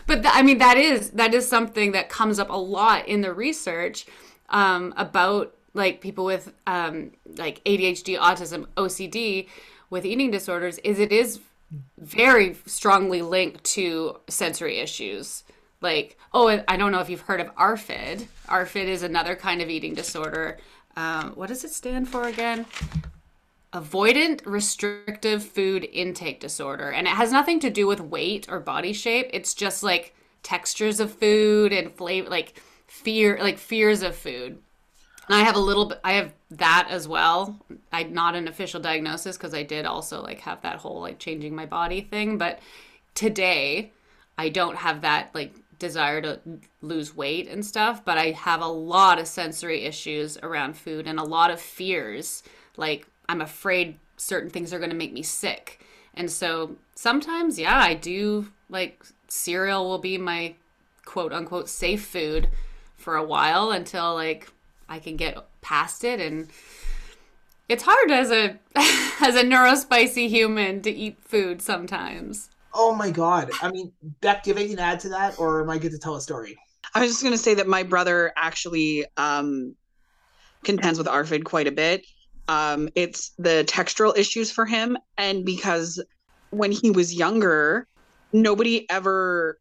But 0.07 0.23
th- 0.23 0.35
I 0.35 0.43
mean, 0.43 0.59
that 0.59 0.79
is 0.79 1.11
that 1.11 1.35
is 1.35 1.47
something 1.47 1.93
that 1.93 2.09
comes 2.09 2.39
up 2.39 2.49
a 2.49 2.57
lot 2.57 3.07
in 3.07 3.21
the 3.21 3.33
research 3.33 4.07
um, 4.49 4.95
about 4.97 5.55
like 5.75 6.01
people 6.01 6.25
with 6.25 6.53
um, 6.67 7.13
like 7.37 7.63
ADHD, 7.65 8.19
autism, 8.19 8.67
OCD, 8.77 9.49
with 9.91 10.07
eating 10.07 10.31
disorders. 10.31 10.79
Is 10.79 10.99
it 10.99 11.13
is 11.13 11.41
very 11.99 12.57
strongly 12.65 13.21
linked 13.21 13.63
to 13.65 14.19
sensory 14.29 14.79
issues. 14.79 15.45
Like, 15.81 16.19
oh, 16.33 16.49
I 16.67 16.77
don't 16.77 16.93
know 16.93 17.01
if 17.01 17.09
you've 17.09 17.21
heard 17.21 17.41
of 17.41 17.55
ARFID. 17.55 18.27
ARFID 18.49 18.87
is 18.87 19.03
another 19.03 19.37
kind 19.37 19.63
of 19.63 19.69
eating 19.69 19.95
disorder. 19.95 20.59
Um, 20.97 21.33
what 21.33 21.49
does 21.49 21.65
it 21.65 21.71
stand 21.71 22.09
for 22.09 22.25
again? 22.25 22.67
Avoidant 23.73 24.41
restrictive 24.45 25.45
food 25.45 25.89
intake 25.93 26.41
disorder. 26.41 26.91
And 26.91 27.07
it 27.07 27.11
has 27.15 27.31
nothing 27.31 27.61
to 27.61 27.71
do 27.71 27.87
with 27.87 28.01
weight 28.01 28.47
or 28.49 28.59
body 28.59 28.93
shape. 28.93 29.31
It's 29.33 29.55
just 29.55 29.83
like 29.83 30.15
textures 30.43 30.99
of 30.99 31.13
food 31.13 31.73
and 31.73 31.95
flavor, 31.95 32.29
like 32.29 32.61
fear, 32.87 33.39
like 33.41 33.59
fears 33.59 34.03
of 34.03 34.17
food. 34.17 34.59
And 35.29 35.37
I 35.37 35.41
have 35.41 35.57
a 35.57 35.61
little 35.61 35.87
bit, 35.87 36.01
I 36.03 36.15
have 36.15 36.33
that 36.53 36.89
as 36.91 37.07
well. 37.07 37.61
I 37.93 38.05
not 38.05 38.35
an 38.35 38.49
official 38.49 38.81
diagnosis 38.81 39.37
because 39.37 39.55
I 39.55 39.63
did 39.63 39.85
also 39.85 40.23
like 40.23 40.41
have 40.41 40.63
that 40.63 40.77
whole 40.77 41.01
like 41.03 41.19
changing 41.19 41.55
my 41.55 41.67
body 41.67 42.01
thing. 42.01 42.39
But 42.39 42.59
today, 43.15 43.93
I 44.39 44.49
don't 44.49 44.77
have 44.77 45.03
that 45.03 45.35
like 45.35 45.55
desire 45.79 46.21
to 46.21 46.41
lose 46.83 47.15
weight 47.15 47.49
and 47.49 47.65
stuff, 47.65 48.05
but 48.05 48.19
I 48.19 48.31
have 48.31 48.61
a 48.61 48.67
lot 48.67 49.19
of 49.19 49.27
sensory 49.27 49.85
issues 49.85 50.39
around 50.43 50.77
food 50.77 51.07
and 51.07 51.19
a 51.19 51.25
lot 51.25 51.51
of 51.51 51.61
fears. 51.61 52.43
Like 52.77 53.07
I'm 53.29 53.41
afraid 53.41 53.99
certain 54.17 54.51
things 54.51 54.73
are 54.73 54.79
going 54.79 54.91
to 54.91 54.97
make 54.97 55.13
me 55.13 55.23
sick. 55.23 55.85
And 56.15 56.31
so 56.31 56.77
sometimes, 56.95 57.59
yeah, 57.59 57.79
I 57.79 57.95
do 57.95 58.49
like 58.69 59.05
cereal 59.29 59.89
will 59.89 59.99
be 59.99 60.19
my 60.19 60.55
quote 61.05 61.33
unquote 61.33 61.69
safe 61.69 62.05
food 62.05 62.49
for 62.97 63.17
a 63.17 63.25
while 63.25 63.71
until 63.71 64.15
like 64.15 64.51
I 64.89 64.99
can 64.99 65.17
get 65.17 65.39
past 65.61 66.05
it 66.05 66.21
and 66.21 66.49
it's 67.69 67.85
hard 67.87 68.11
as 68.11 68.31
a 68.31 68.59
as 69.21 69.37
a 69.37 69.45
neurospicy 69.45 70.29
human 70.29 70.83
to 70.83 70.91
eat 70.91 71.19
food 71.21 71.63
sometimes. 71.63 72.51
Oh 72.81 72.95
my 72.95 73.11
god. 73.11 73.51
I 73.61 73.73
mean, 73.73 73.93
Beck, 74.21 74.45
do 74.45 74.51
you 74.51 74.55
have 74.55 74.61
anything 74.61 74.77
to 74.77 74.83
add 74.85 75.01
to 75.01 75.09
that, 75.09 75.41
or 75.41 75.61
am 75.61 75.69
I 75.69 75.79
good 75.79 75.91
to 75.91 75.99
tell 75.99 76.15
a 76.15 76.21
story? 76.21 76.57
I 76.95 77.01
was 77.01 77.11
just 77.11 77.23
going 77.23 77.35
to 77.35 77.39
say 77.39 77.55
that 77.55 77.67
my 77.67 77.83
brother 77.83 78.33
actually 78.37 79.05
um, 79.17 79.75
contends 80.63 80.97
with 80.97 81.09
ARFID 81.09 81.45
quite 81.45 81.67
a 81.67 81.73
bit. 81.73 82.07
Um, 82.47 82.89
it's 82.95 83.33
the 83.37 83.65
textural 83.67 84.17
issues 84.17 84.53
for 84.53 84.65
him. 84.65 84.97
And 85.19 85.45
because 85.45 86.01
when 86.51 86.71
he 86.71 86.93
was 86.93 87.13
younger, 87.13 87.89
nobody 88.33 88.89
ever 88.89 89.59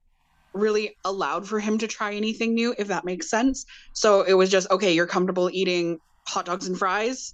really 0.54 0.96
allowed 1.04 1.48
for 1.48 1.60
him 1.60 1.80
to 1.80 1.88
try 1.88 2.14
anything 2.14 2.54
new, 2.54 2.76
if 2.78 2.88
that 2.90 3.04
makes 3.04 3.32
sense. 3.32 3.66
So 3.94 4.22
it 4.22 4.34
was 4.34 4.52
just, 4.52 4.70
okay, 4.70 4.94
you're 4.94 5.08
comfortable 5.08 5.50
eating 5.52 5.98
hot 6.28 6.46
dogs 6.46 6.68
and 6.68 6.78
fries. 6.78 7.34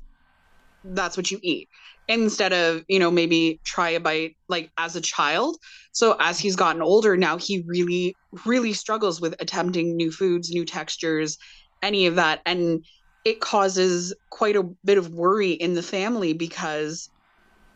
That's 0.84 1.18
what 1.18 1.32
you 1.32 1.40
eat 1.42 1.70
instead 2.08 2.52
of, 2.52 2.84
you 2.88 3.00
know, 3.00 3.10
maybe 3.10 3.62
try 3.64 3.92
a 3.92 4.00
bite 4.00 4.36
like 4.50 4.70
as 4.78 4.96
a 4.96 5.02
child. 5.02 5.58
So 5.94 6.16
as 6.20 6.40
he's 6.40 6.56
gotten 6.56 6.82
older, 6.82 7.16
now 7.16 7.38
he 7.38 7.64
really, 7.66 8.16
really 8.46 8.74
struggles 8.74 9.22
with 9.22 9.36
attempting 9.40 9.96
new 9.96 10.12
foods, 10.12 10.52
new 10.52 10.66
textures, 10.66 11.38
any 11.82 12.08
of 12.08 12.16
that. 12.16 12.42
And 12.46 12.86
it 13.24 13.40
causes 13.40 14.14
quite 14.30 14.56
a 14.56 14.70
bit 14.84 14.98
of 14.98 15.14
worry 15.14 15.52
in 15.52 15.76
the 15.76 15.84
family 15.84 16.34
because 16.34 17.10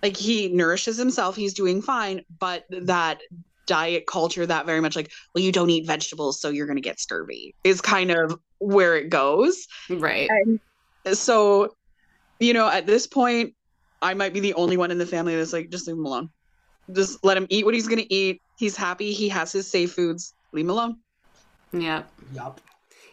like 0.04 0.18
he 0.18 0.50
nourishes 0.50 0.98
himself, 0.98 1.36
he's 1.36 1.54
doing 1.54 1.82
fine, 1.82 2.22
but 2.40 2.66
that 2.70 3.20
diet 3.66 4.06
culture 4.08 4.46
that 4.46 4.66
very 4.66 4.82
much 4.82 4.96
like, 4.96 5.12
well, 5.34 5.44
you 5.44 5.52
don't 5.52 5.70
eat 5.70 5.86
vegetables, 5.86 6.42
so 6.42 6.50
you're 6.50 6.68
gonna 6.68 6.82
get 6.82 7.00
scurvy 7.00 7.54
is 7.64 7.82
kind 7.82 8.12
of 8.12 8.38
where 8.60 8.96
it 8.96 9.10
goes. 9.10 9.68
Right. 9.90 10.30
And 11.06 11.18
so, 11.18 11.77
you 12.40 12.54
know, 12.54 12.70
at 12.70 12.86
this 12.86 13.08
point, 13.08 13.54
I 14.02 14.14
might 14.14 14.34
be 14.34 14.40
the 14.40 14.54
only 14.54 14.78
one 14.78 14.92
in 14.92 14.98
the 14.98 15.06
family 15.06 15.36
that's 15.36 15.54
like, 15.54 15.70
just 15.70 15.88
leave 15.88 15.98
him 15.98 16.06
alone. 16.06 16.30
Just 16.94 17.24
let 17.24 17.38
him 17.38 17.48
eat 17.50 17.66
what 17.66 17.74
he's 17.74 17.88
gonna 17.88 18.04
eat. 18.10 18.42
He's 18.58 18.76
happy. 18.76 19.12
He 19.12 19.30
has 19.30 19.52
his 19.52 19.70
safe 19.70 19.94
foods. 19.94 20.34
Leave 20.54 20.66
him 20.66 20.70
alone. 20.70 20.98
Yeah. 21.74 22.04
Yup. 22.34 22.62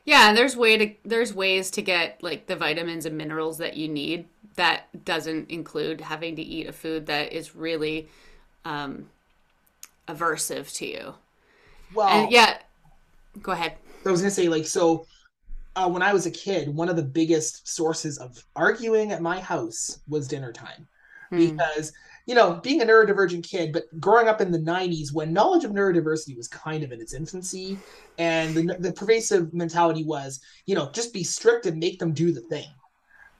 Yeah, 0.04 0.28
and 0.28 0.36
there's 0.36 0.56
way 0.56 0.76
to 0.76 0.94
there's 1.04 1.34
ways 1.34 1.70
to 1.72 1.82
get 1.82 2.22
like 2.22 2.46
the 2.46 2.56
vitamins 2.56 3.06
and 3.06 3.16
minerals 3.16 3.58
that 3.58 3.76
you 3.76 3.88
need 3.88 4.26
that 4.56 5.04
doesn't 5.04 5.50
include 5.50 6.00
having 6.02 6.36
to 6.36 6.42
eat 6.42 6.66
a 6.68 6.72
food 6.72 7.06
that 7.06 7.32
is 7.32 7.56
really 7.56 8.08
um 8.64 9.06
aversive 10.06 10.72
to 10.76 10.86
you. 10.86 11.14
Well, 11.94 12.08
And 12.08 12.30
yeah, 12.30 12.58
go 13.42 13.52
ahead. 13.52 13.76
I 14.06 14.10
was 14.10 14.20
gonna 14.20 14.30
say, 14.30 14.48
like, 14.48 14.66
so 14.66 15.06
uh, 15.76 15.88
when 15.88 16.02
I 16.02 16.12
was 16.12 16.26
a 16.26 16.30
kid, 16.30 16.68
one 16.68 16.88
of 16.88 16.96
the 16.96 17.02
biggest 17.02 17.68
sources 17.68 18.18
of 18.18 18.44
arguing 18.54 19.12
at 19.12 19.22
my 19.22 19.40
house 19.40 20.00
was 20.08 20.28
dinner 20.28 20.52
time. 20.52 20.86
Hmm. 21.30 21.38
because 21.38 21.92
you 22.26 22.34
know 22.34 22.60
being 22.62 22.82
a 22.82 22.84
neurodivergent 22.84 23.48
kid 23.48 23.72
but 23.72 23.84
growing 24.00 24.28
up 24.28 24.40
in 24.40 24.50
the 24.50 24.58
90s 24.58 25.12
when 25.12 25.32
knowledge 25.32 25.64
of 25.64 25.72
neurodiversity 25.72 26.36
was 26.36 26.48
kind 26.48 26.82
of 26.82 26.92
in 26.92 27.00
its 27.00 27.14
infancy 27.14 27.78
and 28.18 28.54
the, 28.54 28.76
the 28.78 28.92
pervasive 28.92 29.52
mentality 29.52 30.04
was 30.04 30.40
you 30.66 30.74
know 30.74 30.90
just 30.92 31.12
be 31.12 31.24
strict 31.24 31.66
and 31.66 31.78
make 31.78 31.98
them 31.98 32.12
do 32.12 32.32
the 32.32 32.40
thing 32.42 32.68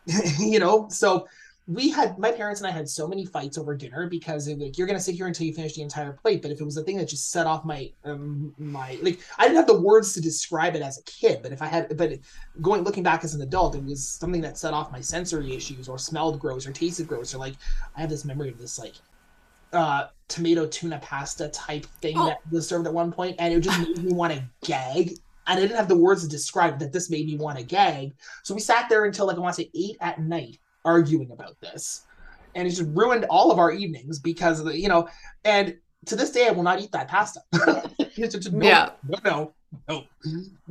you 0.39 0.59
know 0.59 0.89
so 0.89 1.27
we 1.67 1.89
had 1.89 2.19
my 2.19 2.31
parents 2.31 2.61
and 2.61 2.69
i 2.69 2.71
had 2.71 2.89
so 2.89 3.07
many 3.09 3.25
fights 3.25 3.57
over 3.57 3.75
dinner 3.75 4.07
because 4.09 4.49
it, 4.49 4.59
like 4.59 4.77
you're 4.77 4.87
gonna 4.87 5.01
sit 5.01 5.15
here 5.15 5.27
until 5.27 5.47
you 5.47 5.55
finish 5.55 5.75
the 5.75 5.83
entire 5.83 6.13
plate 6.13 6.43
but 6.43 6.51
if 6.51 6.61
it 6.61 6.65
was 6.65 6.77
a 6.77 6.83
thing 6.83 6.97
that 6.97 7.09
just 7.09 7.31
set 7.31 7.47
off 7.47 7.65
my 7.65 7.91
um, 8.05 8.55
my 8.59 8.99
like 9.03 9.21
i 9.39 9.45
didn't 9.45 9.57
have 9.57 9.67
the 9.67 9.81
words 9.81 10.13
to 10.13 10.21
describe 10.21 10.75
it 10.75 10.83
as 10.83 10.99
a 10.99 11.03
kid 11.05 11.41
but 11.43 11.53
if 11.53 11.63
i 11.63 11.67
had 11.67 11.97
but 11.97 12.13
going 12.61 12.83
looking 12.83 13.03
back 13.03 13.25
as 13.25 13.35
an 13.35 13.43
adult 13.43 13.75
it 13.75 13.85
was 13.85 14.07
something 14.07 14.43
that 14.43 14.59
set 14.59 14.75
off 14.75 14.93
my 14.93 15.01
sensory 15.01 15.55
issues 15.55 15.89
or 15.89 15.99
smelled 15.99 16.39
gross 16.39 16.67
or 16.67 16.73
tasted 16.73 17.09
gross 17.09 17.35
or 17.35 17.39
like 17.39 17.55
i 17.97 18.01
have 18.01 18.11
this 18.11 18.25
memory 18.25 18.51
of 18.51 18.59
this 18.59 18.79
like 18.79 18.95
uh 19.73 20.09
tomato 20.29 20.67
tuna 20.67 20.99
pasta 20.99 21.49
type 21.49 21.87
thing 22.01 22.19
oh. 22.19 22.27
that 22.27 22.39
was 22.51 22.69
served 22.69 22.87
at 22.87 22.93
one 22.93 23.13
point, 23.13 23.37
and 23.39 23.53
it 23.53 23.61
just 23.61 23.79
made 23.79 24.05
me 24.05 24.13
want 24.13 24.33
to 24.33 24.43
gag. 24.65 25.11
And 25.47 25.59
I 25.59 25.61
didn't 25.61 25.77
have 25.77 25.89
the 25.89 25.97
words 25.97 26.23
to 26.23 26.29
describe 26.29 26.79
that 26.79 26.93
this 26.93 27.11
made 27.11 27.27
me 27.27 27.37
want 27.37 27.59
to 27.59 27.65
gag. 27.65 28.15
So 28.43 28.55
we 28.55 28.61
sat 28.61 28.89
there 28.89 29.05
until 29.05 29.27
like 29.27 29.37
I 29.37 29.41
want 29.41 29.57
to 29.57 29.63
say 29.63 29.71
eight 29.75 29.97
at 30.01 30.19
night 30.19 30.59
arguing 30.85 31.31
about 31.31 31.61
this, 31.61 32.03
and 32.55 32.67
it 32.67 32.71
just 32.71 32.89
ruined 32.91 33.25
all 33.31 33.51
of 33.51 33.59
our 33.59 33.73
evenings 33.73 34.19
because 34.19 34.61
of 34.61 34.67
the, 34.67 34.79
you 34.79 34.89
know. 34.89 35.09
And 35.45 35.77
to 36.07 36.17
this 36.17 36.31
day, 36.31 36.47
I 36.49 36.51
will 36.51 36.63
not 36.63 36.81
eat 36.81 36.93
that 36.93 37.09
pasta. 37.09 37.41
just, 38.17 38.53
no, 38.53 38.67
yeah, 38.67 38.91
no, 39.09 39.19
no, 39.25 39.55
no, 39.89 40.05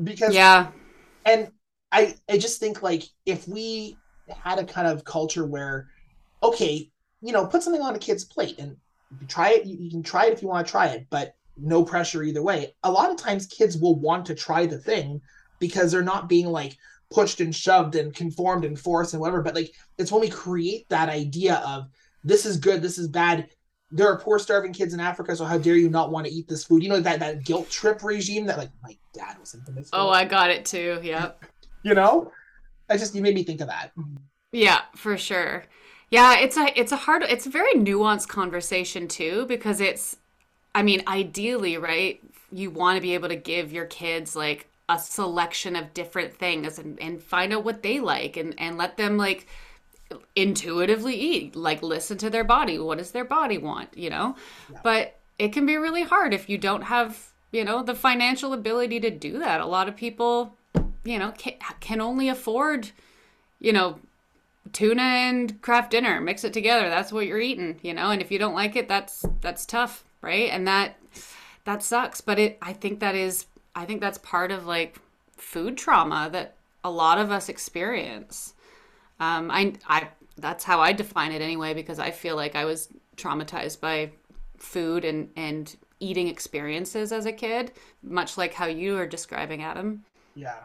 because 0.03 0.33
yeah, 0.33 0.67
and 1.25 1.51
I 1.91 2.15
I 2.29 2.37
just 2.37 2.59
think 2.59 2.81
like 2.81 3.03
if 3.25 3.47
we 3.47 3.97
had 4.29 4.59
a 4.59 4.65
kind 4.65 4.87
of 4.87 5.03
culture 5.03 5.45
where, 5.45 5.89
okay, 6.41 6.89
you 7.21 7.31
know, 7.31 7.45
put 7.45 7.63
something 7.63 7.81
on 7.81 7.95
a 7.95 7.99
kid's 7.99 8.25
plate 8.25 8.59
and 8.59 8.77
try 9.27 9.51
it. 9.51 9.65
You, 9.65 9.77
you 9.79 9.89
can 9.89 10.03
try 10.03 10.25
it 10.25 10.33
if 10.33 10.41
you 10.41 10.47
want 10.47 10.65
to 10.65 10.71
try 10.71 10.87
it, 10.87 11.07
but 11.09 11.35
no 11.57 11.83
pressure 11.83 12.23
either 12.23 12.41
way. 12.41 12.73
A 12.83 12.91
lot 12.91 13.11
of 13.11 13.17
times, 13.17 13.45
kids 13.45 13.77
will 13.77 13.95
want 13.99 14.25
to 14.27 14.35
try 14.35 14.65
the 14.65 14.77
thing 14.77 15.21
because 15.59 15.91
they're 15.91 16.01
not 16.01 16.29
being 16.29 16.47
like 16.47 16.77
pushed 17.13 17.39
and 17.39 17.55
shoved 17.55 17.95
and 17.95 18.13
conformed 18.13 18.65
and 18.65 18.79
forced 18.79 19.13
and 19.13 19.21
whatever. 19.21 19.41
But 19.41 19.55
like, 19.55 19.73
it's 19.97 20.11
when 20.11 20.21
we 20.21 20.29
create 20.29 20.89
that 20.89 21.09
idea 21.09 21.55
of 21.65 21.87
this 22.23 22.45
is 22.45 22.57
good, 22.57 22.81
this 22.81 22.97
is 22.97 23.07
bad. 23.07 23.47
There 23.91 24.07
are 24.07 24.19
poor, 24.19 24.39
starving 24.39 24.73
kids 24.73 24.93
in 24.93 24.99
Africa, 24.99 25.35
so 25.35 25.45
how 25.45 25.57
dare 25.57 25.75
you 25.75 25.89
not 25.89 26.11
want 26.11 26.25
to 26.25 26.33
eat 26.33 26.47
this 26.47 26.63
food? 26.63 26.81
You 26.81 26.89
know 26.89 26.99
that 26.99 27.19
that 27.19 27.43
guilt 27.43 27.69
trip 27.69 28.03
regime 28.03 28.47
that 28.47 28.57
like 28.57 28.71
my 28.81 28.97
dad 29.13 29.37
was 29.39 29.53
infamous. 29.53 29.89
Oh, 29.93 30.09
I 30.09 30.25
got 30.25 30.49
it 30.49 30.65
too. 30.65 30.99
Yep. 31.03 31.45
you 31.83 31.93
know, 31.93 32.31
I 32.89 32.97
just 32.97 33.13
you 33.13 33.21
made 33.21 33.35
me 33.35 33.43
think 33.43 33.61
of 33.61 33.67
that. 33.67 33.91
Yeah, 34.51 34.81
for 34.95 35.15
sure. 35.17 35.65
Yeah, 36.09 36.39
it's 36.39 36.57
a 36.57 36.79
it's 36.79 36.91
a 36.91 36.95
hard 36.95 37.23
it's 37.23 37.45
a 37.45 37.51
very 37.51 37.73
nuanced 37.73 38.29
conversation 38.29 39.07
too 39.07 39.45
because 39.47 39.79
it's 39.79 40.17
I 40.75 40.81
mean, 40.81 41.03
ideally, 41.07 41.77
right? 41.77 42.19
You 42.51 42.71
want 42.71 42.97
to 42.97 43.01
be 43.01 43.13
able 43.13 43.29
to 43.29 43.35
give 43.35 43.71
your 43.71 43.85
kids 43.85 44.35
like 44.35 44.67
a 44.93 44.99
selection 44.99 45.75
of 45.75 45.93
different 45.93 46.33
things 46.33 46.79
and, 46.79 46.99
and 47.01 47.21
find 47.21 47.53
out 47.53 47.63
what 47.63 47.83
they 47.83 47.99
like 47.99 48.37
and, 48.37 48.53
and 48.57 48.77
let 48.77 48.97
them 48.97 49.17
like 49.17 49.47
intuitively 50.35 51.15
eat, 51.15 51.55
like 51.55 51.81
listen 51.81 52.17
to 52.19 52.29
their 52.29 52.43
body. 52.43 52.77
What 52.77 52.97
does 52.97 53.11
their 53.11 53.25
body 53.25 53.57
want, 53.57 53.97
you 53.97 54.09
know? 54.09 54.35
Yeah. 54.71 54.79
But 54.83 55.19
it 55.39 55.53
can 55.53 55.65
be 55.65 55.77
really 55.77 56.03
hard 56.03 56.33
if 56.33 56.49
you 56.49 56.57
don't 56.57 56.83
have, 56.83 57.31
you 57.51 57.63
know, 57.63 57.83
the 57.83 57.95
financial 57.95 58.53
ability 58.53 58.99
to 59.01 59.09
do 59.09 59.39
that. 59.39 59.61
A 59.61 59.65
lot 59.65 59.87
of 59.87 59.95
people, 59.95 60.55
you 61.03 61.19
know, 61.19 61.31
can, 61.31 61.53
can 61.79 62.01
only 62.01 62.29
afford, 62.29 62.91
you 63.59 63.73
know, 63.73 63.99
tuna 64.71 65.01
and 65.01 65.61
Kraft 65.61 65.91
Dinner 65.91 66.21
mix 66.21 66.43
it 66.43 66.53
together 66.53 66.89
that's 66.89 67.11
what 67.11 67.27
you're 67.27 67.39
eating 67.39 67.79
you 67.81 67.93
know 67.93 68.11
and 68.11 68.21
if 68.21 68.31
you 68.31 68.39
don't 68.39 68.55
like 68.55 68.75
it 68.75 68.87
that's 68.87 69.25
that's 69.41 69.65
tough 69.65 70.05
right 70.21 70.49
and 70.51 70.65
that 70.67 70.97
that 71.65 71.83
sucks 71.83 72.21
but 72.21 72.39
it 72.39 72.57
i 72.61 72.71
think 72.71 72.99
that 72.99 73.13
is 73.13 73.45
i 73.75 73.85
think 73.85 74.01
that's 74.01 74.17
part 74.19 74.51
of 74.51 74.65
like 74.65 74.97
food 75.37 75.77
trauma 75.77 76.29
that 76.31 76.55
a 76.83 76.91
lot 76.91 77.17
of 77.17 77.31
us 77.31 77.49
experience. 77.49 78.53
Um 79.19 79.49
i 79.51 79.73
i 79.87 80.07
that's 80.37 80.63
how 80.63 80.79
i 80.81 80.91
define 80.91 81.31
it 81.31 81.41
anyway 81.41 81.73
because 81.73 81.99
i 81.99 82.09
feel 82.09 82.35
like 82.35 82.55
i 82.55 82.65
was 82.65 82.89
traumatized 83.15 83.79
by 83.79 84.11
food 84.57 85.05
and 85.05 85.29
and 85.35 85.75
eating 85.99 86.27
experiences 86.27 87.11
as 87.11 87.25
a 87.25 87.31
kid 87.31 87.71
much 88.01 88.37
like 88.37 88.53
how 88.53 88.65
you 88.65 88.97
are 88.97 89.07
describing 89.07 89.63
adam. 89.63 90.03
Yeah. 90.35 90.63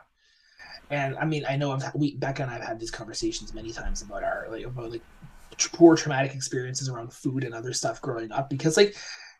And 0.90 1.16
I 1.18 1.24
mean, 1.26 1.44
I 1.48 1.56
know 1.56 1.72
I've 1.72 1.94
we 1.94 2.16
Becca 2.16 2.42
and 2.42 2.50
I've 2.50 2.62
had 2.62 2.80
these 2.80 2.90
conversations 2.90 3.52
many 3.52 3.72
times 3.72 4.02
about 4.02 4.24
our 4.24 4.46
like 4.50 4.64
about 4.64 4.90
like 4.90 5.02
poor 5.72 5.96
traumatic 5.96 6.34
experiences 6.34 6.88
around 6.88 7.12
food 7.12 7.44
and 7.44 7.54
other 7.54 7.72
stuff 7.72 8.00
growing 8.00 8.32
up 8.32 8.48
because 8.48 8.76
like 8.76 8.96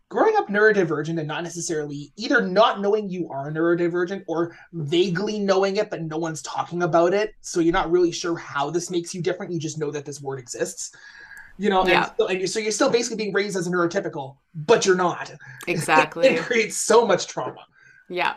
growing 0.09 0.35
up 0.37 0.49
neurodivergent 0.49 1.19
and 1.19 1.29
not 1.29 1.43
necessarily 1.43 2.13
either 2.17 2.47
not 2.47 2.81
knowing 2.81 3.09
you 3.09 3.29
are 3.31 3.51
neurodivergent 3.51 4.25
or 4.27 4.57
vaguely 4.73 5.39
knowing 5.39 5.77
it 5.77 5.91
but 5.91 6.03
no 6.03 6.17
one's 6.17 6.43
talking 6.43 6.83
about 6.83 7.13
it 7.13 7.35
so 7.41 7.61
you're 7.61 7.73
not 7.73 7.91
really 7.91 8.13
sure 8.13 8.37
how 8.37 8.71
this 8.71 8.91
makes 8.91 9.15
you 9.15 9.21
different 9.21 9.53
you 9.53 9.59
just 9.59 9.79
know 9.79 9.91
that 9.91 10.05
this 10.05 10.21
word 10.23 10.39
exists 10.39 10.95
you 11.59 11.69
know 11.69 11.87
yeah. 11.87 12.05
and, 12.05 12.13
so, 12.17 12.27
and 12.29 12.51
so 12.51 12.59
you're 12.59 12.73
still 12.73 12.91
basically 12.91 13.17
being 13.17 13.35
raised 13.35 13.57
as 13.57 13.67
a 13.67 13.71
neurotypical 13.71 14.37
but 14.55 14.87
you're 14.87 14.97
not 14.97 15.33
exactly 15.67 16.27
it 16.27 16.41
creates 16.41 16.77
so 16.77 17.07
much 17.07 17.27
trauma 17.27 17.67
yeah 18.09 18.35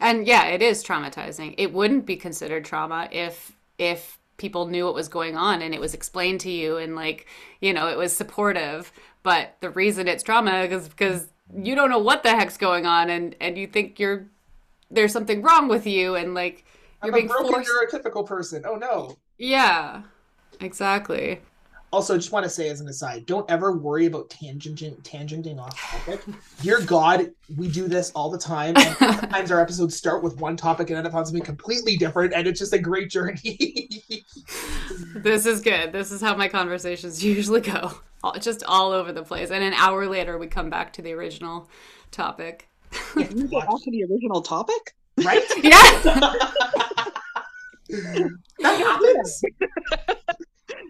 and 0.00 0.26
yeah, 0.26 0.46
it 0.46 0.62
is 0.62 0.84
traumatizing. 0.84 1.54
It 1.58 1.72
wouldn't 1.72 2.06
be 2.06 2.16
considered 2.16 2.64
trauma 2.64 3.08
if 3.10 3.52
if 3.78 4.18
people 4.36 4.66
knew 4.66 4.84
what 4.84 4.94
was 4.94 5.08
going 5.08 5.36
on 5.36 5.62
and 5.62 5.74
it 5.74 5.80
was 5.80 5.94
explained 5.94 6.40
to 6.40 6.50
you 6.50 6.76
and 6.76 6.94
like, 6.94 7.26
you 7.60 7.72
know, 7.72 7.88
it 7.88 7.98
was 7.98 8.16
supportive. 8.16 8.92
But 9.22 9.56
the 9.60 9.70
reason 9.70 10.08
it's 10.08 10.22
trauma 10.22 10.62
is 10.62 10.88
because 10.88 11.28
you 11.54 11.74
don't 11.74 11.90
know 11.90 11.98
what 11.98 12.22
the 12.22 12.30
heck's 12.30 12.56
going 12.56 12.86
on 12.86 13.10
and 13.10 13.34
and 13.40 13.56
you 13.56 13.66
think 13.66 13.98
you're 13.98 14.26
there's 14.90 15.12
something 15.12 15.42
wrong 15.42 15.68
with 15.68 15.86
you 15.86 16.14
and 16.14 16.34
like 16.34 16.64
you're 17.02 17.12
I'm 17.12 17.20
being 17.20 17.30
a 17.30 17.32
broken 17.32 17.64
forced... 17.64 17.70
neurotypical 17.70 18.26
person. 18.26 18.64
Oh 18.66 18.76
no. 18.76 19.16
Yeah. 19.38 20.02
Exactly. 20.60 21.40
Also, 21.90 22.16
just 22.16 22.32
want 22.32 22.44
to 22.44 22.50
say 22.50 22.68
as 22.68 22.82
an 22.82 22.88
aside, 22.88 23.24
don't 23.24 23.50
ever 23.50 23.72
worry 23.72 24.04
about 24.04 24.28
tangenting 24.28 24.94
tangenting 25.02 25.58
off 25.58 25.74
topic. 25.80 26.20
Dear 26.60 26.82
God, 26.82 27.30
we 27.56 27.66
do 27.66 27.88
this 27.88 28.10
all 28.10 28.30
the 28.30 28.38
time. 28.38 28.76
And 28.76 28.96
sometimes 28.98 29.50
our 29.50 29.58
episodes 29.58 29.96
start 29.96 30.22
with 30.22 30.38
one 30.38 30.54
topic 30.54 30.90
and 30.90 30.98
end 30.98 31.06
up 31.06 31.14
on 31.14 31.24
something 31.24 31.42
completely 31.42 31.96
different, 31.96 32.34
and 32.34 32.46
it's 32.46 32.58
just 32.58 32.74
a 32.74 32.78
great 32.78 33.08
journey. 33.08 34.02
this 35.14 35.46
is 35.46 35.62
good. 35.62 35.92
This 35.92 36.12
is 36.12 36.20
how 36.20 36.36
my 36.36 36.48
conversations 36.48 37.24
usually 37.24 37.62
go. 37.62 38.00
Just 38.40 38.64
all 38.64 38.92
over 38.92 39.12
the 39.12 39.22
place. 39.22 39.50
And 39.50 39.62
an 39.62 39.74
hour 39.74 40.06
later 40.06 40.38
we 40.38 40.46
come 40.46 40.70
back 40.70 40.92
to 40.94 41.02
the 41.02 41.12
original 41.12 41.68
topic. 42.10 42.68
Yeah, 43.16 43.28
you 43.30 43.46
get 43.48 43.66
back 43.66 43.82
to 43.82 43.90
the 43.90 44.04
original 44.04 44.42
topic? 44.42 44.94
Right? 45.18 45.42
yeah. 45.62 45.80
that 48.58 48.78
happens. 48.78 49.42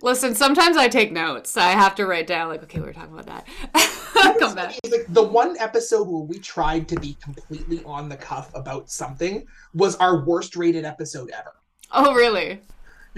Listen, 0.02 0.34
sometimes 0.34 0.76
I 0.76 0.88
take 0.88 1.12
notes. 1.12 1.56
I 1.56 1.70
have 1.70 1.94
to 1.96 2.06
write 2.06 2.26
down, 2.26 2.48
like, 2.48 2.62
okay, 2.62 2.80
we 2.80 2.88
are 2.88 2.92
talking 2.92 3.12
about 3.12 3.26
that. 3.26 3.46
Come 4.38 4.54
back. 4.54 4.78
Like 4.90 5.06
the 5.08 5.22
one 5.22 5.56
episode 5.58 6.08
where 6.08 6.22
we 6.22 6.38
tried 6.38 6.88
to 6.88 7.00
be 7.00 7.16
completely 7.22 7.82
on 7.84 8.08
the 8.08 8.16
cuff 8.16 8.50
about 8.54 8.90
something 8.90 9.44
was 9.74 9.96
our 9.96 10.24
worst 10.24 10.56
rated 10.56 10.84
episode 10.84 11.30
ever. 11.30 11.54
Oh, 11.90 12.14
really? 12.14 12.60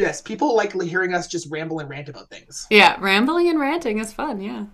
Yes, 0.01 0.23
people 0.23 0.57
like 0.57 0.73
hearing 0.81 1.13
us 1.13 1.29
just 1.29 1.51
ramble 1.51 1.81
and 1.81 1.91
rant 1.91 2.09
about 2.09 2.31
things. 2.31 2.67
Yeah, 2.71 2.97
rambling 3.01 3.51
and 3.51 3.61
ranting 3.61 3.99
is 3.99 4.15
fun. 4.15 4.41
Yeah, 4.41 4.65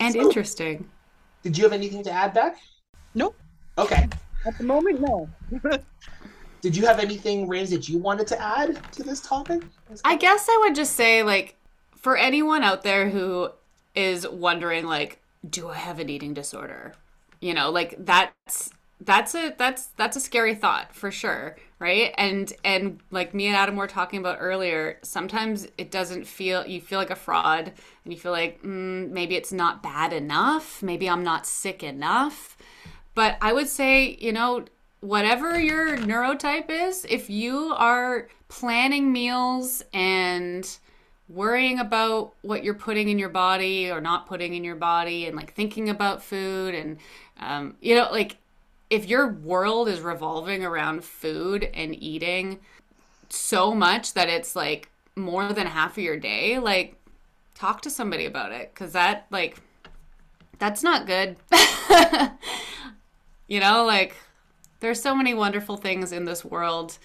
and 0.00 0.12
so, 0.12 0.20
interesting. 0.20 0.90
Did 1.44 1.56
you 1.56 1.62
have 1.62 1.72
anything 1.72 2.02
to 2.02 2.10
add, 2.10 2.34
Beck? 2.34 2.56
Nope. 3.14 3.36
Okay. 3.78 4.08
At 4.44 4.58
the 4.58 4.64
moment, 4.64 5.00
no. 5.00 5.28
Did 6.60 6.76
you 6.76 6.84
have 6.86 6.98
anything, 6.98 7.46
Rams, 7.46 7.70
that 7.70 7.88
you 7.88 7.98
wanted 7.98 8.26
to 8.26 8.42
add 8.42 8.80
to 8.94 9.04
this 9.04 9.20
topic? 9.20 9.62
I 10.04 10.16
guess 10.16 10.48
I 10.50 10.58
would 10.64 10.74
just 10.74 10.94
say, 10.94 11.22
like, 11.22 11.54
for 11.94 12.16
anyone 12.16 12.64
out 12.64 12.82
there 12.82 13.10
who 13.10 13.50
is 13.94 14.26
wondering, 14.26 14.86
like, 14.86 15.22
do 15.48 15.68
I 15.68 15.76
have 15.76 16.00
an 16.00 16.08
eating 16.08 16.34
disorder? 16.34 16.94
You 17.40 17.54
know, 17.54 17.70
like 17.70 17.94
that's 18.04 18.70
that's 19.00 19.34
a 19.34 19.54
that's 19.56 19.86
that's 19.96 20.16
a 20.16 20.20
scary 20.20 20.54
thought 20.54 20.94
for 20.94 21.10
sure 21.10 21.56
right? 21.78 22.12
And 22.18 22.52
and 22.64 23.00
like 23.10 23.34
me 23.34 23.46
and 23.46 23.56
adam 23.56 23.76
were 23.76 23.86
talking 23.86 24.18
about 24.18 24.38
earlier 24.40 24.98
sometimes 25.02 25.66
it 25.78 25.90
doesn't 25.90 26.26
feel 26.26 26.66
you 26.66 26.80
feel 26.80 26.98
like 26.98 27.10
a 27.10 27.16
fraud 27.16 27.72
and 28.04 28.12
you 28.12 28.18
feel 28.18 28.32
like 28.32 28.62
mm, 28.62 29.08
maybe 29.10 29.36
it's 29.36 29.52
not 29.52 29.82
bad 29.82 30.12
enough. 30.12 30.82
Maybe 30.82 31.08
i'm 31.08 31.22
not 31.22 31.46
sick 31.46 31.82
enough. 31.82 32.56
But 33.14 33.36
i 33.40 33.52
would 33.52 33.68
say 33.68 34.16
you 34.20 34.32
know 34.32 34.64
whatever 35.00 35.58
your 35.58 35.96
neurotype 35.96 36.70
is, 36.70 37.06
if 37.08 37.30
you 37.30 37.72
are 37.76 38.28
planning 38.48 39.12
meals 39.12 39.84
and 39.92 40.68
worrying 41.28 41.78
about 41.78 42.34
what 42.42 42.64
you're 42.64 42.74
putting 42.74 43.08
in 43.08 43.18
your 43.18 43.28
body 43.28 43.90
or 43.90 44.00
not 44.00 44.26
putting 44.26 44.54
in 44.54 44.64
your 44.64 44.74
body 44.74 45.26
and 45.26 45.36
like 45.36 45.52
thinking 45.54 45.90
about 45.90 46.22
food 46.22 46.74
and 46.74 46.98
um, 47.38 47.76
you 47.80 47.94
know 47.94 48.08
like 48.10 48.38
if 48.90 49.08
your 49.08 49.32
world 49.32 49.88
is 49.88 50.00
revolving 50.00 50.64
around 50.64 51.04
food 51.04 51.68
and 51.74 51.94
eating 52.02 52.60
so 53.28 53.74
much 53.74 54.14
that 54.14 54.28
it's 54.28 54.56
like 54.56 54.88
more 55.16 55.52
than 55.52 55.66
half 55.66 55.98
of 55.98 56.02
your 56.02 56.16
day 56.16 56.58
like 56.58 56.94
talk 57.54 57.82
to 57.82 57.90
somebody 57.90 58.24
about 58.24 58.52
it 58.52 58.72
because 58.72 58.92
that 58.92 59.26
like 59.30 59.60
that's 60.58 60.82
not 60.82 61.06
good 61.06 61.36
you 63.48 63.60
know 63.60 63.84
like 63.84 64.14
there's 64.80 65.00
so 65.00 65.14
many 65.14 65.34
wonderful 65.34 65.76
things 65.76 66.12
in 66.12 66.24
this 66.24 66.44
world, 66.44 66.98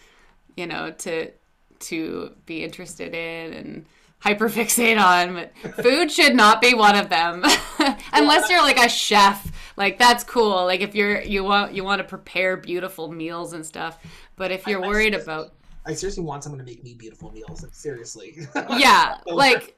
you 0.55 0.67
know, 0.67 0.91
to 0.91 1.31
to 1.79 2.31
be 2.45 2.63
interested 2.63 3.13
in 3.13 3.53
and 3.53 3.86
hyperfixate 4.23 5.01
on, 5.01 5.34
but 5.34 5.84
food 5.84 6.11
should 6.11 6.36
not 6.36 6.61
be 6.61 6.73
one 6.73 6.95
of 6.95 7.09
them. 7.09 7.43
Unless 8.13 8.49
you're 8.49 8.61
like 8.61 8.79
a 8.79 8.89
chef. 8.89 9.51
Like 9.75 9.97
that's 9.97 10.23
cool. 10.23 10.65
Like 10.65 10.81
if 10.81 10.95
you're 10.95 11.21
you 11.21 11.43
want 11.43 11.73
you 11.73 11.84
want 11.84 11.99
to 11.99 12.03
prepare 12.03 12.57
beautiful 12.57 13.11
meals 13.11 13.53
and 13.53 13.65
stuff. 13.65 13.97
But 14.36 14.51
if 14.51 14.67
you're 14.67 14.84
I, 14.84 14.88
worried 14.88 15.15
I 15.15 15.19
about 15.19 15.53
I 15.86 15.93
seriously 15.93 16.23
want 16.23 16.43
someone 16.43 16.59
to 16.59 16.65
make 16.65 16.84
me 16.84 16.93
beautiful 16.93 17.31
meals. 17.31 17.63
Like, 17.63 17.73
seriously. 17.73 18.47
yeah. 18.55 19.17
like 19.25 19.75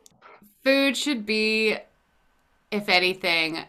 food 0.64 0.98
should 0.98 1.26
be 1.26 1.78
if 2.72 2.90
anything 2.90 3.60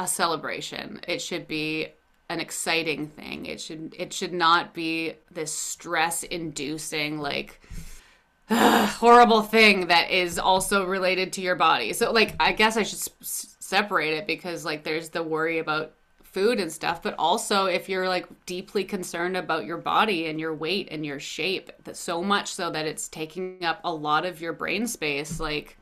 a 0.00 0.06
celebration. 0.06 1.00
It 1.06 1.20
should 1.20 1.48
be 1.48 1.88
an 2.28 2.40
exciting 2.40 3.08
thing. 3.08 3.46
It 3.46 3.60
should 3.60 3.94
it 3.98 4.12
should 4.12 4.32
not 4.32 4.74
be 4.74 5.14
this 5.30 5.52
stress 5.52 6.22
inducing 6.22 7.18
like 7.18 7.60
horrible 8.50 9.42
thing 9.42 9.88
that 9.88 10.10
is 10.10 10.38
also 10.38 10.86
related 10.86 11.32
to 11.34 11.40
your 11.40 11.56
body. 11.56 11.92
So 11.92 12.12
like 12.12 12.34
I 12.40 12.52
guess 12.52 12.76
I 12.76 12.82
should 12.82 12.98
s- 12.98 13.53
separate 13.64 14.12
it 14.12 14.26
because 14.26 14.64
like 14.64 14.84
there's 14.84 15.08
the 15.08 15.22
worry 15.22 15.58
about 15.58 15.92
food 16.22 16.60
and 16.60 16.70
stuff, 16.70 17.02
but 17.02 17.14
also 17.18 17.64
if 17.66 17.88
you're 17.88 18.08
like 18.08 18.26
deeply 18.44 18.84
concerned 18.84 19.36
about 19.36 19.64
your 19.64 19.78
body 19.78 20.26
and 20.26 20.38
your 20.38 20.54
weight 20.54 20.88
and 20.90 21.06
your 21.06 21.18
shape, 21.18 21.70
that 21.84 21.96
so 21.96 22.22
much 22.22 22.52
so 22.52 22.70
that 22.70 22.86
it's 22.86 23.08
taking 23.08 23.64
up 23.64 23.80
a 23.82 23.92
lot 23.92 24.26
of 24.26 24.40
your 24.40 24.52
brain 24.52 24.86
space, 24.86 25.40
like 25.40 25.78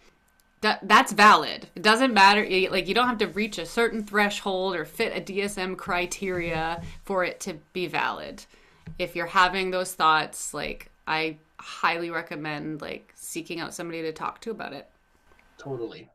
that 0.61 0.87
that's 0.87 1.11
valid. 1.13 1.69
It 1.75 1.83
doesn't 1.83 2.15
matter 2.15 2.47
like 2.71 2.87
you 2.87 2.95
don't 2.95 3.09
have 3.09 3.19
to 3.19 3.27
reach 3.27 3.59
a 3.59 3.67
certain 3.67 4.05
threshold 4.05 4.77
or 4.77 4.85
fit 4.85 5.17
a 5.17 5.21
DSM 5.21 5.77
criteria 5.77 6.83
for 7.05 7.25
it 7.25 7.41
to 7.41 7.55
be 7.73 7.89
valid. 7.89 8.45
If 8.99 9.17
you're 9.17 9.27
having 9.27 9.73
those 9.73 9.93
thoughts, 9.93 10.55
like 10.55 10.89
I 11.09 11.39
highly 11.59 12.11
recommend 12.11 12.81
like 12.81 13.13
seeking 13.17 13.59
out 13.59 13.75
somebody 13.75 14.03
to 14.03 14.13
talk 14.13 14.41
to 14.43 14.53
about 14.53 14.73
it. 14.73 14.89
Totally. 15.59 16.09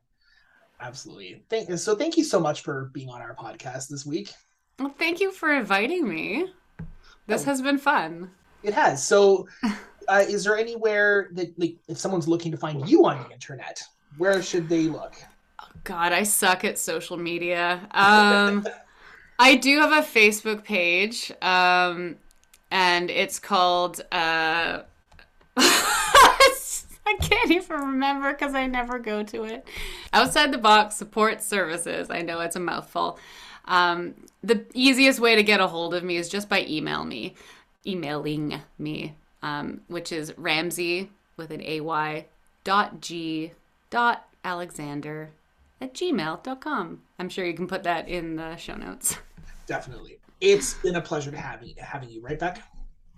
Absolutely. 0.80 1.44
Thank 1.50 1.78
so 1.78 1.96
thank 1.96 2.18
you 2.18 2.24
so 2.24 2.40
much 2.40 2.62
for 2.62 2.92
being 2.94 3.10
on 3.10 3.22
our 3.22 3.36
podcast 3.36 3.90
this 3.90 4.06
week. 4.06 4.32
Well, 4.80 4.94
thank 4.98 5.20
you 5.20 5.32
for 5.32 5.52
inviting 5.52 6.08
me. 6.08 6.54
This 7.26 7.44
oh. 7.44 7.46
has 7.46 7.62
been 7.62 7.78
fun. 7.78 8.32
It 8.64 8.74
has. 8.74 9.06
So 9.06 9.48
uh, 10.08 10.24
is 10.28 10.44
there 10.44 10.58
anywhere 10.58 11.30
that 11.34 11.58
like 11.60 11.78
if 11.88 11.98
someone's 11.98 12.28
looking 12.28 12.52
to 12.52 12.58
find 12.58 12.88
you 12.88 13.06
on 13.06 13.24
the 13.24 13.32
internet, 13.32 13.82
where 14.18 14.42
should 14.42 14.70
they 14.70 14.84
look? 14.84 15.16
Oh, 15.62 15.68
God, 15.84 16.14
I 16.14 16.24
suck 16.24 16.64
at 16.64 16.78
social 16.78 17.18
media. 17.18 17.88
Um 17.92 18.66
I 19.40 19.56
do 19.56 19.80
have 19.80 19.92
a 19.92 20.08
Facebook 20.08 20.64
page. 20.64 21.32
Um 21.42 22.18
and 22.70 23.10
it's 23.10 23.40
called 23.40 24.02
uh 24.12 24.82
I 27.08 27.16
can't 27.22 27.52
even 27.52 27.80
remember 27.80 28.34
because 28.34 28.54
I 28.54 28.68
never 28.68 29.00
go 29.00 29.24
to 29.24 29.46
it. 29.46 29.66
Outside 30.12 30.52
the 30.52 30.58
box 30.58 30.96
support 30.96 31.42
services. 31.42 32.10
I 32.10 32.22
know 32.22 32.42
it's 32.42 32.58
a 32.58 32.60
mouthful. 32.60 33.18
Um, 33.64 34.16
the 34.44 34.66
easiest 34.74 35.20
way 35.20 35.36
to 35.36 35.44
get 35.44 35.62
a 35.62 35.68
hold 35.68 35.94
of 35.94 36.04
me 36.04 36.18
is 36.18 36.28
just 36.28 36.50
by 36.50 36.66
email 36.68 37.06
me, 37.06 37.36
emailing 37.86 38.62
me, 38.78 39.16
um, 39.42 39.82
which 39.88 40.12
is 40.12 40.34
Ramsay 40.38 41.10
with 41.38 41.52
an 41.52 41.62
AY 41.62 42.26
dot 42.66 43.00
G 43.00 43.54
dot 43.90 44.28
Alexander 44.44 45.32
at 45.80 45.94
gmail.com. 45.94 47.02
I'm 47.20 47.30
sure 47.30 47.46
you 47.46 47.54
can 47.54 47.68
put 47.68 47.84
that 47.84 48.10
in 48.10 48.36
the 48.36 48.58
show 48.58 48.76
notes. 48.76 49.18
Definitely. 49.66 50.18
It's 50.42 50.74
been 50.76 50.96
a 50.96 51.02
pleasure 51.02 51.32
to 51.32 51.38
have 51.38 51.64
you, 51.64 51.74
having 51.78 52.10
you, 52.10 52.22
right, 52.22 52.38
back. 52.38 52.62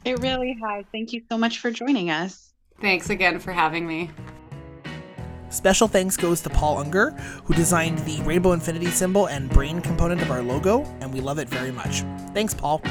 It 0.06 0.20
really 0.20 0.58
has. 0.64 0.86
Thank 0.92 1.12
you 1.12 1.22
so 1.30 1.38
much 1.38 1.60
for 1.60 1.72
joining 1.72 2.10
us. 2.10 2.49
Thanks 2.82 3.10
again 3.10 3.40
for 3.40 3.52
having 3.52 3.86
me. 3.86 4.10
Special 5.50 5.88
thanks 5.88 6.16
goes 6.16 6.42
to 6.42 6.50
Paul 6.50 6.78
Unger, 6.78 7.12
who 7.46 7.54
designed 7.54 8.00
the 8.00 8.22
Rainbow 8.22 8.52
Infinity 8.52 8.88
symbol 8.88 9.28
and 9.28 9.50
brain 9.50 9.82
component 9.82 10.22
of 10.22 10.30
our 10.30 10.44
logo, 10.44 10.84
and 11.02 11.12
we 11.12 11.22
love 11.22 11.40
it 11.40 11.50
very 11.50 11.72
much. 11.72 12.04
Thanks, 12.34 12.54
Paul. 12.54 12.82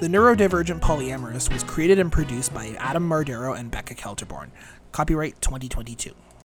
The 0.00 0.06
Neurodivergent 0.06 0.80
Polyamorist 0.80 1.52
was 1.52 1.64
created 1.64 1.98
and 1.98 2.12
produced 2.12 2.54
by 2.54 2.76
Adam 2.78 3.08
Mardero 3.08 3.58
and 3.58 3.70
Becca 3.70 3.94
Kelterborn. 3.94 4.50
Copyright 4.92 5.40
2022. 5.40 6.14